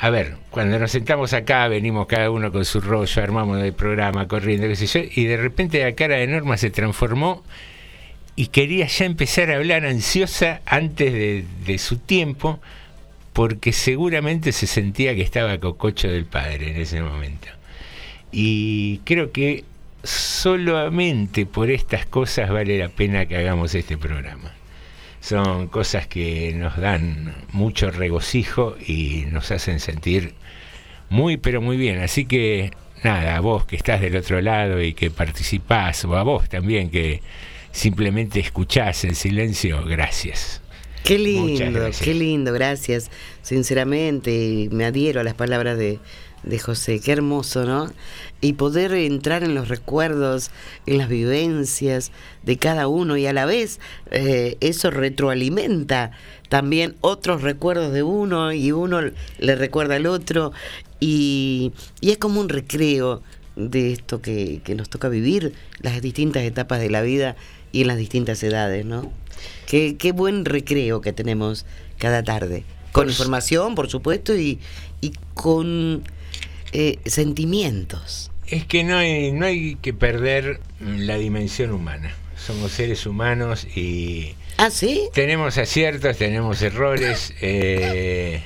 [0.00, 4.26] a ver, cuando nos sentamos acá, venimos cada uno con su rollo, armamos el programa,
[4.26, 7.44] corriendo, qué sé yo, y de repente la cara de Norma se transformó
[8.36, 12.60] y quería ya empezar a hablar ansiosa antes de, de su tiempo,
[13.32, 17.48] porque seguramente se sentía que estaba cococho del padre en ese momento.
[18.32, 19.64] Y creo que
[20.02, 24.52] solamente por estas cosas vale la pena que hagamos este programa.
[25.24, 30.34] Son cosas que nos dan mucho regocijo y nos hacen sentir
[31.08, 32.00] muy, pero muy bien.
[32.00, 32.72] Así que
[33.02, 36.90] nada, a vos que estás del otro lado y que participás, o a vos también
[36.90, 37.22] que
[37.72, 40.60] simplemente escuchás en silencio, gracias.
[41.04, 43.10] Qué lindo, qué lindo, gracias.
[43.40, 46.00] Sinceramente, me adhiero a las palabras de,
[46.44, 47.90] de José, qué hermoso, ¿no?
[48.40, 50.50] Y poder entrar en los recuerdos,
[50.86, 52.12] en las vivencias
[52.42, 53.80] de cada uno y a la vez
[54.10, 56.12] eh, eso retroalimenta
[56.48, 59.00] también otros recuerdos de uno y uno
[59.38, 60.52] le recuerda al otro
[61.00, 63.22] y, y es como un recreo
[63.56, 67.36] de esto que, que nos toca vivir, las distintas etapas de la vida
[67.72, 69.12] y en las distintas edades, ¿no?
[69.66, 71.66] Qué, qué buen recreo que tenemos
[71.98, 72.64] cada tarde.
[72.92, 74.60] Con información, por supuesto, y,
[75.00, 76.04] y con
[76.74, 78.30] eh, sentimientos.
[78.46, 82.14] Es que no hay, no hay que perder la dimensión humana.
[82.36, 85.08] Somos seres humanos y ¿Ah, sí?
[85.14, 87.32] tenemos aciertos, tenemos errores.
[87.40, 88.42] eh,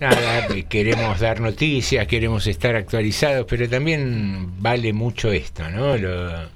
[0.00, 5.96] nada, queremos dar noticias, queremos estar actualizados, pero también vale mucho esto, ¿no?
[5.96, 6.48] Lo-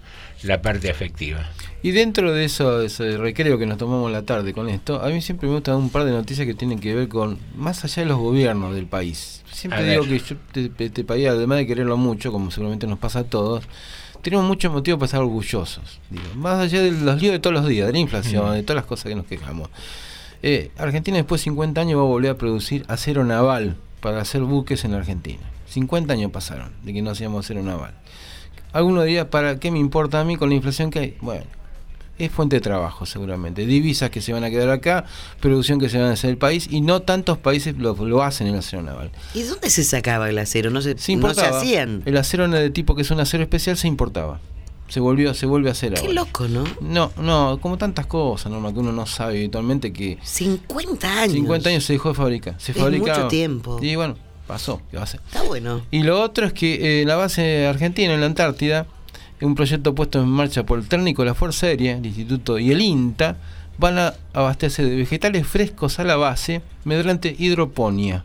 [0.42, 1.50] la parte afectiva.
[1.82, 5.20] Y dentro de eso, ese recreo que nos tomamos la tarde con esto, a mí
[5.22, 8.02] siempre me gusta dar un par de noticias que tienen que ver con más allá
[8.02, 9.42] de los gobiernos del país.
[9.52, 10.36] Siempre digo que yo,
[10.80, 13.64] este, país, además de quererlo mucho, como seguramente nos pasa a todos,
[14.22, 16.00] tenemos muchos motivos para estar orgullosos.
[16.10, 18.54] Digo, más allá de los líos de todos los días, de la inflación, Mm.
[18.54, 19.68] de todas las cosas que nos quejamos.
[20.42, 24.42] Eh, Argentina después de 50 años va a volver a producir acero naval para hacer
[24.42, 25.42] buques en Argentina.
[25.68, 27.94] 50 años pasaron de que no hacíamos acero naval.
[28.72, 31.16] Alguno diría, ¿para qué me importa a mí con la inflación que hay?
[31.20, 31.44] Bueno,
[32.18, 33.66] es fuente de trabajo seguramente.
[33.66, 35.04] Divisas que se van a quedar acá,
[35.40, 38.46] producción que se van a hacer el país y no tantos países lo, lo hacen
[38.46, 39.10] en el acero naval.
[39.34, 40.70] ¿Y dónde se sacaba el acero?
[40.70, 42.02] No se, Se no se hacían.
[42.06, 44.40] El acero de tipo que es un acero especial se importaba.
[44.88, 46.12] Se volvió, se vuelve a hacer Qué ahora.
[46.12, 46.62] loco, ¿no?
[46.80, 51.32] No, no, como tantas cosas, Norma, que uno no sabe habitualmente que 50 años.
[51.34, 52.54] 50 años se dejó de fabricar.
[52.58, 53.16] Se Es fabricaba.
[53.18, 53.78] mucho tiempo.
[53.82, 54.16] Y bueno,
[54.46, 54.80] pasó.
[54.90, 55.20] ¿qué va a ser?
[55.26, 55.82] Está bueno.
[55.90, 58.86] Y lo otro es que eh, la base argentina en la Antártida,
[59.40, 62.70] un proyecto puesto en marcha por el técnico de la Fuerza Aérea, el Instituto y
[62.72, 63.36] el INTA,
[63.78, 68.24] van a abastecer de vegetales frescos a la base mediante hidroponía.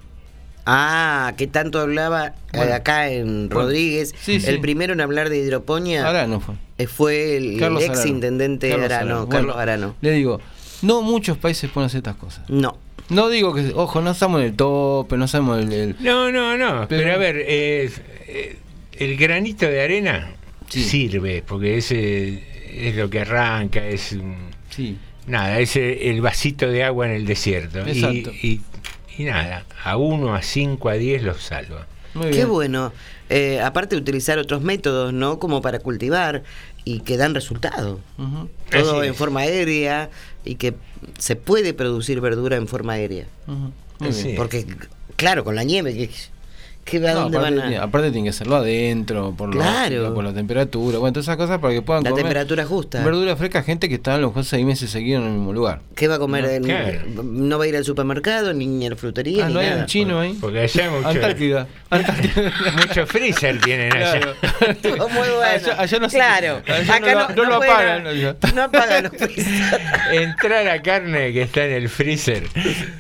[0.66, 2.74] Ah, que tanto hablaba eh, Bueno.
[2.76, 3.62] acá en Bueno.
[3.64, 4.14] Rodríguez.
[4.22, 4.48] Sí, sí.
[4.48, 6.56] El primero en hablar de hidroponía Arano fue.
[6.78, 8.08] eh, fue el, Carlos ex Arano.
[8.08, 9.30] intendente Carlos Arano, Arano.
[9.30, 9.96] Carlos Bueno, Arano.
[10.02, 10.40] Le digo,
[10.84, 12.48] no muchos países pueden hacer estas cosas.
[12.50, 12.78] No.
[13.10, 15.80] No digo que, ojo, no estamos en el tope, no estamos en el...
[15.80, 16.88] el- No, no, no.
[16.88, 17.92] Pero, Pero- a ver, eh,
[18.28, 18.58] eh,
[18.94, 20.30] el granito de arena
[20.80, 22.44] sirve, porque ese
[22.90, 24.16] es lo que arranca, es
[24.70, 24.98] Sí.
[25.28, 27.80] nada, es el vasito de agua en el desierto.
[27.88, 28.32] Y, Exacto.
[28.42, 28.62] y-
[29.18, 31.88] y nada, a uno, a cinco, a diez los salva.
[32.32, 32.92] Qué bueno.
[33.30, 35.40] Eh, aparte de utilizar otros métodos, ¿no?
[35.40, 36.44] Como para cultivar
[36.84, 38.00] y que dan resultado.
[38.70, 39.18] Todo Así en es.
[39.18, 40.10] forma aérea
[40.44, 40.74] y que
[41.18, 43.26] se puede producir verdura en forma aérea.
[44.36, 44.66] Porque,
[45.16, 46.10] claro, con la nieve, ¿qué,
[46.92, 47.70] qué, ¿a No, dónde aparte, van a...?
[47.70, 49.96] tiene- aparte tiene que hacerlo adentro, por, Claro.
[49.96, 53.04] lógica, por la temperatura, bueno, todas esas cosas para que puedan La comer temperatura justa.
[53.04, 55.82] verdura fresca, gente que está a lo mejor seis meses seguidos en el mismo lugar.
[55.96, 56.62] ¿Qué va a comer?
[56.62, 59.60] No, en- no va a ir al supermercado, ni a la frutería, Ah, ni no
[59.62, 59.82] hay nada.
[59.82, 60.38] un chino ahí.
[60.40, 61.68] Porque allá hay mucho, Antártida.
[61.90, 62.54] Antártida.
[62.78, 64.20] mucho freezer tienen allá.
[64.20, 64.36] Claro.
[64.82, 65.42] Todo muy bueno.
[65.44, 66.62] Allá- allá no claro.
[66.68, 68.36] allá Acá no lo- no lo apagan, allá.
[68.54, 69.82] No apagan los freezer.
[70.12, 72.44] Entrar a carne que está en el freezer.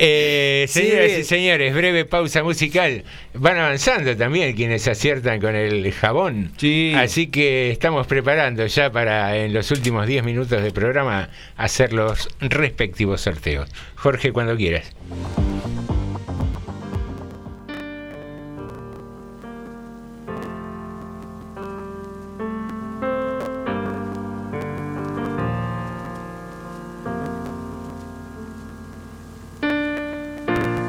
[0.04, 1.20] Eh, Sí, señoras bien.
[1.20, 3.04] y señores, breve pausa musical.
[3.34, 6.52] Van avanzando también quienes aciertan con el jabón.
[6.58, 6.94] Sí.
[6.96, 12.30] Así que estamos preparando ya para en los últimos 10 minutos de programa hacer los
[12.40, 13.70] respectivos sorteos.
[13.96, 14.92] Jorge, cuando quieras.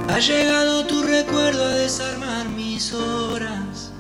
[0.09, 2.42] Ha llegado tu recuerdo a desarmar
[2.91, 3.93] horas.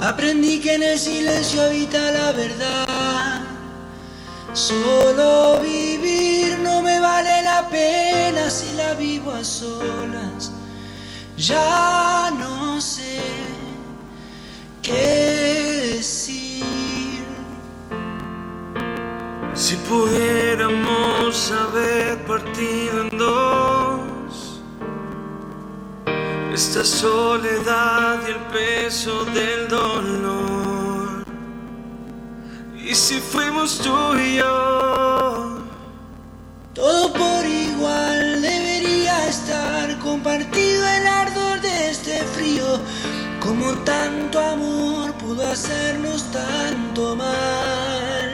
[0.00, 3.40] Aprendí que en el silencio habita la verdad.
[4.52, 10.52] Solo vivir no me vale la pena si la vivo a solas.
[11.36, 13.20] Ya no sé
[14.82, 16.64] qué decir.
[19.54, 23.04] Si pudiéramos haber partido
[26.56, 31.26] esta soledad y el peso del dolor.
[32.74, 35.58] Y si fuimos tú y yo,
[36.72, 42.66] Todo por igual debería estar compartido el ardor de este frío.
[43.40, 48.30] Como tanto amor pudo hacernos tanto mal.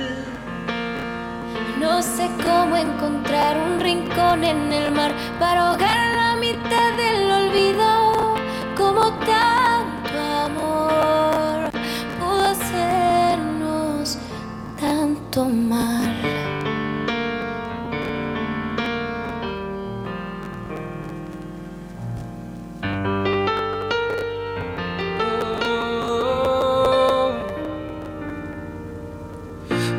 [1.81, 7.92] No sé cómo encontrar un rincón en el mar para ahogar la mitad del olvido.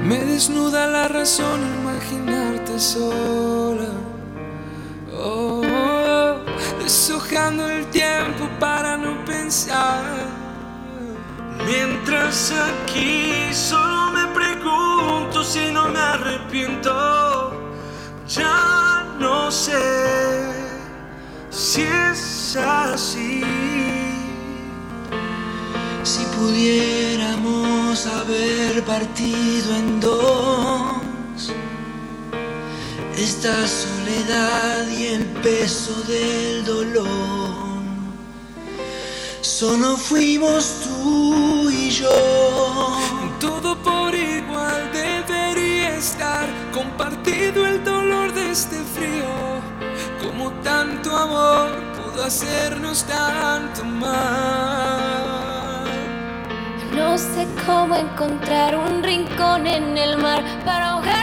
[0.03, 3.22] Me desnuda la razón imaginarte sola.
[12.34, 17.51] Mientras aquí solo me pregunto si no me arrepiento.
[18.27, 20.51] Ya no sé
[21.51, 23.43] si es así.
[26.35, 31.51] pudiéramos haber partido en dos
[33.15, 37.84] esta soledad y el peso del dolor.
[39.41, 40.93] Solo fuimos tú
[41.94, 42.98] yo.
[43.40, 49.32] Todo por igual debería estar compartido el dolor de este frío.
[50.22, 54.84] Como tanto amor pudo hacernos tanto mal.
[56.95, 61.22] No sé cómo encontrar un rincón en el mar para ahogar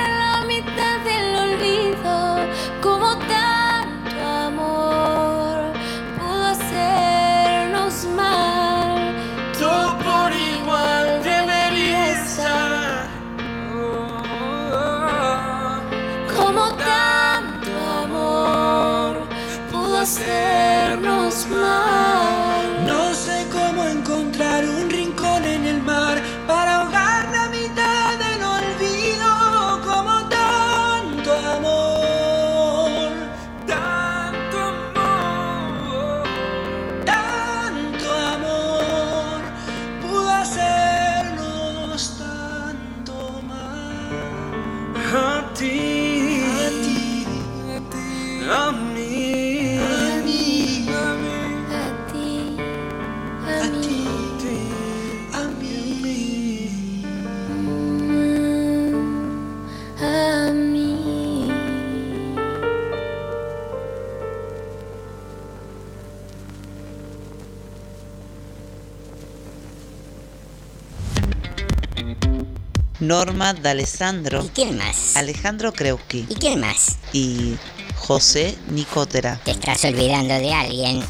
[73.10, 74.44] Norma D'Alessandro.
[74.44, 75.16] ¿Y quién más?
[75.16, 76.26] Alejandro Kreuski.
[76.28, 76.96] ¿Y quién más?
[77.12, 77.56] Y
[77.96, 79.40] José Nicotera.
[79.42, 81.04] Te estás olvidando de alguien.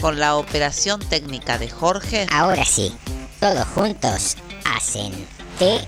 [0.00, 2.26] Con la operación técnica de Jorge.
[2.32, 2.92] Ahora sí,
[3.38, 5.12] todos juntos hacen
[5.60, 5.86] TDM.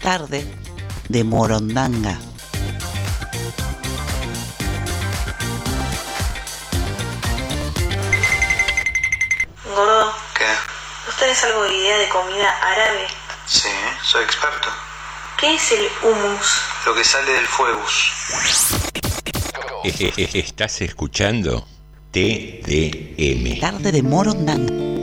[0.00, 0.50] Tarde
[1.10, 2.18] de Morondanga.
[9.66, 10.46] Gordo, ¿Qué?
[11.04, 13.27] ¿vos tenés algo de idea de comida árabe?
[13.48, 13.68] Sí,
[14.02, 14.68] soy experto.
[15.38, 16.60] ¿Qué es el hummus?
[16.84, 18.12] Lo que sale del fuegus.
[20.34, 21.66] Estás escuchando
[22.10, 23.58] TDM.
[23.58, 24.97] Tarde de Morondanga.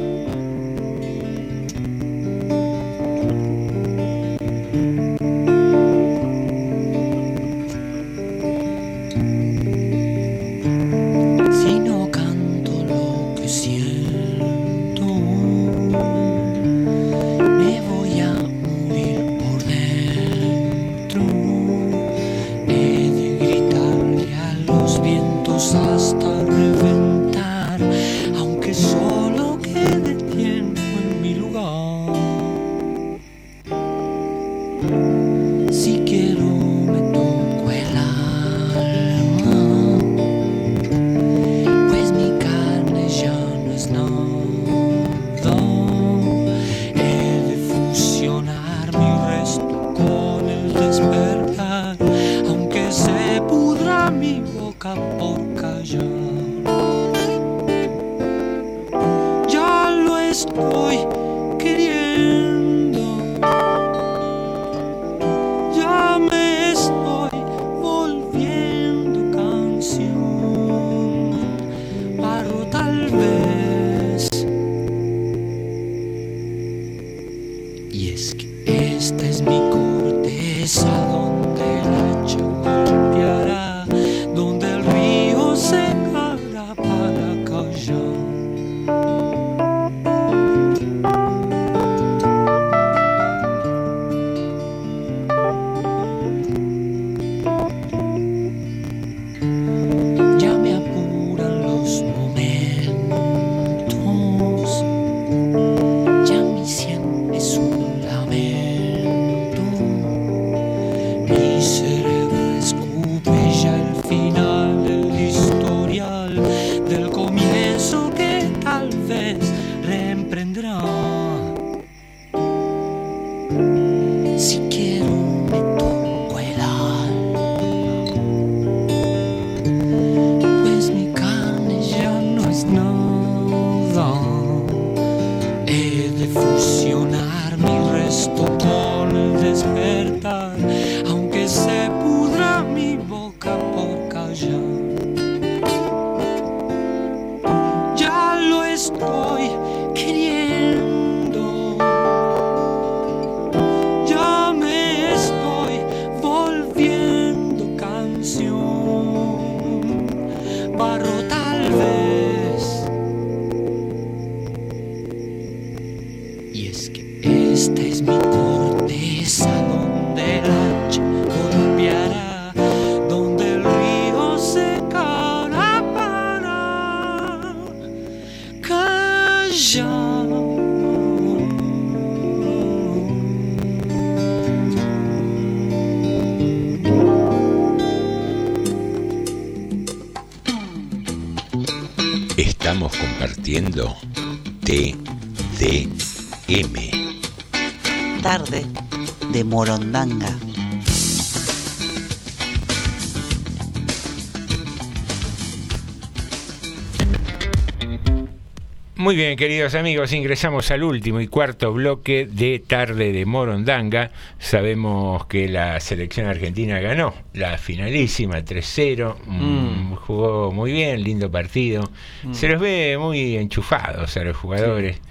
[209.35, 214.11] Bien, queridos amigos, ingresamos al último y cuarto bloque de Tarde de Morondanga.
[214.39, 221.91] Sabemos que la selección argentina ganó la finalísima 3-0, mm, jugó muy bien, lindo partido.
[222.23, 222.33] Mm.
[222.33, 225.01] Se los ve muy enchufados a los jugadores.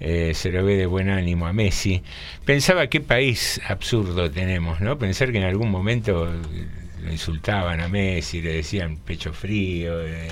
[0.00, 2.02] eh, se lo ve de buen ánimo a Messi.
[2.44, 4.98] Pensaba qué país absurdo tenemos, ¿no?
[4.98, 6.26] Pensar que en algún momento
[7.02, 10.28] lo insultaban a Messi, le decían pecho frío, eh,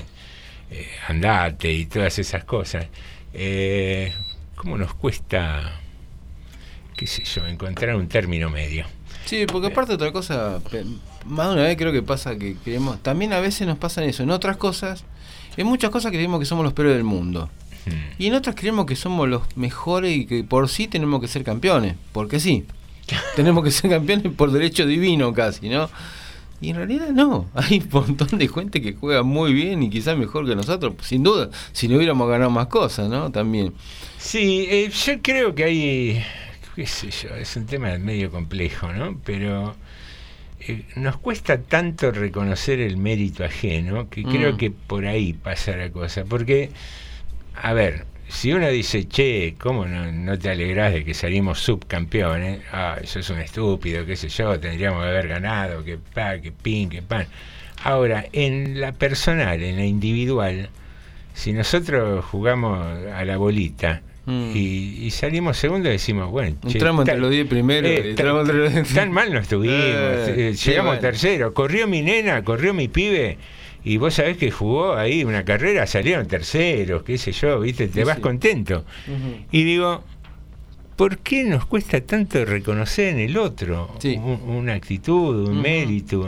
[0.71, 2.87] eh, andate y todas esas cosas.
[3.33, 4.13] Eh,
[4.55, 5.79] ¿Cómo nos cuesta,
[6.95, 8.85] qué sé yo, encontrar un término medio?
[9.25, 10.61] Sí, porque aparte otra cosa,
[11.25, 14.23] más de una vez creo que pasa que creemos, también a veces nos pasan eso,
[14.23, 15.05] en otras cosas,
[15.57, 17.49] en muchas cosas creemos que somos los peores del mundo.
[18.17, 21.43] Y en otras creemos que somos los mejores y que por sí tenemos que ser
[21.43, 22.65] campeones, porque sí.
[23.35, 25.89] tenemos que ser campeones por derecho divino casi, ¿no?
[26.63, 30.17] Y en realidad no, hay un montón de gente que juega muy bien y quizás
[30.17, 33.31] mejor que nosotros, sin duda, si no hubiéramos ganado más cosas, ¿no?
[33.31, 33.73] También.
[34.17, 36.23] Sí, eh, yo creo que hay,
[36.75, 39.19] qué sé yo, es un tema medio complejo, ¿no?
[39.25, 39.75] Pero
[40.61, 44.57] eh, nos cuesta tanto reconocer el mérito ajeno que creo Mm.
[44.57, 46.23] que por ahí pasa la cosa.
[46.23, 46.69] Porque,
[47.61, 52.61] a ver, si uno dice, che, ¿cómo no, no te alegrás de que salimos subcampeones?
[52.71, 56.51] Ah, eso es un estúpido, qué sé yo, tendríamos que haber ganado, que pa, que
[56.51, 57.27] pin, que pan.
[57.83, 60.69] Ahora, en la personal, en la individual,
[61.33, 62.79] si nosotros jugamos
[63.13, 67.91] a la bolita y, y salimos segundo, decimos, bueno, che, Entramos entre los 10 primeros,
[67.91, 71.01] eh, entramos tan, entre los- tan mal no estuvimos, Eh, eh, llegamos bueno.
[71.01, 73.37] tercero, corrió mi nena, corrió mi pibe.
[73.85, 78.01] Y vos sabés que jugó ahí una carrera, salieron terceros, qué sé yo, viste, te
[78.01, 78.21] Sí, vas sí.
[78.21, 78.85] contento.
[79.51, 80.03] Y digo,
[80.95, 86.25] ¿por qué nos cuesta tanto reconocer en el otro un- una actitud, un mérito,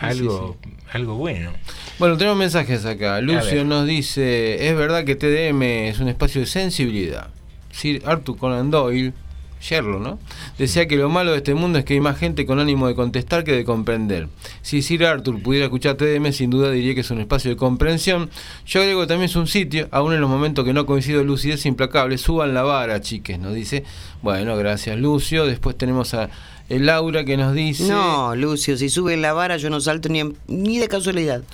[0.00, 0.56] algo,
[0.92, 1.52] algo bueno?
[1.98, 3.20] Bueno, tenemos mensajes acá.
[3.20, 7.28] Lucio nos dice, es verdad que TDM es un espacio de sensibilidad.
[7.70, 9.14] Sir Arthur Conan Doyle,
[9.62, 10.18] Sherlock, ¿no?
[10.58, 12.94] Decía que lo malo de este mundo es que hay más gente con ánimo de
[12.96, 14.28] contestar que de comprender.
[14.60, 18.28] Si Sir Arthur pudiera escuchar TDM, sin duda diría que es un espacio de comprensión.
[18.66, 21.64] Yo agrego que también es un sitio, aún en los momentos que no coincido lucidez
[21.66, 23.84] implacable, suban la vara, chiques, nos dice.
[24.20, 25.46] Bueno, gracias Lucio.
[25.46, 26.28] Después tenemos a
[26.68, 27.84] el Laura que nos dice...
[27.88, 31.42] No, Lucio, si sube la vara yo no salto ni, en- ni de casualidad.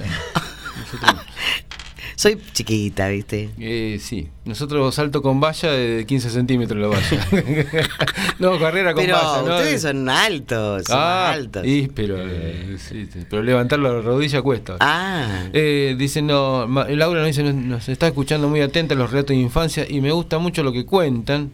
[2.19, 3.51] Soy chiquita, ¿viste?
[3.61, 7.28] Eh, sí, nosotros salto con valla de 15 centímetros la valla.
[8.40, 9.57] no, carrera con Pero valla, ¿no?
[9.57, 11.65] ustedes son altos, son ah, altos.
[11.65, 14.78] y, pero, eh, sí, sí, pero levantar la rodilla cuesta.
[14.81, 15.45] Ah.
[15.53, 19.36] Eh, dice, no, Laura nos dice, nos, nos está escuchando muy atenta a los relatos
[19.36, 21.53] de infancia y me gusta mucho lo que cuentan.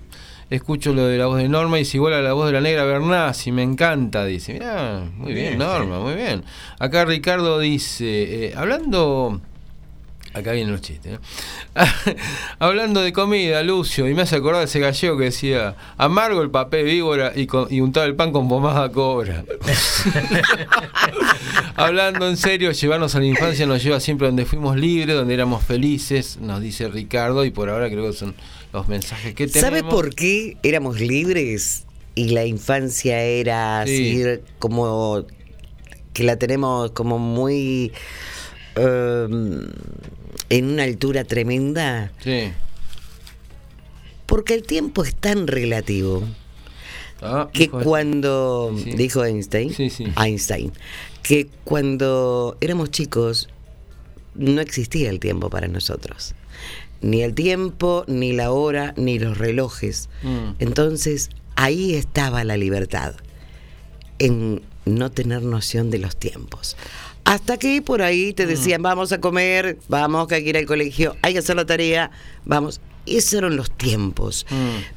[0.49, 2.63] Escucho lo de la voz de Norma y es igual a la voz de la
[2.63, 4.55] negra Bernasi, me encanta, dice.
[4.55, 6.43] Mirá, muy bien, Bien, Norma, muy bien.
[6.79, 9.43] Acá Ricardo dice, eh, hablando...
[10.35, 11.13] Acá vienen los chistes.
[11.13, 11.21] ¿no?
[12.59, 16.51] Hablando de comida, Lucio, y me hace acordar de ese gallego que decía, amargo el
[16.51, 19.45] papel víbora y, con- y untaba el pan con pomada cobra.
[21.77, 25.65] Hablando en serio, llevarnos a la infancia nos lleva siempre donde fuimos libres, donde éramos
[25.65, 28.35] felices, nos dice Ricardo, y por ahora creo que son
[28.73, 29.79] los mensajes que tenemos.
[29.79, 31.85] ¿Sabe por qué éramos libres
[32.15, 34.23] y la infancia era Sí.
[34.23, 35.25] así como
[36.13, 37.93] que la tenemos como muy
[38.77, 39.67] em,
[40.51, 42.13] en una altura tremenda?
[42.23, 42.53] Sí.
[44.27, 46.23] Porque el tiempo es tan relativo
[47.21, 48.91] Ah, que dijo- cuando Sí.
[48.93, 50.07] dijo Einstein, Sí, sí.
[50.17, 50.73] Einstein,
[51.23, 53.49] que cuando éramos chicos
[54.35, 56.35] no existía el tiempo para nosotros.
[57.01, 60.09] Ni el tiempo, ni la hora, ni los relojes.
[60.23, 60.53] Mm.
[60.59, 63.15] Entonces, ahí estaba la libertad,
[64.19, 66.77] en no tener noción de los tiempos.
[67.25, 70.67] Hasta que por ahí te decían, vamos a comer, vamos que hay que ir al
[70.67, 72.11] colegio, hay que hacer la tarea,
[72.45, 72.81] vamos.
[73.07, 74.47] Esos eran los tiempos,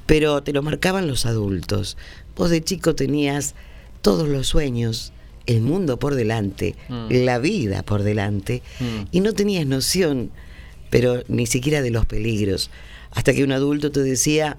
[0.06, 1.98] pero te lo marcaban los adultos.
[2.36, 3.56] Vos de chico tenías
[4.02, 5.12] todos los sueños,
[5.46, 7.08] el mundo por delante, Mm.
[7.26, 9.08] la vida por delante, Mm.
[9.12, 10.32] y no tenías noción,
[10.90, 12.70] pero ni siquiera de los peligros.
[13.12, 14.58] Hasta que un adulto te decía,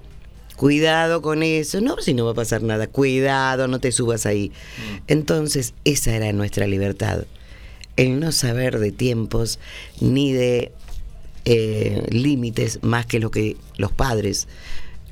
[0.55, 4.51] cuidado con eso, no, si no va a pasar nada, cuidado, no te subas ahí.
[5.07, 7.23] Entonces, esa era nuestra libertad,
[7.99, 9.59] el no saber de tiempos
[9.99, 10.71] ni de
[11.43, 14.47] eh, límites más que lo que los padres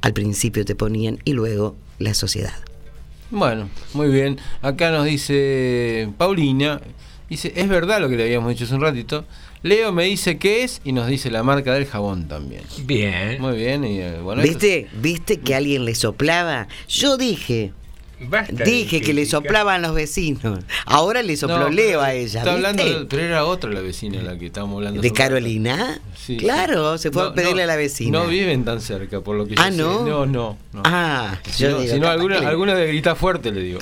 [0.01, 2.53] al principio te ponían y luego la sociedad.
[3.29, 4.39] Bueno, muy bien.
[4.61, 6.79] Acá nos dice Paulina,
[7.29, 9.25] Dice, es verdad lo que le habíamos dicho hace un ratito.
[9.61, 12.61] Leo me dice qué es y nos dice la marca del jabón también.
[12.85, 13.41] Bien.
[13.41, 13.83] Muy bien.
[13.83, 14.87] Y, eh, bueno, ¿Viste?
[14.93, 16.67] ¿Viste que alguien le soplaba?
[16.87, 17.73] Yo dije.
[18.19, 20.59] Basta Dije que le soplaban los vecinos.
[20.85, 22.39] Ahora le sopló No, Leo a ella.
[22.39, 25.01] Está hablando, pero era otra la vecina la que estábamos hablando.
[25.01, 25.13] ¿De.
[25.13, 25.99] Carolina?
[26.15, 27.03] Sí, claro, sí.
[27.03, 28.19] se fue No, a pedirle no, a la vecina.
[28.19, 29.77] No viven tan cerca, por lo que yo Ah, sé.
[29.77, 30.03] ¿no?
[30.05, 30.57] No, no.
[30.73, 30.81] no.
[30.83, 33.61] Ah, Si yo no, digo, si no, capaz alguna, le- alguna de gritar fuerte le
[33.61, 33.79] digo.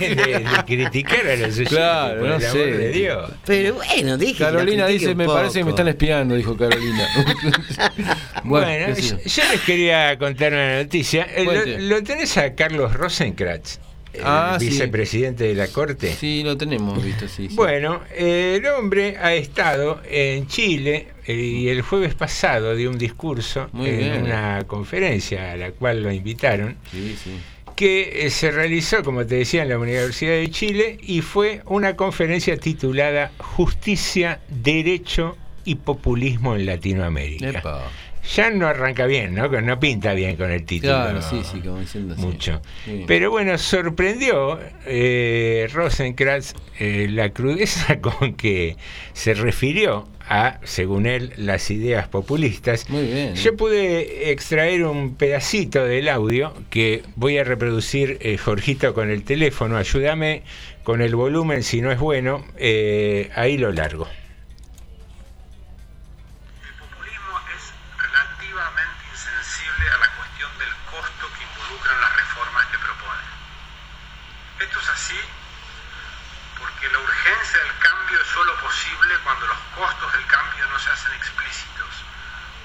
[0.00, 2.48] de, de criticar a los Claro, por no el sé.
[2.48, 3.30] amor de Dios.
[3.46, 4.42] Pero bueno, dije.
[4.44, 5.80] Carolina dice, me parece que me poco".
[5.82, 7.06] están espiando, dijo Carolina.
[8.44, 9.16] Bueno, yo, yo.
[9.24, 11.28] yo les quería contar una noticia.
[11.32, 11.44] Eh.
[11.44, 13.78] Lo, lo tenés a Carlos Rosenkratz,
[14.12, 14.66] el Ah, sí.
[14.68, 16.12] vicepresidente de la Corte.
[16.14, 17.48] Sí, lo tenemos visto, sí.
[17.48, 17.54] sí.
[17.56, 23.68] Bueno, el hombre ha estado en Chile eh, y el jueves pasado dio un discurso
[23.72, 24.22] Muy en bien.
[24.24, 27.30] una conferencia a la cual lo invitaron, Sí, sí.
[27.74, 31.96] que eh, se realizó, como te decía, en la Universidad de Chile y fue una
[31.96, 37.48] conferencia titulada Justicia, Derecho y Populismo en Latinoamérica.
[37.60, 37.88] Epa.
[38.34, 39.48] Ya no arranca bien, ¿no?
[39.48, 40.92] No pinta bien con el título.
[40.92, 42.22] Claro, sí, sí, como diciendo así.
[42.22, 42.62] Mucho.
[42.84, 43.04] Sí.
[43.06, 48.76] Pero bueno, sorprendió eh, Rosenkratz eh, la crudeza con que
[49.12, 52.88] se refirió a, según él, las ideas populistas.
[52.88, 53.34] Muy bien.
[53.34, 59.24] Yo pude extraer un pedacito del audio que voy a reproducir, eh, Jorgito, con el
[59.24, 59.76] teléfono.
[59.76, 60.42] Ayúdame
[60.84, 64.08] con el volumen, si no es bueno, eh, ahí lo largo.
[78.62, 81.90] Posible cuando los costos del cambio no se hacen explícitos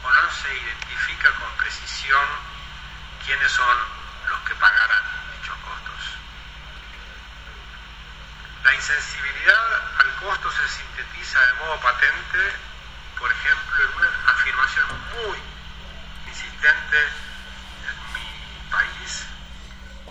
[0.04, 2.26] o no se identifica con precisión
[3.26, 3.78] quiénes son
[4.30, 5.04] los que pagarán
[5.34, 6.02] dichos costos.
[8.64, 12.56] La insensibilidad al costo se sintetiza de modo patente,
[13.18, 14.86] por ejemplo, en una afirmación
[15.18, 15.42] muy
[16.28, 16.98] insistente
[17.90, 19.26] en mi país,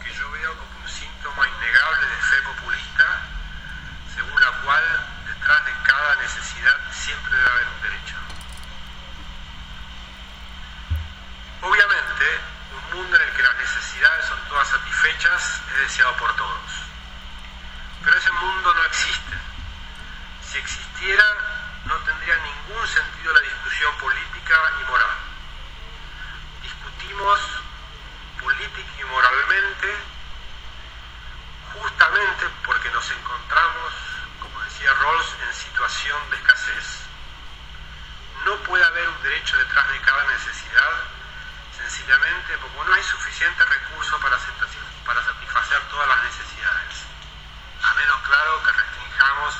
[0.02, 3.20] que yo veo como un síntoma innegable de fe populista,
[4.14, 5.15] según la cual
[5.46, 8.16] detrás de cada necesidad siempre debe haber un derecho.
[11.62, 12.40] Obviamente,
[12.74, 16.70] un mundo en el que las necesidades son todas satisfechas es deseado por todos.
[18.02, 19.36] Pero ese mundo no existe.
[20.50, 21.24] Si existiera,
[21.84, 25.16] no tendría ningún sentido la discusión política y moral.
[26.62, 27.40] Discutimos
[28.42, 29.96] política y moralmente
[31.72, 34.05] justamente porque nos encontramos,
[34.76, 37.00] decía Rawls, en situación de escasez.
[38.44, 40.92] No puede haber un derecho detrás de cada necesidad,
[41.76, 46.94] sencillamente porque no hay suficiente recurso para, satisf- para satisfacer todas las necesidades.
[47.82, 49.54] A menos claro que restringamos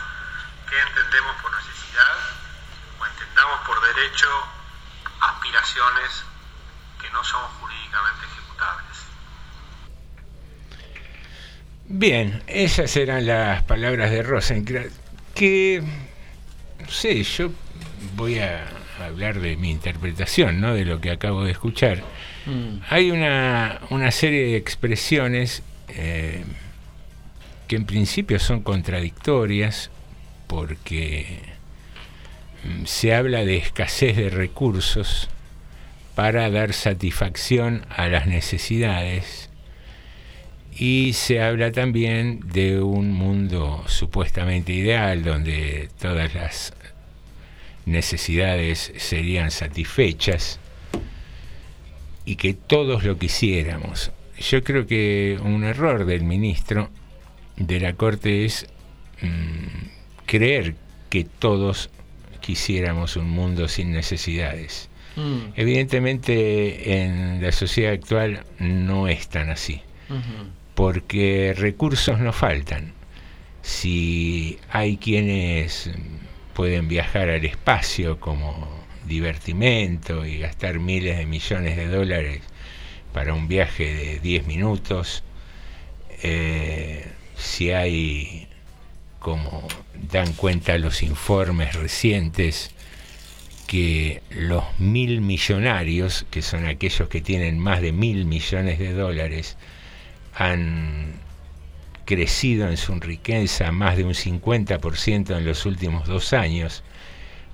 [0.69, 2.17] qué entendemos por necesidad
[3.01, 4.29] o entendamos por derecho
[5.21, 6.25] aspiraciones
[7.01, 8.97] que no son jurídicamente ejecutables.
[11.89, 14.93] Bien, esas eran las palabras de Rosenkratz,
[15.37, 15.83] que,
[16.81, 17.51] no sé, yo
[18.17, 18.67] voy a
[19.05, 20.75] hablar de mi interpretación, ¿no?
[20.75, 22.03] De lo que acabo de escuchar.
[22.47, 22.79] Mm.
[22.89, 26.43] Hay una, una serie de expresiones eh,
[27.69, 29.91] que en principio son contradictorias
[30.47, 31.41] porque
[32.65, 35.29] mm, se habla de escasez de recursos
[36.15, 39.51] para dar satisfacción a las necesidades
[40.79, 46.75] y se habla también de un mundo supuestamente ideal donde todas las
[47.87, 50.61] necesidades serían satisfechas
[52.27, 54.11] y que todos lo quisiéramos.
[54.39, 56.91] Yo creo que un error del ministro
[57.57, 58.67] de la Corte es
[59.23, 60.75] mm, creer
[61.09, 61.89] que todos
[62.41, 64.91] quisiéramos un mundo sin necesidades.
[65.15, 65.53] Mm.
[65.55, 69.81] Evidentemente en la sociedad actual no es tan así,
[70.11, 70.56] Ujú.
[70.77, 72.93] Porque recursos no faltan.
[73.63, 75.91] Si hay quienes
[76.55, 78.69] pueden viajar al espacio como
[79.07, 82.43] divertimento y gastar miles de millones de dólares
[83.13, 85.25] para un viaje de 10 minutos,
[86.23, 88.47] eh, si hay,
[89.19, 89.67] como
[90.11, 92.71] dan cuenta los informes recientes,
[93.67, 99.57] que los mil millonarios, que son aquellos que tienen más de mil millones de dólares,
[100.37, 101.15] han
[102.05, 106.85] crecido en su riqueza más de un 50% en los últimos dos años,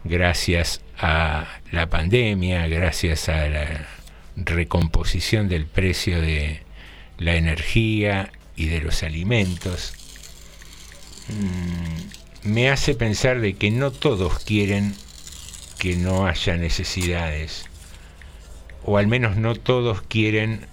[0.04, 3.86] gracias a la pandemia, gracias a la
[4.36, 6.62] recomposición del precio de
[7.18, 9.94] la energía y de los alimentos.
[11.28, 14.94] Mm, me hace pensar de que no todos quieren
[15.78, 17.64] que no haya necesidades,
[18.84, 20.66] o al menos no todos quieren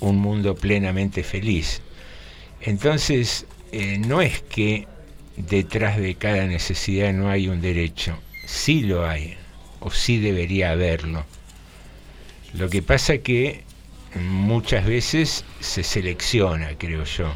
[0.00, 1.82] un mundo plenamente feliz.
[2.60, 4.86] Entonces, eh, no es que
[5.36, 9.36] detrás de cada necesidad no hay un derecho, sí lo hay,
[9.80, 11.24] o sí debería haberlo.
[12.52, 13.62] Lo que pasa que
[14.14, 17.32] muchas veces se selecciona, creo yo,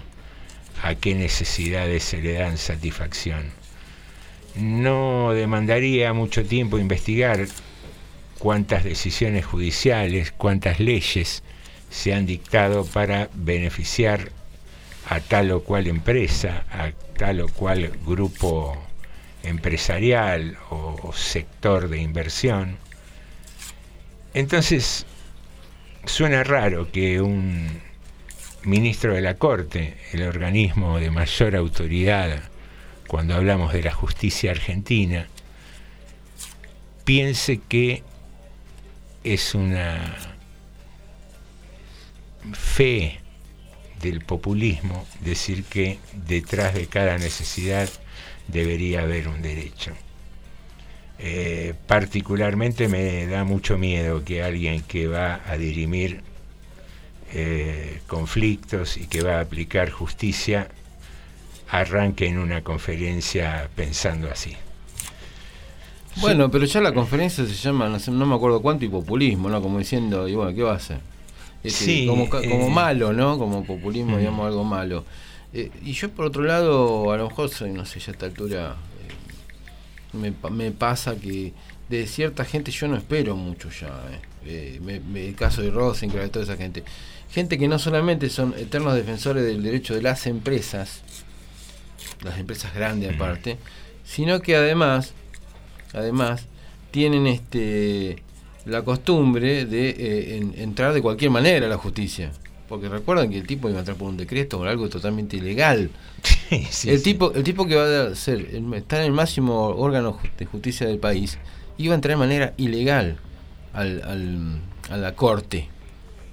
[0.82, 3.50] a qué necesidades se le dan satisfacción.
[4.56, 7.46] No demandaría mucho tiempo investigar
[8.38, 11.42] cuántas decisiones judiciales, cuántas leyes
[11.94, 14.32] se han dictado para beneficiar
[15.08, 18.76] a tal o cual empresa, a tal o cual grupo
[19.44, 22.78] empresarial o, sector de inversión.
[24.34, 25.06] Entonces,
[26.04, 27.80] suena raro que un
[28.64, 32.42] ministro de la Corte, el organismo de mayor autoridad
[33.06, 35.28] cuando hablamos de la justicia argentina,
[37.04, 38.02] piense que
[39.22, 40.33] es una
[42.52, 43.20] fe
[44.02, 47.88] del populismo decir que detrás de cada necesidad
[48.48, 49.92] debería haber un derecho.
[51.18, 56.22] Eh, particularmente me da mucho miedo que alguien que va a dirimir
[57.32, 60.68] eh, conflictos y que va a aplicar justicia
[61.68, 64.56] arranque en una conferencia pensando así.
[66.20, 69.60] Bueno, pero ya la conferencia se llama, no, me acuerdo cuánto, y populismo, ¿no?
[69.60, 71.00] Como diciendo, y bueno, ¿qué va a hacer?
[71.64, 73.38] Este, Sí, como, eh, malo, ¿no?
[73.38, 74.18] Como populismo, mm.
[74.18, 75.04] digamos, algo malo.
[75.52, 78.26] Eh, y yo, por otro lado, a lo mejor soy, no sé, ya a esta
[78.26, 78.76] altura
[80.12, 81.52] eh, me, pa- me pasa que
[81.88, 83.88] de cierta gente yo no espero mucho ya.
[84.12, 84.20] eh.
[84.46, 86.84] Eh, me- me- el caso de Rosencrantz, toda esa gente.
[87.30, 91.00] Gente que no solamente son eternos defensores del derecho de las empresas,
[92.22, 93.56] las empresas grandes aparte,
[94.04, 95.14] sino que además,
[95.94, 96.46] además,
[96.90, 98.22] tienen este
[98.66, 102.30] la costumbre de eh, en- entrar de cualquier manera a la justicia.
[102.68, 105.90] Porque recuerdan que el tipo iba a entrar por un decreto o algo totalmente ilegal.
[106.86, 110.86] el tipo, el tipo que va a ser, está en el máximo órgano de justicia
[110.86, 111.38] del país,
[111.76, 113.18] iba a entrar de manera ilegal
[113.74, 114.60] al, al-
[114.90, 115.68] a la corte.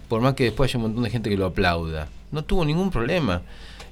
[0.08, 2.08] Por más que después haya un montón de gente que lo aplauda.
[2.32, 3.42] No tuvo ningún problema.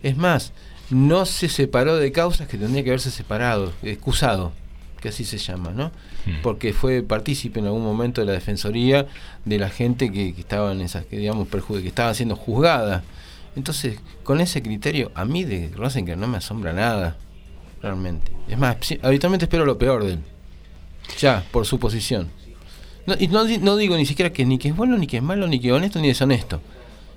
[0.01, 0.53] Es más,
[0.89, 4.53] no se separó de causas que tendría que haberse separado, excusado,
[5.01, 5.91] que así se llama, ¿no?
[6.43, 9.07] Porque fue partícipe en algún momento de la defensoría
[9.45, 13.03] de la gente que, que estaba en esas, que digamos, que estaba siendo juzgada.
[13.55, 17.17] Entonces, con ese criterio, a mí de Rosencrantz no me asombra nada,
[17.81, 18.31] realmente.
[18.47, 20.19] Es más, habitualmente espero lo peor de él.
[21.17, 22.29] Ya, por su posición.
[23.05, 25.23] No, y no, no digo ni siquiera que ni que es bueno, ni que es
[25.23, 26.61] malo, ni que es honesto, ni deshonesto.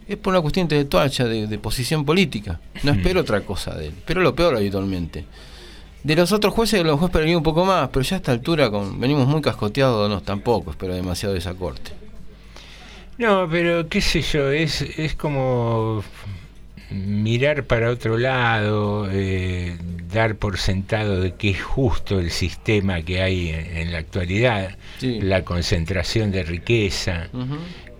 [0.08, 2.60] Es por una cuestión intelectual, ya de, de posición política.
[2.82, 3.94] No espero otra cosa de él.
[4.06, 5.24] Pero lo peor habitualmente.
[6.04, 8.32] De los otros jueces, a lo mejor esperaría un poco más, pero ya a esta
[8.32, 11.92] altura con, venimos muy cascoteados, no, tampoco espero demasiado de esa corte.
[13.18, 16.02] No, pero qué sé yo, es, es como
[16.90, 19.76] mirar para otro lado, eh,
[20.12, 24.76] dar por sentado de que es justo el sistema que hay en, en la actualidad,
[25.00, 27.28] la concentración de riqueza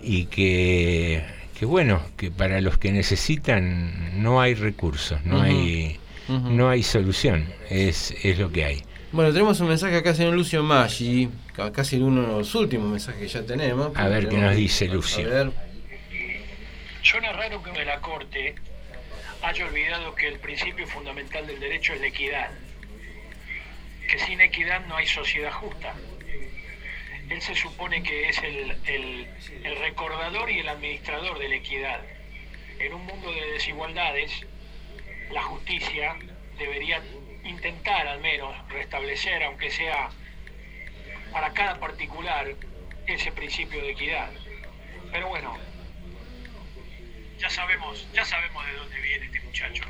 [0.02, 1.24] y que,
[1.58, 7.52] que bueno, que para los que necesitan no hay recursos, no hay No hay solución,
[7.68, 8.82] es, es lo que hay.
[9.10, 13.20] Bueno, tenemos un mensaje acá, señor Lucio Maggi, ca- casi uno de los últimos mensajes
[13.20, 13.94] que ya tenemos.
[13.96, 15.26] A ver qué nos dice Lucio.
[15.26, 15.50] A ver.
[17.02, 18.54] Suena raro que la Corte
[19.42, 22.50] haya olvidado que el principio fundamental del derecho es la equidad,
[24.08, 25.94] que sin equidad no hay sociedad justa.
[27.28, 29.26] Él se supone que es el, el-
[29.64, 32.00] el recordador y el administrador de la equidad.
[32.78, 34.30] En un mundo de desigualdades,
[35.32, 36.16] la justicia
[36.58, 37.00] debería
[37.44, 40.10] intentar al menos restablecer, aunque sea
[41.32, 42.46] para cada particular,
[43.06, 44.30] ese principio de equidad.
[45.10, 45.56] Pero bueno,
[47.38, 49.84] ya sabemos, ya sabemos de dónde viene este muchacho.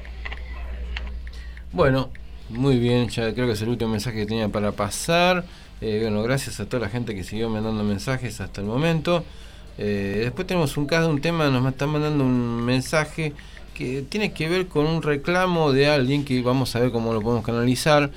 [1.73, 2.11] Bueno,
[2.49, 5.45] muy bien, ya creo que es el último mensaje que tenía para pasar.
[5.81, 9.25] Eh, bueno, gracias a toda la gente que siguió mandando mensajes hasta el momento.
[9.79, 13.33] Eh, después tenemos un caso, un tema, nos están mandando un mensaje
[13.83, 17.21] que tiene que ver con un reclamo de alguien que vamos a ver cómo lo
[17.21, 18.11] podemos canalizar.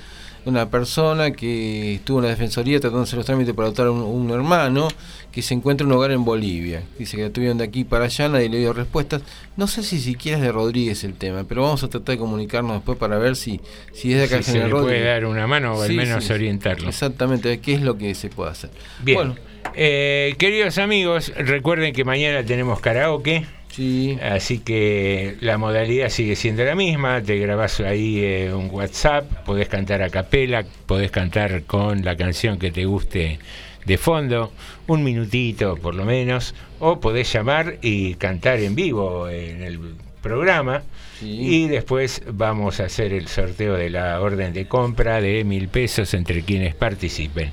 [0.45, 4.01] Una persona que estuvo en la defensoría tratando de hacer los trámites para adoptar un,
[4.01, 4.89] un hermano
[5.31, 6.83] que se encuentra en un hogar en Bolivia.
[6.99, 9.23] Dice que lo tuvieron de aquí para allá, nadie le dio respuestas.
[9.57, 12.73] No sé si siquiera es de Rodríguez el tema, pero vamos a tratar de comunicarnos
[12.75, 13.59] después para ver si,
[13.91, 16.23] si es de acá Si se le puede dar una mano o al Sí, menos
[16.23, 16.89] sí, orientarlo.
[16.89, 18.69] Exactamente, a ver qué es lo que se puede hacer.
[19.01, 19.17] Bien.
[19.17, 19.35] Bueno,
[19.73, 23.47] Eh, queridos amigos, recuerden que mañana tenemos karaoke.
[23.69, 24.17] Sí.
[24.21, 29.67] Así que la modalidad sigue siendo la misma, te grabás ahí eh, un WhatsApp, podés
[29.67, 33.39] cantar a capela, podés cantar con la canción que te guste
[33.85, 34.51] de fondo,
[34.87, 39.79] un minutito por lo menos, o podés llamar y cantar en vivo en el
[40.21, 40.83] programa.
[41.21, 46.13] Y después vamos a hacer el sorteo de la orden de compra de mil pesos
[46.13, 47.51] entre quienes participen.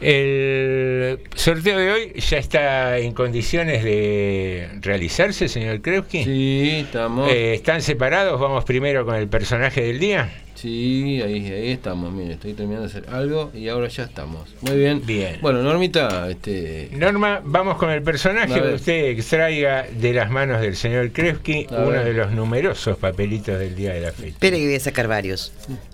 [0.00, 6.24] El sorteo de hoy ya está en condiciones de realizarse, señor Krewski.
[6.24, 7.30] Sí, estamos.
[7.30, 8.40] Eh, ¿Están separados?
[8.40, 10.30] Vamos primero con el personaje del día.
[10.60, 12.12] Sí, ahí, ahí estamos.
[12.12, 14.48] Mire, estoy terminando de hacer algo y ahora ya estamos.
[14.62, 15.02] Muy bien.
[15.06, 15.38] Bien.
[15.40, 16.88] Bueno, Normita, este.
[16.92, 21.76] Norma, vamos con el personaje que usted extraiga de las manos del señor Krewski A
[21.82, 22.04] uno ver.
[22.06, 24.30] de los numerosos papelitos del día de la fecha.
[24.30, 25.52] Espere que voy a sacar varios.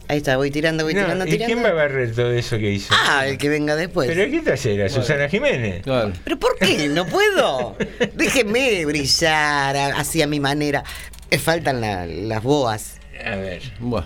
[0.09, 1.47] Ahí está, voy tirando, voy No, tirando, ¿Y tirando.
[1.55, 2.95] quién va a barrer todo eso que hizo?
[3.07, 4.09] Ah, el que venga después.
[4.09, 4.77] ¿Pero qué te hace?
[4.79, 5.83] ¿La Susana Jiménez?
[6.25, 6.89] ¿Pero por qué?
[6.89, 7.77] No puedo.
[8.15, 10.85] Déjeme brillar así a mi manera.
[11.31, 12.97] Me faltan la- las boas.
[13.25, 13.63] A ver.
[13.79, 14.05] Buah.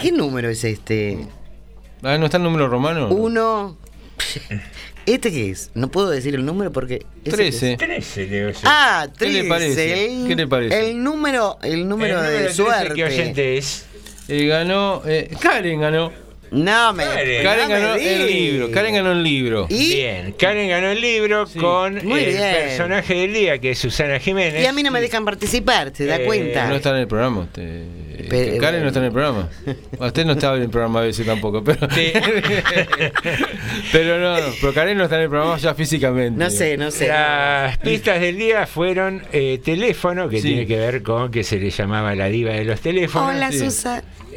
[0.00, 1.26] ¿Qué número es este?
[2.02, 3.08] Ah, ¿no está el número romano?
[3.08, 3.76] Uno.
[5.06, 5.70] ¿Este qué es?
[5.74, 7.06] No puedo decir el número porque.
[7.24, 7.58] ¿ese qué es?
[7.58, 7.76] 13.
[7.78, 8.52] 13, Leo.
[8.64, 9.48] Ah, ¿Qué le 13.
[9.48, 10.04] parece?
[10.22, 10.90] El, ¿Qué le parece?
[10.90, 12.94] El número, el número El número de 13, suerte.
[12.94, 13.86] ¿qué oyente es?
[14.28, 15.02] Eh, ganó.
[15.06, 16.12] eh, Karen ganó.
[16.50, 17.04] No me.
[17.04, 17.42] Karen.
[17.42, 18.70] Karen no me ganó el libro.
[18.70, 19.66] Karen ganó el libro.
[19.68, 19.94] ¿Y?
[19.94, 22.54] Bien, Karen ganó el libro con Muy el bien.
[22.54, 24.62] personaje del día, que es Susana Jiménez.
[24.62, 26.66] Y a mí no me dejan participar, ¿se da Eh, cuenta?
[26.68, 27.40] No está en el programa.
[27.40, 27.84] Usted.
[28.28, 29.48] Pero- Karen no está en el programa.
[29.64, 31.86] Bueno, Usted no estaba en el programa a veces tampoco, pero.
[33.92, 36.38] pero no, no, pero Karen no está en el programa ya físicamente.
[36.42, 37.08] No sé, no sé.
[37.08, 40.48] Las pistas del día fueron eh, teléfono, que Sí.
[40.48, 43.34] tiene que ver con que se le llamaba la diva de los teléfonos.
[43.34, 43.58] Hola, Sí.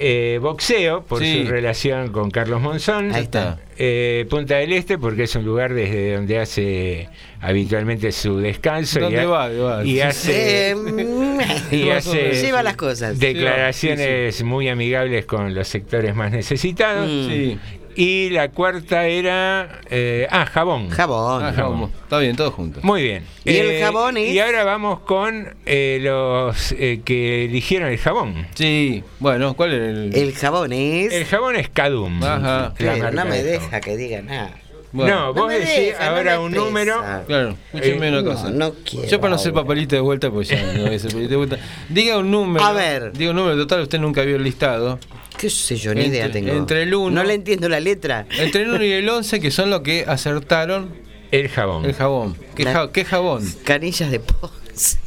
[0.04, 1.44] Eh, boxeo, por Sí.
[1.46, 3.14] su relación con Carlos Monzón.
[3.14, 3.60] Ahí está.
[3.78, 7.10] Eh, Punta del Este, porque es un lugar desde donde hace
[7.40, 8.98] habitualmente su descanso.
[9.00, 9.84] y, ¿Dónde ha- va?
[9.86, 10.76] Y hace, Eh,
[11.72, 13.20] y hace Lleva las cosas.
[13.20, 17.08] declaraciones muy amigables con los sectores más necesitados.
[17.10, 17.54] Mm.
[17.96, 19.80] Y la cuarta era.
[19.90, 20.90] eh, ah, jabón.
[20.90, 21.44] Jabón.
[21.44, 21.92] Ah, vamos.
[22.04, 22.84] Está bien, todos juntos.
[22.84, 23.24] Muy bien.
[23.46, 24.30] Eh, ¿Y el jabón es?
[24.32, 28.48] Y ahora vamos con eh, los eh, que eligieron el jabón.
[28.56, 30.16] Sí, bueno, ¿cuál era el.?
[30.16, 31.14] El jabón es.
[31.14, 32.24] El jabón es Cadum.
[32.24, 32.40] Ajá.
[32.40, 33.66] la Pero marca no me de jabón.
[33.72, 34.52] deja que diga nada.
[34.94, 37.02] Bueno, no, vos decís deja, ahora un número.
[37.26, 38.50] Claro, escúcheme Eh, una cosa.
[38.50, 39.62] no quiero Yo para no hacer ahora.
[39.64, 41.58] papelito de vuelta, pues ya no voy a hacer papelito de vuelta.
[41.88, 42.66] Diga un número.
[42.66, 43.14] A ver.
[43.14, 45.00] Diga un número total, usted nunca vio el listado.
[45.42, 45.94] ¿Qué sé yo?
[45.96, 46.52] Ni Entre- idea tengo.
[46.52, 48.28] entre el uno- No le entiendo la letra.
[48.38, 50.94] Entre el 1 y el 11, que son los que acertaron
[51.32, 51.84] El jabón.
[51.86, 52.38] el jabón.
[52.56, 53.44] ¿Qué, La- ja- qué jabón?
[53.64, 55.00] Canillas de Ponce.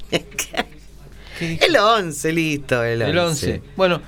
[1.40, 3.10] el 11, listo, el 11.
[3.12, 3.62] El 11.
[3.76, 4.02] Bueno,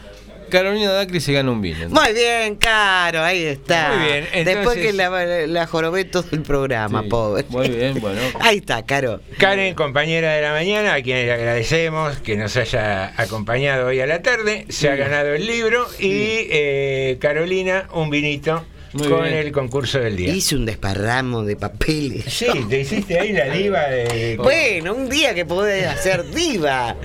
[0.51, 1.89] Carolina Dacri se gana un vino.
[1.89, 3.95] Muy bien, Caro, ahí está.
[3.97, 7.45] Muy bien, Después entonces- que la, la jorobé todo el programa, Sí, pobre.
[7.49, 8.21] Muy bien, bueno.
[8.41, 9.21] Ahí está, Caro.
[9.39, 14.07] Karen, compañera de la mañana, a quien le agradecemos que nos haya acompañado hoy a
[14.07, 18.65] la tarde, se ha ganado el libro y eh, Carolina un vinito
[18.97, 19.35] Muy con bien.
[19.35, 20.35] el concurso del día.
[20.35, 22.25] Hice un desparramo de papeles.
[22.27, 24.37] Sí, te hiciste ahí la diva de...
[24.37, 26.97] Bueno, un día que podés hacer diva.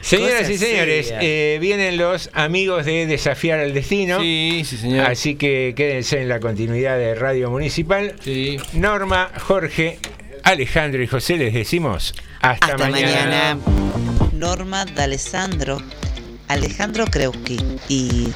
[0.00, 4.20] Señoras Cosa y señores, eh, vienen los amigos de Desafiar al Destino.
[4.20, 5.06] Sí, sí, señor.
[5.06, 8.14] Así que quédense en la continuidad de Radio Municipal.
[8.22, 8.58] Sí.
[8.72, 9.98] Norma, Jorge,
[10.42, 13.58] Alejandro y José les decimos hasta, Hasta mañana.
[14.32, 15.78] Norma D'Alessandro,
[16.48, 17.58] Alejandro Kreuski
[17.88, 18.28] y